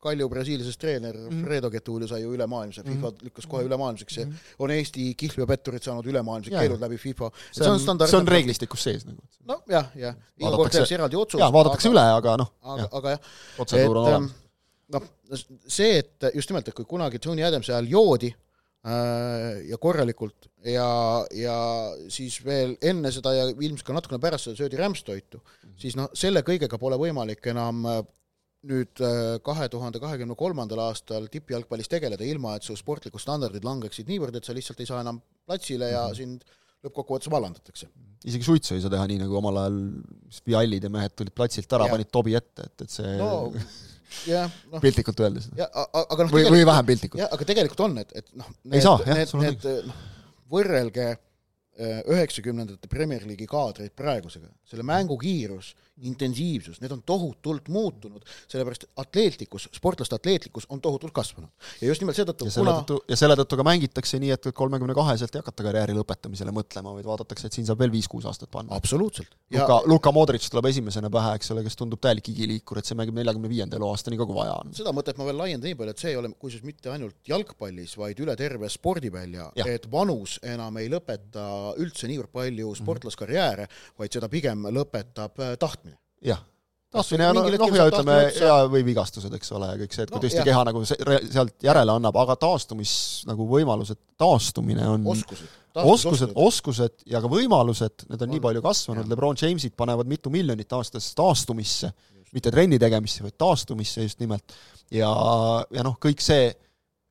Kalju 0.00 0.28
Brasiiliasest 0.28 0.80
treener 0.80 1.16
mm 1.16 1.28
-hmm. 1.28 1.44
Fredo 1.44 1.70
Getulio 1.70 2.08
sai 2.08 2.22
ju 2.22 2.34
ülemaailmse, 2.34 2.82
FIFA 2.82 3.10
mm 3.10 3.16
-hmm. 3.16 3.24
lükkas 3.24 3.46
kohe 3.46 3.64
ülemaailmseks 3.64 4.16
ja 4.16 4.26
mm 4.26 4.32
-hmm. 4.32 4.54
on 4.58 4.70
Eesti 4.70 5.14
kihlveopetturid 5.14 5.82
saanud 5.82 6.06
ülemaailmsed 6.06 6.58
keelud 6.58 6.80
läbi 6.80 6.96
FIFA. 6.96 7.30
see 7.52 7.70
on, 7.70 7.80
on, 7.88 8.08
see 8.08 8.18
on 8.18 8.28
reeglistikus 8.28 8.82
sees 8.82 9.06
nagu. 9.06 9.22
nojah, 9.44 9.86
jah, 9.94 10.14
iga 10.38 10.56
kord 10.56 10.70
tehakse 10.70 10.94
eraldi 10.94 11.16
otsus. 11.16 11.40
jaa, 11.40 11.52
vaadatakse 11.52 11.88
aga, 11.88 11.92
üle, 11.92 12.16
aga 12.16 12.36
noh. 12.36 12.52
aga, 12.62 12.88
aga 12.92 13.10
jah. 13.10 13.20
protseduur 13.56 13.96
on 13.96 14.06
olemas 14.06 14.30
noh, 14.94 15.08
see, 15.66 15.98
et 16.00 16.30
just 16.34 16.52
nimelt, 16.52 16.70
et 16.70 16.76
kui 16.76 16.88
kunagi 16.88 17.20
Tony 17.22 17.44
Adamsi 17.46 17.72
ajal 17.72 17.90
joodi, 17.90 18.30
äh, 18.86 19.60
ja 19.70 19.78
korralikult 19.80 20.48
ja, 20.66 20.86
ja 21.36 21.56
siis 22.12 22.40
veel 22.44 22.76
enne 22.82 23.12
seda 23.14 23.34
ja 23.36 23.48
ilmselt 23.50 23.86
ka 23.86 23.96
natukene 23.96 24.22
pärast 24.22 24.48
seda 24.48 24.62
söödi 24.62 24.80
rämpstoitu, 24.80 25.42
siis 25.80 25.98
noh, 25.98 26.10
selle 26.16 26.44
kõigega 26.46 26.80
pole 26.80 26.98
võimalik 27.00 27.52
enam 27.52 27.84
äh, 27.88 28.00
nüüd 28.70 29.00
kahe 29.40 29.66
tuhande 29.72 30.00
kahekümne 30.02 30.34
kolmandal 30.36 30.82
aastal 30.84 31.30
tippjalgpallis 31.32 31.88
tegeleda, 31.88 32.26
ilma 32.28 32.58
et 32.58 32.66
su 32.66 32.74
sportlikud 32.76 33.22
standardid 33.22 33.64
langeksid 33.64 34.10
niivõrd, 34.10 34.36
et 34.36 34.44
sa 34.44 34.52
lihtsalt 34.52 34.82
ei 34.82 34.90
saa 34.90 35.00
enam 35.00 35.22
platsile 35.48 35.88
ja 35.88 36.02
mm 36.02 36.10
-hmm. 36.10 36.18
sind 36.18 36.44
lõppkokkuvõttes 36.84 37.30
vallandatakse. 37.32 37.88
isegi 38.24 38.44
suitsu 38.44 38.74
ei 38.74 38.82
saa 38.84 38.92
teha 38.92 39.06
nii, 39.08 39.20
nagu 39.22 39.36
omal 39.36 39.62
ajal 39.62 39.78
Viallid 40.46 40.84
ja 40.84 40.90
mehed 40.92 41.14
tulid 41.16 41.34
platsilt 41.36 41.72
ära, 41.76 41.88
panid 41.92 42.10
tobi 42.12 42.36
ette, 42.36 42.68
et, 42.68 42.84
et 42.84 42.92
see 42.92 43.16
no, 43.20 43.52
noh 44.72 44.82
piltlikult 44.82 45.20
öeldes. 45.24 45.48
aga 45.56 46.26
noh 46.26 46.32
või, 46.34 46.46
või 46.50 46.62
vähem 46.68 46.88
piltlikult. 46.92 47.22
jah, 47.22 47.32
aga 47.34 47.48
tegelikult 47.48 47.84
on, 47.86 47.98
et, 48.02 48.14
et 48.22 48.30
noh, 48.38 48.48
need, 48.64 48.86
need, 49.06 49.34
need, 49.44 49.68
noh, 49.88 50.00
võrrelge 50.50 51.06
äh, 51.10 52.00
üheksakümnendate 52.10 52.90
Premier 52.90 53.26
League'i 53.28 53.48
kaadreid 53.50 53.94
praegusega, 53.96 54.50
selle 54.68 54.86
mängu 54.86 55.18
kiirus 55.20 55.74
intensiivsus, 56.06 56.80
need 56.80 56.92
on 56.94 57.02
tohutult 57.06 57.68
muutunud, 57.68 58.24
sellepärast 58.48 58.86
atleetlikkus, 59.00 59.68
sportlaste 59.76 60.16
atleetlikkus 60.16 60.66
on 60.68 60.80
tohutult 60.80 61.12
kasvanud. 61.12 61.50
ja 61.80 61.88
just 61.88 62.02
nimelt 62.02 62.16
seetõttu, 62.16 62.48
kuna 62.54 62.76
tõttu, 62.80 63.00
ja 63.08 63.18
selle 63.20 63.36
tõttu 63.38 63.58
ka 63.60 63.66
mängitakse 63.66 64.20
nii, 64.22 64.32
et 64.36 64.50
kolmekümne 64.54 64.94
kaheselt 64.96 65.34
ei 65.34 65.42
hakata 65.42 65.66
karjääri 65.66 65.96
lõpetamisele 65.98 66.54
mõtlema, 66.54 66.94
vaid 66.96 67.08
vaadatakse, 67.08 67.50
et 67.50 67.58
siin 67.58 67.68
saab 67.68 67.82
veel 67.82 67.92
viis-kuus 67.92 68.26
aastat 68.28 68.50
panna. 68.52 68.76
absoluutselt. 68.76 69.34
Luka, 69.54 69.80
Luka 69.86 70.12
Modric 70.14 70.48
tuleb 70.50 70.70
esimesena 70.70 71.10
pähe, 71.12 71.34
eks 71.38 71.52
ole, 71.54 71.64
kes 71.66 71.76
tundub 71.78 72.00
täielik 72.00 72.32
igiliikur, 72.32 72.80
et 72.80 72.88
see 72.88 72.98
mängib 72.98 73.18
neljakümne 73.18 73.50
viienda 73.50 73.76
eluaastani 73.80 74.18
ka, 74.20 74.26
kui 74.28 74.38
vaja 74.38 74.56
on. 74.62 74.74
seda 74.76 74.94
mõtet 74.96 75.20
ma 75.20 75.28
veel 75.28 75.40
laiendan 75.42 75.68
nii 75.70 75.78
palju, 75.78 75.96
et 75.96 76.04
see 76.04 76.14
ei 76.14 76.20
ole 76.20 76.32
kusjuures 76.32 76.66
mitte 76.66 76.92
ainult 76.92 77.16
jalgpallis, 77.28 77.96
vaid 78.00 78.20
üle 78.24 78.36
terve 78.38 78.70
spordivälja, 78.72 79.50
et 79.66 79.90
vanus 79.92 80.38
enam 80.46 80.78
ei 80.80 80.90
lõpeta 80.92 81.46
üldse 81.80 82.08
niivõrd 82.10 82.32
palju 82.32 82.74
sportlaskarjääre, 82.80 83.66
vaid 83.98 84.14
seda 84.14 84.30
pigem 84.32 84.68
lõpetab 84.70 85.38
tahtmine 85.60 85.89
jah, 86.24 86.40
taastumine 86.90 87.28
ja 87.28 87.34
noh, 87.34 87.46
ja 87.46 87.86
ütleme, 87.90 88.18
ja 88.34 88.58
või 88.70 88.82
vigastused, 88.86 89.32
eks 89.38 89.52
ole, 89.56 89.70
ja 89.72 89.80
kõik 89.80 89.94
see, 89.94 90.06
et 90.06 90.12
kui 90.12 90.18
no, 90.18 90.22
tõesti 90.24 90.40
jah. 90.40 90.48
keha 90.50 90.64
nagu 90.70 90.82
sealt 90.88 91.66
järele 91.66 91.96
annab, 91.96 92.18
aga 92.22 92.36
taastumis 92.40 92.92
nagu 93.30 93.46
võimalused, 93.50 94.00
taastumine 94.20 94.88
on 94.90 95.06
oskused, 95.14 95.58
oskused, 95.84 96.32
oskused. 96.34 97.04
ja 97.10 97.22
ka 97.22 97.30
võimalused, 97.30 98.06
need 98.08 98.16
on, 98.18 98.26
on. 98.26 98.32
nii 98.34 98.44
palju 98.48 98.64
kasvanud, 98.64 99.10
Lebron 99.10 99.38
Jamesid 99.38 99.76
panevad 99.78 100.10
mitu 100.10 100.32
miljonit 100.34 100.72
aastas 100.78 101.12
taastumisse, 101.18 101.92
mitte 102.34 102.50
trenni 102.54 102.78
tegemisse, 102.78 103.22
vaid 103.26 103.38
taastumisse 103.38 104.06
just 104.06 104.20
nimelt. 104.22 104.58
ja, 104.90 105.12
ja 105.70 105.86
noh, 105.86 105.98
kõik 106.02 106.22
see, 106.24 106.50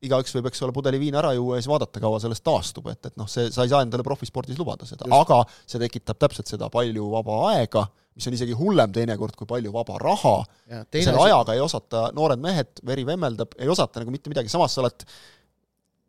igaüks 0.04 0.32
võib, 0.36 0.48
eks 0.48 0.62
ole, 0.64 0.74
pudeli 0.76 1.00
viina 1.00 1.20
ära 1.20 1.32
juua 1.36 1.56
ja 1.56 1.64
siis 1.64 1.72
vaadata, 1.72 2.00
kaua 2.00 2.20
sellest 2.22 2.44
taastub, 2.44 2.88
et, 2.92 3.10
et 3.10 3.16
noh, 3.20 3.28
see, 3.28 3.48
sa 3.52 3.64
ei 3.64 3.72
saa 3.72 3.84
endale 3.84 4.04
profispordis 4.04 4.60
lubada 4.60 4.88
seda, 4.88 5.08
aga 5.12 5.42
see 5.64 5.80
tekitab 5.82 6.20
täpselt 6.20 6.52
seda 6.52 6.70
palju 6.72 7.08
vaba 7.12 7.40
aega, 7.50 7.84
mis 8.16 8.26
on 8.28 8.36
isegi 8.36 8.56
hullem 8.58 8.92
teinekord 8.94 9.36
kui 9.38 9.48
palju 9.48 9.72
vaba 9.74 9.98
raha, 10.02 10.36
selle 10.68 11.16
asi... 11.16 11.26
ajaga 11.28 11.56
ei 11.56 11.62
osata, 11.64 12.06
noored 12.16 12.42
mehed, 12.42 12.80
veri 12.86 13.06
vemmeldab, 13.08 13.54
ei 13.58 13.70
osata 13.70 14.02
nagu 14.02 14.14
mitte 14.14 14.32
midagi, 14.32 14.52
samas 14.52 14.74
sa 14.76 14.82
oled 14.84 15.06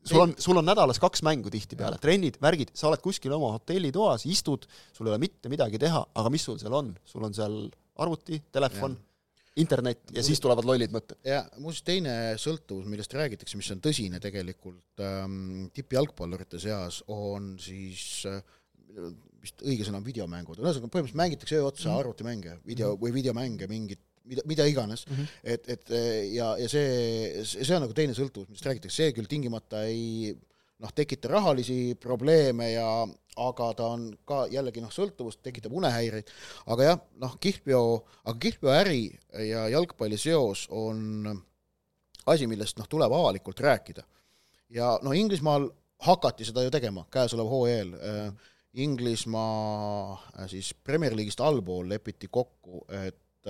sul 0.04 0.24
on, 0.24 0.34
sul 0.42 0.58
on 0.58 0.66
nädalas 0.66 1.00
kaks 1.02 1.22
mängu 1.26 1.52
tihtipeale, 1.54 2.00
trennid, 2.02 2.40
värgid, 2.42 2.74
sa 2.78 2.90
oled 2.90 3.04
kuskil 3.04 3.34
oma 3.38 3.54
hotellitoas, 3.56 4.26
istud, 4.30 4.66
sul 4.96 5.08
ei 5.08 5.14
ole 5.14 5.22
mitte 5.22 5.52
midagi 5.52 5.80
teha, 5.82 6.02
aga 6.18 6.34
mis 6.34 6.46
sul 6.48 6.60
seal 6.62 6.76
on? 6.78 6.92
sul 7.06 7.26
on 7.28 7.38
seal 7.38 7.58
arvuti, 8.02 8.42
telefon, 8.54 8.96
internet 9.62 10.14
ja 10.16 10.24
siis 10.26 10.40
tulevad 10.42 10.66
lollid 10.68 10.94
mõtted. 10.96 11.20
ja 11.28 11.44
muuseas, 11.60 11.84
teine 11.88 12.16
sõltuvus, 12.42 12.88
millest 12.90 13.14
räägitakse, 13.16 13.60
mis 13.60 13.72
on 13.76 13.84
tõsine 13.84 14.22
tegelikult 14.24 15.04
ähm, 15.06 15.68
tippjalgpallurite 15.76 16.60
seas, 16.62 17.02
on 17.12 17.54
siis 17.62 18.24
äh, 18.32 18.42
vist 19.42 19.64
õige 19.66 19.88
sõna 19.88 20.00
on 20.02 20.06
videomängud, 20.06 20.60
ühesõnaga 20.62 20.92
põhimõtteliselt 20.92 21.22
mängitakse 21.22 21.58
öö 21.58 21.68
otsa 21.68 21.88
mm 21.88 21.94
-hmm. 21.94 22.00
arvutimänge, 22.00 22.58
video 22.66 22.96
või 23.02 23.14
videomänge, 23.16 23.68
mingit 23.68 24.02
mida, 24.26 24.42
mida 24.46 24.66
iganes 24.70 25.06
mm, 25.08 25.16
-hmm. 25.16 25.28
et, 25.44 25.70
et 25.70 25.90
ja, 26.36 26.54
ja 26.58 26.70
see, 26.70 27.44
see 27.46 27.76
on 27.76 27.86
nagu 27.86 27.94
teine 27.98 28.14
sõltuvus, 28.18 28.50
millest 28.50 28.68
räägitakse, 28.68 28.96
see 28.96 29.16
küll 29.18 29.30
tingimata 29.30 29.84
ei 29.90 30.36
noh, 30.82 30.94
tekita 30.96 31.30
rahalisi 31.32 31.96
probleeme 32.00 32.72
ja 32.72 32.88
aga 33.42 33.68
ta 33.78 33.90
on 33.96 34.08
ka 34.28 34.46
jällegi 34.52 34.84
noh, 34.84 34.92
sõltuvust, 34.92 35.42
tekitab 35.46 35.74
unehäireid, 35.78 36.30
aga 36.74 36.88
jah, 36.90 37.04
noh, 37.22 37.38
kihlveo, 37.42 37.84
aga 38.26 38.38
kihlveoäri 38.46 39.04
ja 39.48 39.68
jalgpalli 39.72 40.20
seos 40.20 40.66
on 40.70 41.30
asi, 42.26 42.48
millest 42.50 42.80
noh, 42.80 42.90
tuleb 42.90 43.14
avalikult 43.14 43.60
rääkida. 43.60 44.04
ja 44.70 44.98
no 45.04 45.12
Inglismaal 45.12 45.70
hakati 46.02 46.46
seda 46.46 46.64
ju 46.64 46.72
tegema 46.72 47.06
käesoleva 47.12 47.50
hooajal 47.50 47.94
äh, 47.94 48.51
Inglismaa 48.74 50.48
siis 50.48 50.74
Premier 50.74 51.16
League'ist 51.16 51.42
allpool 51.44 51.90
lepiti 51.90 52.30
kokku, 52.32 52.86
et 52.88 53.50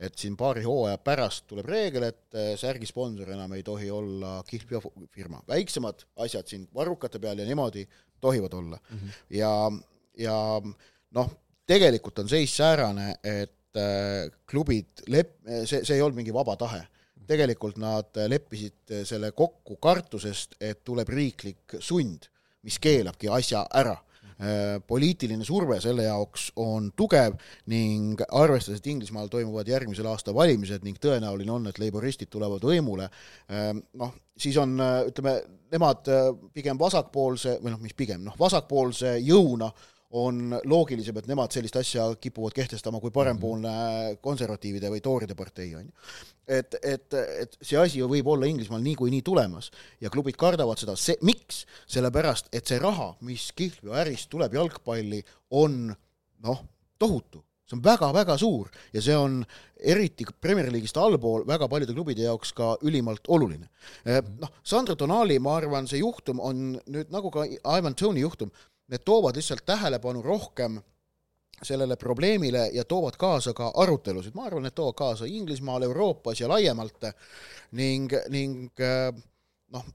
et 0.00 0.18
siin 0.20 0.36
paari 0.36 0.64
hooaja 0.66 0.98
pärast 1.00 1.46
tuleb 1.48 1.68
reegel, 1.70 2.04
et 2.10 2.36
äh, 2.36 2.50
särgi 2.60 2.88
sponsor 2.88 3.30
enam 3.32 3.54
ei 3.56 3.62
tohi 3.64 3.88
olla 3.90 4.42
kihlveofirma, 4.48 5.40
väiksemad 5.48 6.04
asjad 6.24 6.50
siin 6.50 6.66
varrukate 6.74 7.20
peal 7.22 7.38
ja 7.40 7.46
niimoodi 7.48 7.86
tohivad 8.20 8.52
olla 8.52 8.76
mm. 8.76 8.98
-hmm. 8.98 9.14
ja, 9.30 9.72
ja 10.18 10.36
noh, 11.16 11.30
tegelikult 11.66 12.18
on 12.18 12.28
seis 12.28 12.56
säärane, 12.56 13.14
et 13.24 13.52
klubid 14.50 15.02
lep-, 15.08 15.40
see, 15.64 15.82
see 15.84 15.96
ei 15.96 16.02
olnud 16.02 16.16
mingi 16.16 16.32
vaba 16.34 16.56
tahe. 16.56 16.86
tegelikult 17.26 17.76
nad 17.76 18.16
leppisid 18.28 18.92
selle 19.04 19.32
kokku 19.32 19.76
kartusest, 19.76 20.54
et 20.60 20.84
tuleb 20.84 21.08
riiklik 21.08 21.74
sund, 21.80 22.28
mis 22.62 22.78
keelabki 22.78 23.28
asja 23.28 23.64
ära 23.74 23.96
poliitiline 24.86 25.44
surve 25.48 25.78
selle 25.80 26.04
jaoks 26.04 26.50
on 26.60 26.90
tugev 26.96 27.38
ning 27.72 28.20
arvestades, 28.28 28.82
et 28.82 28.90
Inglismaal 28.92 29.30
toimuvad 29.32 29.68
järgmisel 29.70 30.08
aastal 30.10 30.36
valimised 30.36 30.84
ning 30.84 30.98
tõenäoline 31.00 31.54
on, 31.54 31.70
et 31.70 31.80
leiboristid 31.80 32.28
tulevad 32.32 32.64
võimule, 32.68 33.08
äh, 33.48 33.70
noh, 33.96 34.14
siis 34.36 34.58
on, 34.60 34.76
äh, 34.80 34.98
ütleme, 35.08 35.38
nemad 35.72 36.08
pigem 36.54 36.78
vasakpoolse, 36.78 37.58
või 37.62 37.72
noh, 37.72 37.80
mis 37.82 37.96
pigem, 37.96 38.22
noh, 38.28 38.36
vasakpoolse 38.38 39.16
jõuna 39.24 39.70
on 40.10 40.54
loogilisem, 40.64 41.16
et 41.18 41.26
nemad 41.26 41.54
sellist 41.54 41.76
asja 41.80 42.06
kipuvad 42.20 42.54
kehtestama 42.54 43.00
kui 43.02 43.10
parempoolne 43.14 43.72
konservatiivide 44.22 44.90
või 44.92 45.02
tooride 45.02 45.34
partei, 45.38 45.72
on 45.74 45.88
ju. 45.88 46.12
et, 46.58 46.78
et, 46.82 47.16
et 47.42 47.58
see 47.60 47.78
asi 47.80 47.98
ju 47.98 48.08
võib 48.10 48.30
olla 48.30 48.46
Inglismaal 48.46 48.84
niikuinii 48.84 49.24
tulemas 49.26 49.72
ja 50.00 50.12
klubid 50.12 50.38
kardavad 50.38 50.78
seda, 50.78 50.94
see, 51.00 51.18
miks? 51.26 51.64
sellepärast, 51.90 52.52
et 52.54 52.70
see 52.70 52.78
raha, 52.82 53.12
mis 53.26 53.50
kihlveoärist 53.58 54.30
tuleb 54.30 54.54
jalgpalli, 54.54 55.24
on 55.58 55.90
noh, 56.46 56.64
tohutu 56.98 57.42
see 57.66 57.74
on 57.74 57.82
väga-väga 57.82 58.36
suur 58.38 58.70
ja 58.94 59.02
see 59.02 59.16
on 59.18 59.40
eriti 59.76 60.24
Premier 60.40 60.70
League'ist 60.70 60.96
allpool 61.02 61.44
väga 61.48 61.68
paljude 61.68 61.96
klubide 61.96 62.22
jaoks 62.22 62.52
ka 62.56 62.76
ülimalt 62.86 63.26
oluline. 63.28 63.66
Noh, 64.06 64.52
Sandro 64.62 64.94
Tonali, 64.96 65.38
ma 65.42 65.56
arvan, 65.58 65.88
see 65.90 66.00
juhtum 66.00 66.40
on 66.40 66.62
nüüd 66.86 67.10
nagu 67.12 67.32
ka 67.34 67.44
Ivan 67.76 67.98
Tony 67.98 68.22
juhtum, 68.22 68.52
need 68.92 69.04
toovad 69.04 69.36
lihtsalt 69.36 69.64
tähelepanu 69.66 70.22
rohkem 70.22 70.80
sellele 71.62 71.96
probleemile 71.96 72.70
ja 72.72 72.84
toovad 72.84 73.16
kaasa 73.18 73.54
ka 73.56 73.70
arutelusid, 73.74 74.34
ma 74.36 74.44
arvan, 74.46 74.66
et 74.68 74.74
toovad 74.76 74.96
kaasa 74.98 75.28
Inglismaal, 75.28 75.86
Euroopas 75.88 76.40
ja 76.40 76.48
laiemalt. 76.48 77.06
Ning, 77.76 78.12
ning 78.30 78.82
noh, 79.72 79.86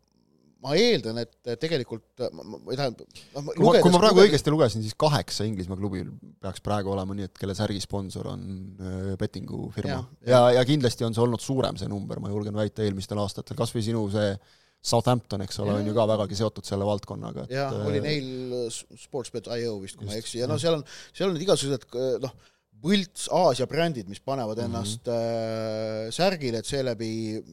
ma 0.61 0.73
eeldan, 0.77 1.21
et 1.21 1.51
tegelikult 1.61 2.23
või 2.65 2.77
tähendab 2.77 3.05
noh, 3.05 3.51
kui 3.53 3.65
ma, 3.65 3.75
kui 3.77 3.93
ma 3.93 4.01
praegu 4.01 4.17
lugedes... 4.17 4.31
õigesti 4.31 4.53
lugesin, 4.53 4.85
siis 4.85 4.97
kaheksa 4.99 5.45
Inglismaa 5.47 5.77
klubil 5.79 6.09
peaks 6.41 6.65
praegu 6.65 6.93
olema 6.95 7.15
nii, 7.17 7.29
et 7.29 7.37
kelle 7.37 7.55
särgisponsor 7.57 8.31
on 8.33 8.43
äh, 8.81 9.13
bettingu 9.21 9.69
firma. 9.75 10.01
ja, 10.25 10.33
ja, 10.33 10.41
ja, 10.57 10.65
kindlasti 10.67 11.05
on 11.07 11.17
see 11.17 11.23
olnud 11.23 11.45
suurem, 11.45 11.77
see 11.81 11.89
number, 11.89 12.21
ma 12.21 12.33
julgen 12.33 12.57
väita, 12.57 12.83
eelmistel 12.85 13.21
aastatel, 13.21 13.57
kas 13.57 13.73
või 13.77 13.85
sinu 13.85 14.03
see 14.13 14.33
äh, 14.33 14.59
Southampton, 14.81 15.43
eks 15.45 15.59
ole, 15.61 15.75
on 15.77 15.85
ju 15.85 15.93
ka 15.93 16.07
vägagi 16.09 16.37
seotud 16.39 16.65
selle 16.65 16.85
valdkonnaga, 16.87 17.45
jah, 17.53 17.75
oli 17.85 17.99
äh, 17.99 18.05
neil 18.07 18.55
äh, 18.63 18.79
Sportsbet.io 18.97 19.75
vist, 19.83 19.99
kui 19.99 20.09
ma 20.09 20.15
ei 20.15 20.23
eksi, 20.23 20.39
ja 20.41 20.47
no 20.49 20.57
seal 20.61 20.79
on, 20.79 20.87
seal 21.13 21.29
on 21.29 21.37
igasugused 21.37 21.85
äh, 21.93 22.15
noh, 22.23 22.33
võlts 22.81 23.27
Aasia 23.29 23.67
brändid, 23.69 24.09
mis 24.09 24.23
panevad 24.25 24.57
mhm. 24.57 24.71
ennast 24.71 25.05
mm 25.05 25.13
-hmm. 25.13 26.07
äh, 26.07 26.09
särgile, 26.15 26.63
et 26.63 26.65
seeläbi 26.65 27.11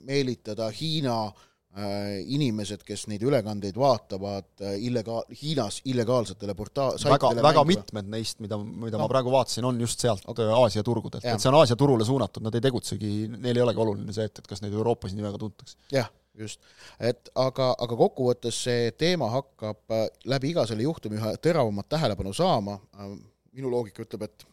meelitada 0.09 0.71
Hiina 0.73 1.27
äh, 1.27 2.25
inimesed, 2.27 2.81
kes 2.85 3.07
neid 3.13 3.23
ülekandeid 3.23 3.77
vaatavad 3.77 4.49
äh, 4.63 4.79
illegaal-, 4.89 5.29
Hiinas 5.43 5.83
illegaalsetele 5.85 6.55
porta-, 6.55 6.95
väga, 7.05 7.35
väga 7.43 7.65
mitmed 7.65 8.09
neist, 8.09 8.41
mida, 8.41 8.57
mida 8.59 8.97
no. 8.97 9.05
ma 9.05 9.09
praegu 9.09 9.33
vaatasin, 9.35 9.69
on 9.69 9.81
just 9.81 10.01
sealt 10.01 10.25
okay. 10.27 10.49
Aasia 10.49 10.83
turgudelt, 10.83 11.25
et 11.25 11.41
see 11.41 11.53
on 11.53 11.61
Aasia 11.61 11.77
turule 11.77 12.09
suunatud, 12.09 12.43
nad 12.43 12.55
ei 12.55 12.65
tegutsegi, 12.65 13.29
neil 13.37 13.57
ei 13.57 13.67
olegi 13.69 13.85
oluline 13.85 14.17
see, 14.17 14.25
et, 14.25 14.39
et 14.39 14.49
kas 14.49 14.65
neid 14.65 14.73
Euroopas 14.73 15.13
nii 15.13 15.29
väga 15.29 15.45
tuntakse. 15.45 15.77
jah 15.93 16.09
just, 16.39 16.61
et 17.01 17.31
aga, 17.39 17.73
aga 17.79 17.99
kokkuvõttes 17.99 18.61
see 18.67 18.93
teema 18.99 19.31
hakkab 19.33 19.95
äh, 19.95 20.07
läbi 20.31 20.53
iga 20.53 20.65
selle 20.69 20.87
juhtumi 20.87 21.19
üha 21.19 21.35
teravamat 21.43 21.89
tähelepanu 21.91 22.35
saama, 22.37 22.79
äh, 22.99 23.13
minu 23.59 23.73
loogika 23.73 24.05
ütleb, 24.05 24.29
et 24.29 24.47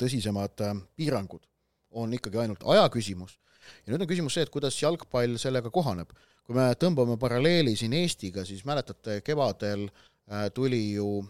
tõsisemad 0.00 0.64
äh, 0.64 0.74
piirangud 0.96 1.44
on 1.98 2.12
ikkagi 2.14 2.42
ainult 2.42 2.64
aja 2.68 2.88
küsimus. 2.92 3.38
Ja 3.84 3.92
nüüd 3.92 4.04
on 4.04 4.10
küsimus 4.10 4.36
see, 4.36 4.46
et 4.46 4.52
kuidas 4.52 4.76
jalgpall 4.80 5.38
sellega 5.40 5.70
kohaneb. 5.72 6.12
kui 6.48 6.56
me 6.56 6.70
tõmbame 6.80 7.18
paralleeli 7.20 7.74
siin 7.76 7.92
Eestiga, 7.92 8.40
siis 8.48 8.62
mäletate, 8.64 9.18
kevadel 9.20 9.82
tuli 10.56 10.94
ju 10.94 11.20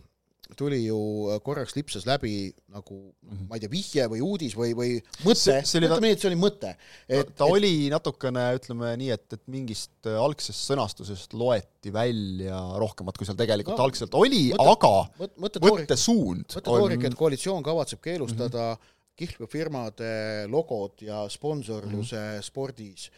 tuli 0.57 0.79
ju 0.87 0.99
äh, 1.29 1.41
korraks 1.45 1.75
lipsas 1.77 2.07
läbi 2.09 2.53
nagu 2.73 2.97
mm 2.97 3.31
-hmm. 3.31 3.49
ma 3.49 3.57
ei 3.57 3.61
tea, 3.61 3.71
vihje 3.71 4.07
või 4.09 4.21
uudis 4.25 4.57
või, 4.57 4.73
või 4.77 4.91
mõte, 5.25 5.59
ütleme 5.61 6.01
nii, 6.07 6.13
et 6.17 6.21
see 6.21 6.31
oli 6.31 6.41
mõte. 6.41 6.75
et 7.09 7.35
ta 7.37 7.45
et... 7.45 7.53
oli 7.53 7.73
natukene, 7.93 8.45
ütleme 8.57 8.97
nii, 8.97 9.11
et, 9.11 9.27
et 9.33 9.43
mingist 9.47 10.07
äh, 10.07 10.17
algsest 10.17 10.71
sõnastusest 10.71 11.35
loeti 11.35 11.93
välja 11.93 12.61
rohkemat, 12.81 13.19
kui 13.19 13.29
seal 13.29 13.37
tegelikult 13.37 13.77
no, 13.79 13.85
algselt 13.85 14.15
oli, 14.15 14.53
aga 14.53 14.93
mõt, 15.19 15.35
mõtte, 15.37 15.65
mõttesuund 15.65 16.47
mõttetoorik 16.49 17.05
on..., 17.05 17.11
et 17.11 17.19
koalitsioon 17.19 17.63
kavatseb 17.63 18.01
keelustada 18.01 18.73
mm 18.73 18.79
-hmm. 18.79 18.97
Kihlveofirmade 19.19 20.13
logod 20.51 21.03
ja 21.03 21.25
sponsorluse 21.33 22.17
mm 22.17 22.39
-hmm. 22.39 22.47
spordis 22.47 23.11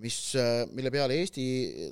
mis, 0.00 0.18
mille 0.72 0.90
peale 0.90 1.18
Eesti 1.20 1.44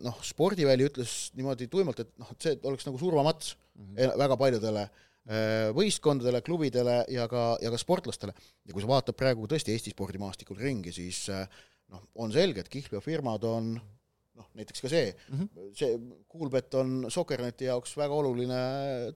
noh, 0.05 0.17
spordiväli 0.25 0.87
ütles 0.89 1.31
niimoodi 1.37 1.69
tuimalt, 1.69 2.01
et 2.01 2.13
noh, 2.21 2.33
et 2.33 2.49
see 2.49 2.59
oleks 2.65 2.89
nagu 2.89 2.99
surmamats 2.99 3.55
mm 3.75 3.95
-hmm. 3.95 4.19
väga 4.19 4.37
paljudele 4.37 4.83
äh, 4.85 5.69
võistkondadele, 5.77 6.43
klubidele 6.43 7.05
ja 7.09 7.29
ka, 7.29 7.59
ja 7.63 7.71
ka 7.71 7.79
sportlastele. 7.79 8.33
ja 8.65 8.73
kui 8.73 8.83
sa 8.83 8.89
vaatad 8.89 9.17
praegu 9.17 9.47
tõesti 9.47 9.77
Eesti 9.77 9.91
spordimaastikul 9.91 10.57
ringi, 10.57 10.93
siis 10.93 11.29
äh, 11.29 11.47
noh, 11.89 12.03
on 12.15 12.33
selge, 12.33 12.61
et 12.61 12.73
kihlveofirmad 12.73 13.45
on 13.45 13.75
noh, 14.41 14.49
näiteks 14.57 14.81
ka 14.81 14.89
see 14.89 15.13
mm, 15.13 15.39
-hmm. 15.39 15.75
see 15.77 15.99
Kuulbett 16.29 16.75
on 16.75 17.07
Sokkerneti 17.09 17.69
jaoks 17.69 17.97
väga 17.97 18.15
oluline 18.15 18.61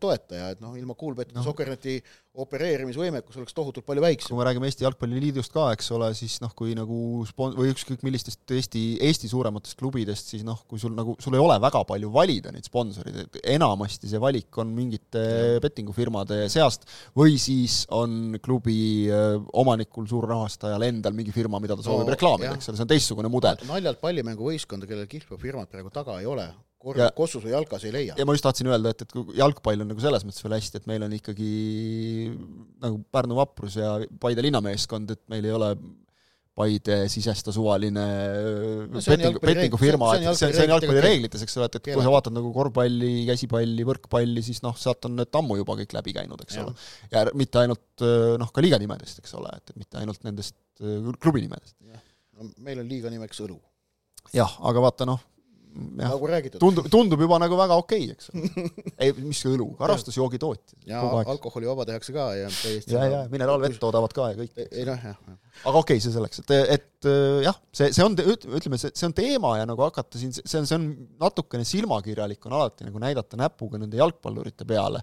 toetaja, 0.00 0.50
et 0.50 0.60
noh, 0.60 0.76
ilma 0.76 0.94
Kuulbettita 0.94 1.40
no. 1.40 1.44
Sokkerneti 1.44 2.02
opereerimisvõimekus 2.34 3.36
oleks 3.38 3.54
tohutult 3.54 3.86
palju 3.86 4.02
väiksem. 4.02 4.32
kui 4.32 4.40
me 4.40 4.46
räägime 4.48 4.66
Eesti 4.66 4.82
Jalgpalliliidust 4.84 5.52
ka, 5.54 5.68
eks 5.76 5.90
ole, 5.94 6.08
siis 6.18 6.40
noh, 6.42 6.50
kui 6.56 6.74
nagu 6.74 6.96
spon-, 7.28 7.54
või 7.54 7.70
ükskõik 7.70 8.02
millistest 8.06 8.42
Eesti, 8.50 8.82
Eesti 9.06 9.30
suurematest 9.30 9.78
klubidest, 9.78 10.32
siis 10.34 10.42
noh, 10.46 10.58
kui 10.70 10.82
sul 10.82 10.96
nagu, 10.98 11.14
sul 11.22 11.36
ei 11.38 11.42
ole 11.42 11.60
väga 11.62 11.84
palju 11.86 12.10
valida 12.14 12.50
neid 12.54 12.66
sponsoreid, 12.66 13.20
et 13.22 13.40
enamasti 13.54 14.10
see 14.10 14.22
valik 14.22 14.58
on 14.58 14.74
mingite 14.74 15.24
bettingufirmade 15.62 16.44
seast 16.52 16.88
või 17.14 17.38
siis 17.38 17.84
on 17.94 18.40
klubi 18.42 19.06
äh, 19.06 19.38
omanikul, 19.62 20.08
suurrahastajal 20.10 20.88
endal 20.90 21.14
mingi 21.14 21.34
firma, 21.34 21.62
mida 21.62 21.78
ta 21.78 21.86
soovib 21.86 22.10
no, 22.10 22.16
reklaamida, 22.16 22.56
eks 22.58 22.72
ole, 22.72 22.80
see 22.80 22.88
on 22.88 22.94
teistsugune 22.96 23.30
mudel. 23.30 23.62
naljalt 23.70 24.02
pallimänguvõistkonda, 24.02 24.90
kellel 24.90 25.06
kihlveofirmat 25.10 25.70
praegu 25.70 25.94
taga 25.94 26.18
ei 26.18 26.26
ole, 26.26 26.50
korra 26.84 27.10
Kossus 27.16 27.44
või 27.44 27.54
jalkas 27.54 27.84
ei 27.88 27.94
leia. 27.94 28.14
ja 28.18 28.26
ma 28.26 28.36
just 28.36 28.46
tahtsin 28.46 28.70
öelda, 28.70 28.94
et, 28.94 29.04
et 29.04 29.12
kui 29.14 29.36
jalgpall 29.38 29.84
on 29.84 29.92
nagu 29.92 30.02
selles 30.02 30.24
mõttes 30.26 30.44
veel 30.44 30.56
hästi, 30.58 30.80
et 30.80 30.88
meil 30.90 31.04
on 31.06 31.16
ikkagi 31.16 31.50
nagu 32.84 33.02
Pärnu 33.14 33.38
Vaprus 33.38 33.78
ja 33.80 33.96
Paide 34.20 34.44
linnameeskond, 34.44 35.14
et 35.16 35.22
meil 35.32 35.48
ei 35.48 35.54
ole 35.56 35.74
Paide 36.54 37.00
sisesta 37.10 37.50
suvaline 37.50 38.02
no, 38.86 39.00
bettingu, 39.02 39.40
bettingufirma, 39.42 40.12
et 40.14 40.28
see, 40.38 40.52
see 40.54 40.68
on 40.68 40.76
jalgpalli 40.76 41.02
reeglites, 41.02 41.42
eks 41.42 41.58
ole, 41.58 41.66
et, 41.66 41.80
et 41.80 41.88
kui 41.90 42.04
sa 42.04 42.12
vaatad 42.14 42.36
nagu 42.36 42.52
korvpalli, 42.54 43.10
käsipalli, 43.26 43.86
võrkpalli, 43.88 44.44
siis 44.46 44.62
noh, 44.62 44.76
sealt 44.78 45.08
on 45.08 45.16
need 45.18 45.34
ammu 45.40 45.58
juba 45.58 45.74
kõik 45.80 45.96
läbi 45.98 46.14
käinud, 46.14 46.46
eks 46.46 46.60
ja. 46.60 46.68
ole. 46.68 46.86
ja 47.10 47.24
mitte 47.34 47.64
ainult 47.64 48.06
noh, 48.38 48.54
ka 48.54 48.62
liiga 48.62 48.78
nimedest, 48.78 49.18
eks 49.24 49.34
ole, 49.40 49.50
et, 49.58 49.74
et 49.74 49.82
mitte 49.82 49.98
ainult 49.98 50.22
nendest 50.28 50.54
klubi 51.18 51.42
nimedest. 51.42 51.74
no 51.82 52.52
meil 52.62 52.84
on 52.84 52.86
liiga 52.92 53.10
nimeks 53.10 53.42
õlu. 53.48 53.58
jah, 54.36 54.54
aga 54.70 54.86
vaata 54.86 55.10
noh, 55.10 55.26
nagu 55.74 56.26
räägitud. 56.30 56.60
tundub, 56.62 56.88
tundub 56.90 57.20
juba 57.24 57.38
nagu 57.42 57.56
väga 57.58 57.78
okei 57.80 58.04
okay,, 58.04 58.14
eks 58.14 58.30
ole. 58.30 58.70
ei, 59.02 59.14
mis 59.18 59.40
õlu, 59.50 59.66
karastusjoogi 59.78 60.38
tootjad. 60.42 60.76
ja 60.88 61.00
alkoholivaba 61.22 61.86
tehakse 61.88 62.14
ka 62.14 62.28
ja 62.38 62.50
täiesti 62.52 62.94
ja, 62.94 63.06
ja 63.10 63.22
mineraalvett 63.32 63.80
toodavad 63.82 64.14
ka 64.14 64.30
ja 64.32 64.38
kõik. 64.38 64.54
ei 64.64 64.86
noh, 64.88 65.08
jah. 65.10 65.18
aga 65.64 65.74
okei 65.74 65.98
okay,, 65.98 66.04
see 66.04 66.14
selleks, 66.14 66.44
et, 66.44 66.54
et 66.76 67.10
jah, 67.46 67.58
see, 67.74 67.90
see 67.96 68.06
on, 68.06 68.14
ütleme, 68.18 68.78
see, 68.80 68.94
see 68.94 69.08
on 69.10 69.16
teema 69.16 69.56
ja 69.60 69.66
nagu 69.70 69.86
hakata 69.86 70.20
siin, 70.20 70.34
see 70.36 70.62
on, 70.62 70.70
see 70.70 70.78
on 70.78 70.88
natukene 71.24 71.66
silmakirjalik 71.68 72.46
on 72.48 72.58
alati 72.60 72.86
nagu 72.86 73.02
näidata 73.02 73.40
näpuga 73.40 73.82
nende 73.82 73.98
jalgpallurite 74.00 74.68
peale 74.68 75.02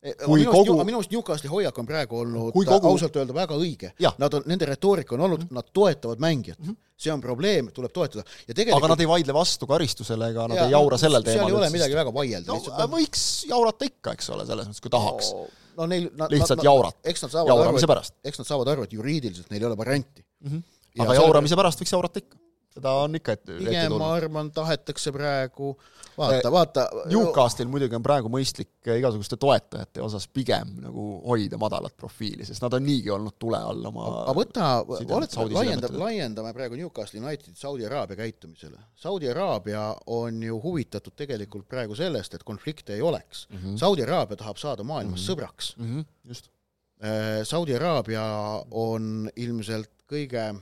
kui 0.00 0.40
minu 0.40 0.52
kogu 0.54 0.74
minu 0.80 1.00
arust 1.00 1.12
Newcastli 1.12 1.50
hoiak 1.52 1.78
on 1.78 1.88
praegu 1.88 2.22
olnud 2.22 2.54
kogu... 2.56 2.88
ausalt 2.88 3.16
öelda 3.20 3.34
väga 3.36 3.56
õige. 3.60 3.90
Nad 4.00 4.36
on, 4.38 4.46
nende 4.48 4.68
retoorika 4.70 5.14
on 5.16 5.26
olnud 5.26 5.42
mm, 5.42 5.50
-hmm. 5.50 5.58
nad 5.60 5.68
toetavad 5.76 6.22
mängijat 6.24 6.58
mm. 6.58 6.70
-hmm. 6.70 6.76
see 6.96 7.12
on 7.12 7.20
probleem, 7.20 7.68
tuleb 7.76 7.92
toetada. 7.92 8.24
ja 8.48 8.54
tegelikult 8.54 8.84
aga 8.84 8.92
nad 8.94 9.00
ei 9.00 9.08
vaidle 9.08 9.34
vastu 9.36 9.66
karistusele 9.66 10.30
ega 10.32 10.48
nad 10.48 10.56
ja, 10.56 10.64
ei 10.64 10.72
jaura 10.72 10.98
sellel 10.98 11.22
teemal. 11.22 11.44
seal 11.44 11.52
ei 11.52 11.58
ole 11.58 11.66
sest... 11.66 11.76
midagi 11.76 11.94
väga 12.00 12.14
vaielda 12.14 12.52
no,. 12.52 12.60
On... 12.84 12.90
võiks 12.96 13.24
jaurata 13.48 13.84
ikka, 13.84 14.16
eks 14.16 14.30
ole, 14.30 14.46
selles 14.46 14.70
mõttes, 14.70 14.80
kui 14.80 14.90
tahaks 14.96 15.32
no,. 15.32 15.46
no 15.76 15.86
neil 15.92 16.10
lihtsalt 16.32 16.64
jaurata. 16.64 17.00
eks 17.04 17.26
nad 17.26 17.36
saavad 17.36 17.66
aru, 17.68 18.00
et, 18.00 18.14
eks 18.24 18.40
nad 18.40 18.52
saavad 18.54 18.72
aru, 18.72 18.88
et 18.88 18.92
juriidiliselt 18.96 19.50
neil 19.52 19.66
ei 19.66 19.68
ole 19.68 19.76
varianti 19.76 20.24
mm. 20.24 20.50
-hmm. 20.50 21.04
aga 21.04 21.20
jauramise 21.20 21.60
pärast 21.60 21.84
võiks 21.84 21.92
jaurata 21.92 22.24
ikka 22.24 22.40
seda 22.74 22.92
on 23.02 23.18
ikka 23.18 23.34
ette, 23.36 23.56
tulnud. 23.58 23.96
ma 23.98 24.12
arvan, 24.14 24.50
tahetakse 24.54 25.12
praegu 25.14 25.72
vaata, 26.18 26.36
eh, 26.36 26.52
vaata 26.52 26.84
Newcastil 27.10 27.68
muidugi 27.70 27.96
on 27.98 28.04
praegu 28.04 28.30
mõistlik 28.32 28.90
igasuguste 28.94 29.38
toetajate 29.40 30.02
osas 30.04 30.28
pigem 30.30 30.76
nagu 30.84 31.06
hoida 31.26 31.58
madalat 31.60 31.96
profiili, 31.98 32.46
sest 32.46 32.62
nad 32.64 32.76
on 32.78 32.86
niigi 32.86 33.10
olnud 33.10 33.36
tule 33.42 33.58
all 33.58 33.90
oma 33.90 34.06
aga 34.22 34.36
võta, 34.38 34.68
oled, 34.86 35.36
laiendab, 35.56 35.98
laiendame 36.04 36.54
praegu 36.56 36.78
Newcastle 36.78 37.22
Unitedit 37.22 37.58
Saudi 37.58 37.88
Araabia 37.88 38.20
käitumisele. 38.22 38.78
Saudi 38.94 39.30
Araabia 39.30 39.90
on 40.14 40.42
ju 40.42 40.60
huvitatud 40.62 41.16
tegelikult 41.18 41.68
praegu 41.70 41.98
sellest, 41.98 42.38
et 42.38 42.46
konflikte 42.46 42.94
ei 42.94 43.02
oleks 43.02 43.46
mm. 43.50 43.58
-hmm. 43.58 43.76
Saudi 43.82 44.06
Araabia 44.06 44.36
tahab 44.36 44.62
saada 44.62 44.86
maailmas 44.86 45.20
mm 45.20 45.24
-hmm. 45.24 45.30
sõbraks 45.32 45.74
mm. 45.76 46.00
-hmm. 46.00 46.04
just. 46.28 46.50
Eh, 47.00 47.44
Saudi 47.44 47.74
Araabia 47.74 48.22
on 48.70 49.30
ilmselt 49.36 49.90
kõige 50.10 50.60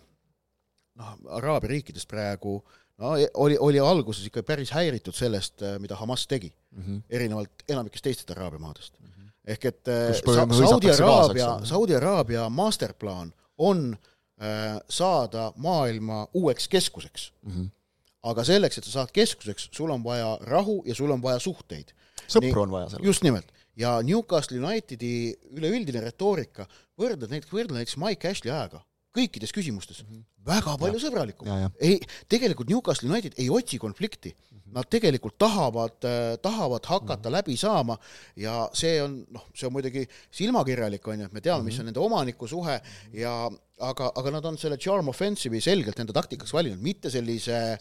noh, 0.98 1.14
Araabia 1.38 1.72
riikidest 1.74 2.08
praegu 2.10 2.58
no 2.98 3.14
e-, 3.16 3.30
oli, 3.34 3.56
oli 3.60 3.80
alguses 3.82 4.26
ikka 4.28 4.44
päris 4.46 4.72
häiritud 4.74 5.16
sellest, 5.16 5.62
äh, 5.62 5.78
mida 5.82 5.96
Hamas 5.98 6.26
tegi 6.26 6.50
mm, 6.50 6.82
-hmm. 6.82 7.00
erinevalt 7.10 7.64
enamikest 7.68 8.04
teistest 8.04 8.30
Araabia 8.34 8.58
maadest 8.58 8.94
mm. 9.00 9.08
-hmm. 9.08 9.32
ehk 9.54 9.64
et 9.64 9.88
äh, 9.88 10.14
Sa 10.14 10.46
Saudi 10.66 10.90
Araabia, 10.90 11.58
Saudi 11.64 11.96
Araabia 11.96 12.48
masterplaan 12.48 13.32
on 13.58 13.96
äh, 13.96 14.80
saada 14.88 15.52
maailma 15.56 16.26
uueks 16.34 16.68
keskuseks 16.68 17.32
mm. 17.42 17.52
-hmm. 17.52 17.68
aga 18.22 18.44
selleks, 18.44 18.78
et 18.78 18.84
sa 18.84 18.90
saad 18.90 19.12
keskuseks, 19.12 19.68
sul 19.72 19.90
on 19.90 20.04
vaja 20.04 20.38
rahu 20.40 20.82
ja 20.86 20.94
sul 20.94 21.10
on 21.10 21.22
vaja 21.22 21.38
suhteid. 21.38 21.94
sõpru 22.28 22.58
on 22.62 22.70
vaja 22.70 22.88
selleks. 22.88 23.06
just 23.06 23.22
nimelt. 23.22 23.52
ja 23.76 24.02
Newcastle 24.02 24.66
Unitedi 24.66 25.38
üleüldine 25.50 26.00
retoorika, 26.00 26.66
võrdled 26.98 27.30
näiteks, 27.30 27.52
võrdle 27.52 27.78
näiteks 27.78 27.96
Mike 27.96 28.28
Ashley 28.28 28.52
ajaga 28.52 28.82
kõikides 29.16 29.52
küsimustes 29.54 30.02
mm 30.02 30.10
-hmm. 30.10 30.24
väga 30.46 30.76
palju 30.80 30.98
ja. 30.98 31.04
sõbralikum. 31.06 31.48
ei, 31.80 32.00
tegelikult 32.28 32.68
Newcastle 32.70 33.08
United 33.10 33.38
ei 33.38 33.48
otsi 33.50 33.78
konflikti 33.78 34.34
mm, 34.34 34.58
-hmm. 34.58 34.74
nad 34.74 34.88
tegelikult 34.90 35.38
tahavad 35.38 36.04
äh,, 36.04 36.36
tahavad 36.42 36.84
hakata 36.84 37.16
mm 37.16 37.22
-hmm. 37.22 37.36
läbi 37.36 37.56
saama 37.56 37.98
ja 38.36 38.68
see 38.72 39.02
on 39.02 39.24
noh, 39.30 39.46
see 39.54 39.66
on 39.66 39.72
muidugi 39.72 40.08
silmakirjalik, 40.30 41.08
on 41.08 41.20
ju, 41.20 41.26
et 41.26 41.32
me 41.32 41.40
teame 41.40 41.58
mm, 41.58 41.62
-hmm. 41.62 41.64
mis 41.64 41.78
on 41.78 41.84
nende 41.86 42.00
omaniku 42.00 42.48
suhe 42.48 42.80
ja 43.12 43.50
aga, 43.78 44.12
aga 44.14 44.30
nad 44.30 44.44
on 44.44 44.58
selle 44.58 44.76
charm 44.76 45.08
offensive'i 45.08 45.60
selgelt 45.60 45.98
enda 45.98 46.12
taktikaks 46.12 46.52
valinud, 46.52 46.80
mitte 46.82 47.10
sellise 47.10 47.78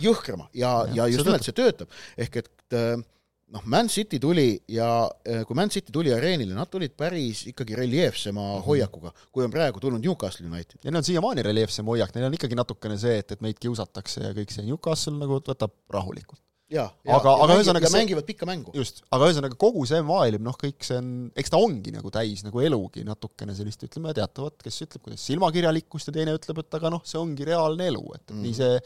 jõhkrama 0.00 0.48
ja, 0.54 0.86
ja, 0.88 0.94
ja 0.94 1.06
just 1.06 1.26
nimelt 1.26 1.44
see 1.44 1.56
töötab, 1.56 1.88
ehk 2.16 2.36
et 2.36 2.50
äh, 2.72 3.02
noh, 3.54 3.62
Man 3.64 3.88
City 3.88 4.18
tuli 4.22 4.62
ja 4.68 4.88
äh, 5.26 5.44
kui 5.46 5.56
Man 5.58 5.70
City 5.70 5.92
tuli 5.92 6.12
areenile, 6.14 6.54
nad 6.54 6.70
tulid 6.70 6.94
päris 6.96 7.46
ikkagi 7.50 7.76
reljeefsema 7.78 8.40
mm 8.40 8.58
-hmm. 8.58 8.66
hoiakuga, 8.66 9.12
kui 9.32 9.44
on 9.44 9.50
praegu 9.50 9.80
tulnud 9.80 10.04
Newcastle 10.04 10.46
United. 10.46 10.78
ja 10.84 10.90
neil 10.90 11.02
on 11.02 11.04
siiamaani 11.04 11.42
reljeefsem 11.42 11.86
hoiak, 11.86 12.14
neil 12.14 12.26
on 12.26 12.34
ikkagi 12.34 12.54
natukene 12.54 12.98
see, 12.98 13.18
et, 13.18 13.32
et 13.32 13.40
meid 13.40 13.58
kiusatakse 13.60 14.20
ja 14.20 14.32
kõik 14.32 14.54
see, 14.54 14.64
Newcastle 14.64 15.18
nagu 15.18 15.40
võtab 15.40 15.74
rahulikult 15.90 16.42
ja, 16.70 16.84
ja, 17.04 17.16
aga, 17.16 17.32
aga 17.44 17.56
ühesõnaga 17.58 17.88
see 17.90 17.98
mängivad 17.98 18.26
pikka 18.28 18.46
mängu. 18.48 18.72
just, 18.76 19.02
aga 19.14 19.28
ühesõnaga 19.28 19.56
kogu 19.60 19.82
see 19.88 20.00
maailm, 20.06 20.44
noh, 20.46 20.56
kõik 20.58 20.86
see 20.86 20.98
on, 21.00 21.08
eks 21.38 21.52
ta 21.52 21.60
ongi 21.60 21.94
nagu 21.94 22.12
täis 22.14 22.44
nagu 22.46 22.62
elugi 22.64 23.02
natukene 23.06 23.56
sellist, 23.56 23.82
ütleme, 23.88 24.14
teatavat, 24.16 24.58
kes 24.62 24.78
ütleb, 24.86 25.04
kuidas 25.08 25.24
silmakirjalikkust 25.26 26.10
ja 26.10 26.16
teine 26.16 26.36
ütleb, 26.38 26.62
et 26.62 26.78
aga 26.78 26.92
noh, 26.94 27.02
see 27.08 27.18
ongi 27.20 27.48
reaalne 27.48 27.90
elu, 27.90 28.04
et, 28.18 28.24
mm. 28.30 28.44
nii 28.46 28.54
see, 28.60 28.78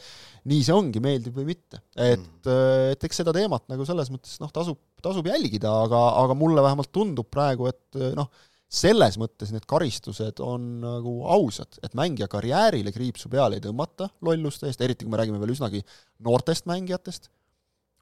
nii 0.53 0.65
see 0.65 0.75
ongi, 0.75 1.03
meeldib 1.05 1.37
või 1.37 1.47
mitte. 1.53 1.83
et 1.93 2.19
mm., 2.19 2.91
et 2.95 3.07
eks 3.07 3.21
seda 3.21 3.33
teemat 3.35 3.65
nagu 3.71 3.85
selles 3.87 4.09
mõttes 4.13 4.39
noh, 4.41 4.51
tasub, 4.53 4.81
tasub 5.05 5.29
jälgida, 5.29 5.71
aga, 5.85 6.01
aga 6.23 6.35
mulle 6.37 6.65
vähemalt 6.65 6.91
tundub 6.95 7.29
praegu, 7.31 7.69
et 7.69 8.01
noh, 8.17 8.29
selles 8.75 9.15
mõttes 9.21 9.51
need 9.53 9.65
karistused 9.69 10.41
on 10.43 10.67
nagu 10.81 11.15
ausad, 11.31 11.77
et 11.85 11.93
mängija 11.97 12.27
karjäärile 12.31 12.91
kriipsu 12.95 13.29
peale 13.31 13.59
ei 13.59 13.63
tõmmata 13.63 14.09
lolluste 14.25 14.67
eest, 14.69 14.81
eriti 14.81 15.05
kui 15.05 15.13
me 15.13 15.21
räägime 15.21 15.39
veel 15.41 15.53
üsnagi 15.53 15.83
noortest 16.25 16.65
mängijatest 16.69 17.29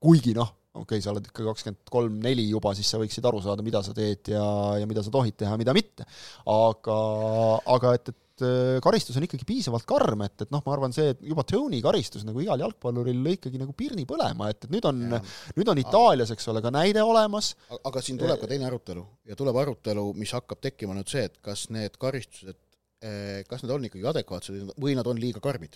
kuigi 0.04 0.34
noh, 0.38 0.50
okei 0.74 0.98
okay,, 0.98 1.04
sa 1.04 1.14
oled 1.14 1.28
ikka 1.30 1.46
kakskümmend 1.46 1.94
kolm, 1.94 2.18
neli 2.24 2.48
juba, 2.50 2.74
siis 2.78 2.90
sa 2.90 3.00
võiksid 3.02 3.26
aru 3.30 3.42
saada, 3.44 3.66
mida 3.66 3.84
sa 3.86 3.94
teed 3.96 4.34
ja, 4.34 4.44
ja 4.82 4.90
mida 4.90 5.04
sa 5.06 5.14
tohid 5.14 5.38
teha, 5.40 5.56
mida 5.60 5.76
mitte. 5.76 6.06
aga, 6.50 6.98
aga 7.76 7.94
et, 8.00 8.10
et 8.14 8.46
äh, 8.48 8.80
karistus 8.84 9.20
on 9.20 9.28
ikkagi 9.28 9.48
piisavalt 9.48 9.86
karm, 9.90 10.26
et, 10.26 10.36
et 10.46 10.54
noh, 10.54 10.64
ma 10.66 10.74
arvan, 10.76 10.96
see 10.96 11.14
juba 11.30 11.46
Tony 11.48 11.80
karistus 11.86 12.26
nagu 12.28 12.42
igal 12.42 12.66
jalgpalluril 12.66 13.22
lõi 13.28 13.38
ikkagi 13.38 13.62
nagu 13.62 13.78
pirni 13.78 14.08
põlema, 14.10 14.50
et, 14.50 14.66
et 14.66 14.74
nüüd 14.74 14.90
on, 14.90 15.06
nüüd 15.60 15.74
on 15.76 15.84
Itaalias, 15.86 16.34
eks 16.34 16.50
ole, 16.52 16.66
ka 16.66 16.74
näide 16.74 17.06
olemas. 17.06 17.54
aga 17.78 18.04
siin 18.04 18.20
tuleb 18.22 18.42
ka 18.42 18.50
teine 18.50 18.68
arutelu 18.72 19.06
ja 19.30 19.38
tuleb 19.40 19.62
arutelu, 19.62 20.10
mis 20.18 20.34
hakkab 20.34 20.64
tekkima 20.64 20.98
nüüd 20.98 21.14
see, 21.14 21.28
et 21.30 21.38
kas 21.46 21.70
need 21.74 22.02
karistused 22.02 22.60
kas 23.50 23.60
need 23.60 23.72
on 23.76 23.84
ikkagi 23.84 24.06
adekvaatsed 24.14 24.78
või 24.80 24.94
nad 24.96 25.08
on 25.12 25.18
liiga 25.20 25.42
karmid. 25.44 25.76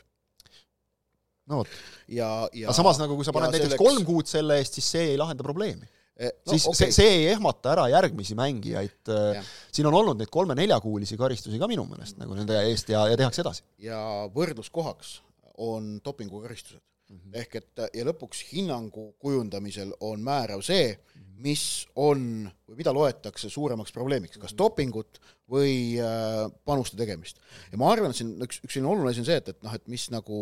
No 1.47 1.61
vot. 1.61 1.77
ja, 2.07 2.31
ja 2.53 2.69
aga 2.69 2.77
samas 2.77 2.99
nagu 3.01 3.17
kui 3.17 3.27
sa 3.27 3.35
paned 3.35 3.55
näiteks 3.55 3.73
selleks... 3.73 3.83
kolm 3.83 4.07
kuud 4.07 4.29
selle 4.29 4.59
eest, 4.61 4.79
siis 4.79 4.89
see 4.95 5.13
ei 5.13 5.19
lahenda 5.19 5.45
probleemi 5.45 5.87
eh, 5.87 6.33
no, 6.33 6.53
siis 6.53 6.67
okay. 6.71 6.79
see, 6.79 6.97
see 6.99 7.13
ei 7.21 7.29
ehmata 7.35 7.73
ära 7.75 7.87
järgmisi 7.93 8.37
mängijaid, 8.39 9.13
äh, 9.13 9.53
siin 9.73 9.89
on 9.89 9.99
olnud 10.01 10.19
neid 10.19 10.33
kolme-neljakuulisi 10.33 11.19
karistusi 11.19 11.61
ka 11.61 11.69
minu 11.71 11.87
meelest 11.89 12.19
nagu 12.21 12.37
nende 12.37 12.59
eest 12.67 12.91
ja, 12.93 13.05
ja 13.11 13.19
tehakse 13.19 13.43
edasi. 13.45 13.65
ja 13.83 14.01
võrdluskohaks 14.35 15.17
on 15.63 15.97
dopingukaristused 16.05 16.81
mm. 17.09 17.17
-hmm. 17.17 17.39
ehk 17.41 17.55
et 17.61 17.85
ja 17.93 18.05
lõpuks 18.07 18.43
hinnangu 18.51 19.11
kujundamisel 19.19 19.93
on 19.99 20.23
määrav 20.23 20.61
see, 20.65 20.97
mis 21.37 21.87
on 21.95 22.47
või 22.67 22.79
mida 22.79 22.93
loetakse 22.93 23.49
suuremaks 23.53 23.93
probleemiks, 23.93 24.39
kas 24.41 24.55
dopingut 24.57 25.19
või 25.49 25.97
äh, 26.01 26.45
panuste 26.65 26.97
tegemist. 26.97 27.39
ja 27.71 27.77
ma 27.77 27.91
arvan, 27.91 28.11
et 28.11 28.19
siin 28.19 28.35
üks, 28.43 28.61
üks 28.63 28.73
selline 28.73 28.91
oluline 28.91 29.13
asi 29.13 29.23
on 29.23 29.29
see, 29.29 29.37
et, 29.41 29.51
et 29.53 29.61
noh, 29.63 29.75
et 29.77 29.85
mis 29.91 30.07
nagu, 30.13 30.41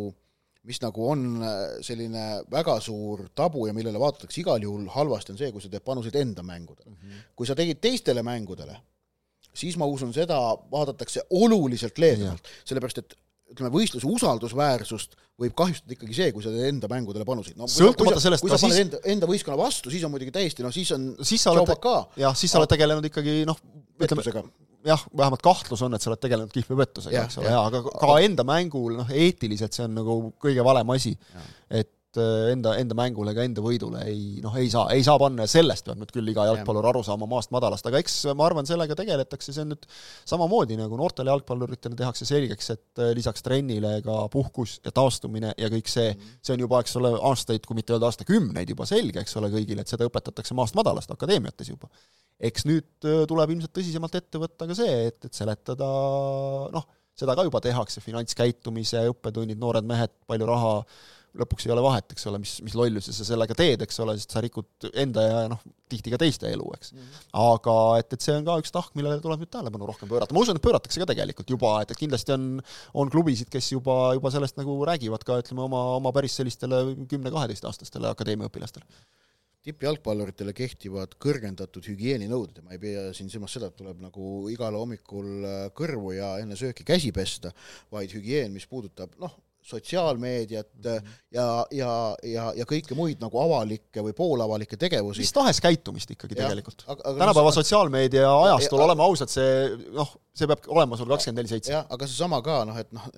mis 0.66 0.82
nagu 0.82 1.08
on 1.12 1.26
äh, 1.44 1.60
selline 1.86 2.26
väga 2.52 2.78
suur 2.84 3.28
tabu 3.38 3.68
ja 3.70 3.74
millele 3.78 4.02
vaadatakse 4.02 4.42
igal 4.42 4.64
juhul 4.64 4.88
halvasti, 4.94 5.36
on 5.36 5.42
see, 5.42 5.52
kui 5.54 5.64
sa 5.64 5.72
teed 5.72 5.86
panuseid 5.86 6.18
enda 6.22 6.44
mängudele 6.46 6.92
mm. 6.92 6.98
-hmm. 6.98 7.28
kui 7.36 7.48
sa 7.48 7.56
tegid 7.56 7.82
teistele 7.82 8.24
mängudele, 8.26 8.78
siis 9.54 9.78
ma 9.78 9.86
usun, 9.86 10.14
seda 10.14 10.40
vaadatakse 10.72 11.28
oluliselt 11.30 11.98
leebemalt, 12.02 12.50
sellepärast 12.66 13.04
et 13.04 13.16
ütleme, 13.54 13.70
võistluse 13.74 14.10
usaldusväärsust 14.10 15.16
võib 15.42 15.54
kahjustada 15.58 15.94
ikkagi 15.94 16.18
see, 16.18 16.32
kui 16.34 16.44
sa 16.44 16.52
teed 16.54 16.72
enda 16.72 16.90
mängudele 16.90 17.28
panuseid. 17.28 17.58
no 17.60 17.68
sõltumata 17.70 18.22
sellest, 18.24 18.42
kui 18.42 18.50
sa 18.50 18.58
paned 18.58 18.74
siis... 18.74 18.86
enda, 18.88 19.02
enda 19.14 19.30
võistkonna 19.30 19.60
vastu, 19.60 19.94
siis 19.94 20.06
on 20.08 20.14
muidugi 20.14 20.34
täiesti, 20.34 20.66
noh 20.66 20.74
siis 20.74 20.92
on 20.96 21.12
siis 21.22 21.44
sa 21.46 21.54
oled, 21.54 21.74
jah, 22.22 22.38
siis 22.38 22.54
sa 22.54 22.62
oled 22.62 22.72
tegelenud 22.72 23.06
ikkagi 23.12 23.44
noh, 23.48 23.60
ütleme, 24.02 24.26
jah, 24.86 25.04
vähemalt 25.18 25.44
kahtlus 25.46 25.82
on, 25.86 25.96
et 25.98 26.04
sa 26.04 26.12
oled 26.12 26.22
tegelenud 26.22 26.54
kihlvepettusega, 26.54 27.26
eks 27.26 27.40
ole, 27.42 27.52
aga 27.58 27.82
ka 27.90 28.18
enda 28.26 28.46
mängul 28.48 29.00
noh, 29.00 29.12
eetiliselt 29.12 29.76
see 29.76 29.88
on 29.88 29.96
nagu 30.00 30.18
kõige 30.42 30.66
valem 30.66 30.96
asi. 30.96 31.16
et 31.70 31.92
et 32.16 32.22
äh, 32.22 32.52
enda, 32.54 32.74
enda 32.80 32.96
mängule 32.98 33.34
ega 33.34 33.44
enda 33.46 33.64
võidule 33.64 34.02
ei 34.08 34.40
noh, 34.44 34.54
ei 34.60 34.70
saa, 34.72 34.88
ei 34.96 35.04
saa 35.06 35.18
panna 35.22 35.46
ja 35.46 35.52
sellest 35.52 35.86
peab 35.88 36.00
nüüd 36.00 36.12
küll 36.16 36.32
iga 36.32 36.46
jalgpallur 36.50 36.88
aru 36.90 37.04
saama 37.06 37.28
maast 37.30 37.52
madalast, 37.56 37.86
aga 37.90 38.00
eks 38.02 38.18
ma 38.38 38.48
arvan, 38.48 38.68
sellega 38.68 38.98
tegeletakse, 38.98 39.54
see 39.54 39.64
on 39.66 39.74
nüüd 39.74 39.88
samamoodi 40.28 40.78
nagu 40.80 40.98
noortele 41.00 41.34
jalgpalluritele 41.34 41.98
tehakse 42.00 42.28
selgeks, 42.30 42.72
et 42.76 43.04
äh, 43.04 43.14
lisaks 43.18 43.46
trennile 43.46 43.98
ka 44.06 44.26
puhkus 44.34 44.80
ja 44.86 44.94
taastumine 44.96 45.54
ja 45.58 45.72
kõik 45.72 45.92
see, 45.92 46.12
mhm. 46.14 46.36
see 46.46 46.56
on 46.56 46.66
juba, 46.66 46.82
eks 46.84 47.00
ole, 47.02 47.14
aastaid, 47.32 47.66
kui 47.68 47.80
mitte 47.80 47.96
öelda 47.96 48.12
aastakümneid 48.12 48.76
juba 48.76 48.88
selge, 48.90 49.24
eks 49.24 49.40
ole, 49.42 49.52
kõigile, 49.54 49.86
et 49.86 49.92
seda 49.92 50.08
õpetatakse 50.10 50.58
maast 50.58 50.78
madalast 50.78 51.12
akadeemiates 51.16 51.74
juba. 51.74 51.92
eks 52.40 52.68
nüüd 52.68 53.08
äh, 53.08 53.24
tuleb 53.30 53.56
ilmselt 53.56 53.76
tõsisemalt 53.76 54.16
ette 54.20 54.40
võtta 54.42 54.68
ka 54.68 54.78
see, 54.78 55.02
et, 55.10 55.20
et 55.28 55.34
seletada 55.34 55.88
noh, 56.72 56.88
seda 57.16 57.36
ka 57.38 57.46
juba 57.48 57.62
tehakse, 57.64 58.04
finantskäitumise 58.04 59.06
õppetunnid, 59.12 59.60
noored 59.60 59.88
mehed, 59.88 60.12
palju 60.28 60.48
raha 60.50 60.74
lõpuks 61.40 61.68
ei 61.68 61.74
ole 61.76 61.84
vahet, 61.86 62.14
eks 62.16 62.28
ole, 62.30 62.40
mis, 62.44 62.54
mis 62.66 62.76
lollusi 62.78 63.14
sa 63.16 63.28
sellega 63.28 63.58
teed, 63.58 63.84
eks 63.86 64.00
ole, 64.04 64.16
sest 64.20 64.36
sa 64.36 64.44
rikud 64.44 64.88
enda 64.94 65.26
ja 65.26 65.42
noh, 65.52 65.62
tihti 65.92 66.14
ka 66.14 66.20
teiste 66.22 66.50
elu, 66.50 66.68
eks 66.78 66.94
mm. 66.94 67.02
-hmm. 67.02 67.28
aga 67.46 67.76
et, 68.02 68.16
et 68.18 68.28
see 68.28 68.38
on 68.38 68.48
ka 68.48 68.58
üks 68.64 68.74
tahk, 68.76 68.94
millele 68.98 69.22
tuleb 69.24 69.44
nüüd 69.44 69.52
tähelepanu 69.54 69.90
rohkem 69.92 70.12
pöörata, 70.12 70.36
ma 70.36 70.46
usun, 70.46 70.60
et 70.60 70.66
pööratakse 70.66 71.02
ka 71.02 71.10
tegelikult 71.12 71.52
juba, 71.56 71.76
et, 71.84 71.92
et 71.92 72.02
kindlasti 72.02 72.36
on, 72.36 72.48
on 72.94 73.12
klubisid, 73.14 73.52
kes 73.54 73.72
juba, 73.76 74.16
juba 74.18 74.32
sellest 74.34 74.58
nagu 74.62 74.80
räägivad 74.88 75.28
ka 75.28 75.42
ütleme, 75.44 75.66
oma, 75.68 75.84
oma 76.00 76.16
päris 76.16 76.38
sellistele 76.40 76.82
kümne-kaheteistaastastele 77.12 78.12
akadeemiaõpilastele 78.16 78.88
tippjalgpalluritele 79.66 80.54
kehtivad 80.54 81.16
kõrgendatud 81.22 81.88
hügieeninõuded 81.90 82.60
ja 82.60 82.66
ma 82.66 82.76
ei 82.76 82.82
pea 82.82 83.08
siin 83.18 83.32
silmas 83.34 83.56
seda, 83.56 83.72
et 83.72 83.80
tuleb 83.80 84.02
nagu 84.04 84.46
igal 84.54 84.78
hommikul 84.78 85.48
kõrvu 85.78 86.14
ja 86.18 86.36
enne 86.44 86.58
sööki 86.60 86.86
käsi 86.86 87.10
pesta, 87.16 87.50
vaid 87.94 88.14
hügieen, 88.14 88.54
mis 88.54 88.68
puudutab 88.70 89.16
noh, 89.22 89.34
sotsiaalmeediat 89.66 90.68
mm 90.74 90.92
-hmm. 90.92 91.08
ja, 91.32 91.66
ja, 91.72 91.94
ja, 92.24 92.44
ja 92.56 92.66
kõiki 92.70 92.96
muid 92.98 93.22
nagu 93.24 93.40
avalikke 93.42 94.04
või 94.06 94.14
poolavalikke 94.14 94.78
tegevusi. 94.78 95.24
mis 95.24 95.34
tahes 95.34 95.62
käitumist 95.62 96.12
ikkagi 96.12 96.38
ja, 96.38 96.44
tegelikult. 96.46 96.86
tänapäeva 96.86 97.50
no, 97.50 97.56
sotsiaalmeedia 97.56 98.30
ajastul, 98.44 98.84
oleme 98.86 99.04
ausad, 99.04 99.32
see 99.34 99.72
noh, 99.96 100.14
see 100.36 100.48
peab 100.52 100.70
olema 100.76 101.00
sul 101.00 101.10
kakskümmend 101.10 101.42
neli 101.42 101.54
seitse. 101.56 101.74
jah, 101.74 101.88
aga 101.90 102.08
seesama 102.08 102.42
ka 102.46 102.60
noh, 102.70 102.78
et 102.78 102.94
noh, 102.94 103.10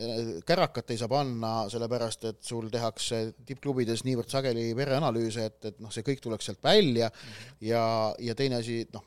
kärakat 0.48 0.96
ei 0.96 1.02
saa 1.02 1.12
panna 1.12 1.54
sellepärast, 1.74 2.24
et 2.32 2.42
sul 2.44 2.72
tehakse 2.72 3.22
tippklubides 3.46 4.06
niivõrd 4.08 4.32
sageli 4.32 4.70
vereanalüüse, 4.78 5.52
et, 5.52 5.60
et 5.74 5.84
noh, 5.84 5.92
see 5.92 6.08
kõik 6.08 6.24
tuleks 6.24 6.48
sealt 6.48 6.64
välja 6.64 7.12
mm 7.12 7.30
-hmm. 7.30 7.68
ja, 7.74 7.84
ja 8.30 8.36
teine 8.36 8.64
asi, 8.64 8.86
noh, 8.94 9.04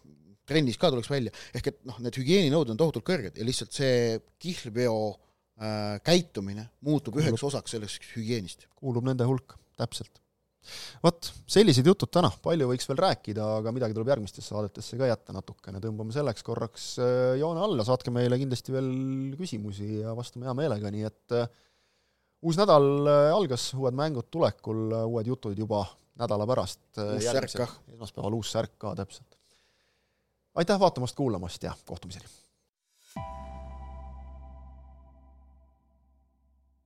trennis 0.50 0.76
ka 0.76 0.90
tuleks 0.90 1.10
välja, 1.10 1.32
ehk 1.54 1.72
et 1.72 1.82
noh, 1.88 1.98
need 2.04 2.20
hügieeninõuded 2.20 2.74
on 2.74 2.84
tohutult 2.84 3.06
kõrged 3.06 3.38
ja 3.38 3.46
lihtsalt 3.46 3.72
see 3.72 4.20
kihlveo 4.42 5.16
käitumine 6.04 6.66
muutub 6.86 7.14
kuulub, 7.14 7.26
üheks 7.26 7.44
osaks 7.44 7.76
sellest 7.76 8.10
hügieenist. 8.14 8.66
kuulub 8.80 9.04
nende 9.04 9.26
hulka, 9.28 9.58
täpselt. 9.76 10.20
vot, 11.04 11.30
sellised 11.48 11.86
jutud 11.88 12.10
täna, 12.12 12.30
palju 12.44 12.68
võiks 12.70 12.88
veel 12.88 13.00
rääkida, 13.00 13.44
aga 13.60 13.72
midagi 13.72 13.96
tuleb 13.96 14.10
järgmistesse 14.12 14.52
saadetesse 14.54 14.98
ka 15.00 15.08
jätta 15.08 15.34
natukene, 15.36 15.80
tõmbame 15.84 16.12
selleks 16.16 16.44
korraks 16.46 16.90
äh, 17.00 17.38
joone 17.40 17.64
alla, 17.64 17.86
saatke 17.86 18.12
meile 18.14 18.38
kindlasti 18.40 18.76
veel 18.76 18.90
küsimusi 19.40 20.02
ja 20.02 20.16
vastame 20.16 20.48
hea 20.48 20.56
meelega, 20.56 20.92
nii 20.92 21.08
et 21.08 21.36
äh, 21.36 21.48
uus 22.44 22.60
nädal 22.60 23.08
algas, 23.36 23.70
uued 23.76 23.96
mängud 23.96 24.28
tulekul, 24.32 24.86
uued 25.04 25.32
jutud 25.32 25.58
juba 25.58 25.84
nädala 26.20 26.46
pärast. 26.48 26.82
esmaspäeval 27.92 28.36
uus 28.36 28.52
särk 28.52 28.76
ka, 28.78 28.94
täpselt. 28.96 29.40
aitäh 30.54 30.80
vaatamast-kuulamast 30.80 31.68
ja 31.68 31.76
kohtumiseni! 31.88 32.28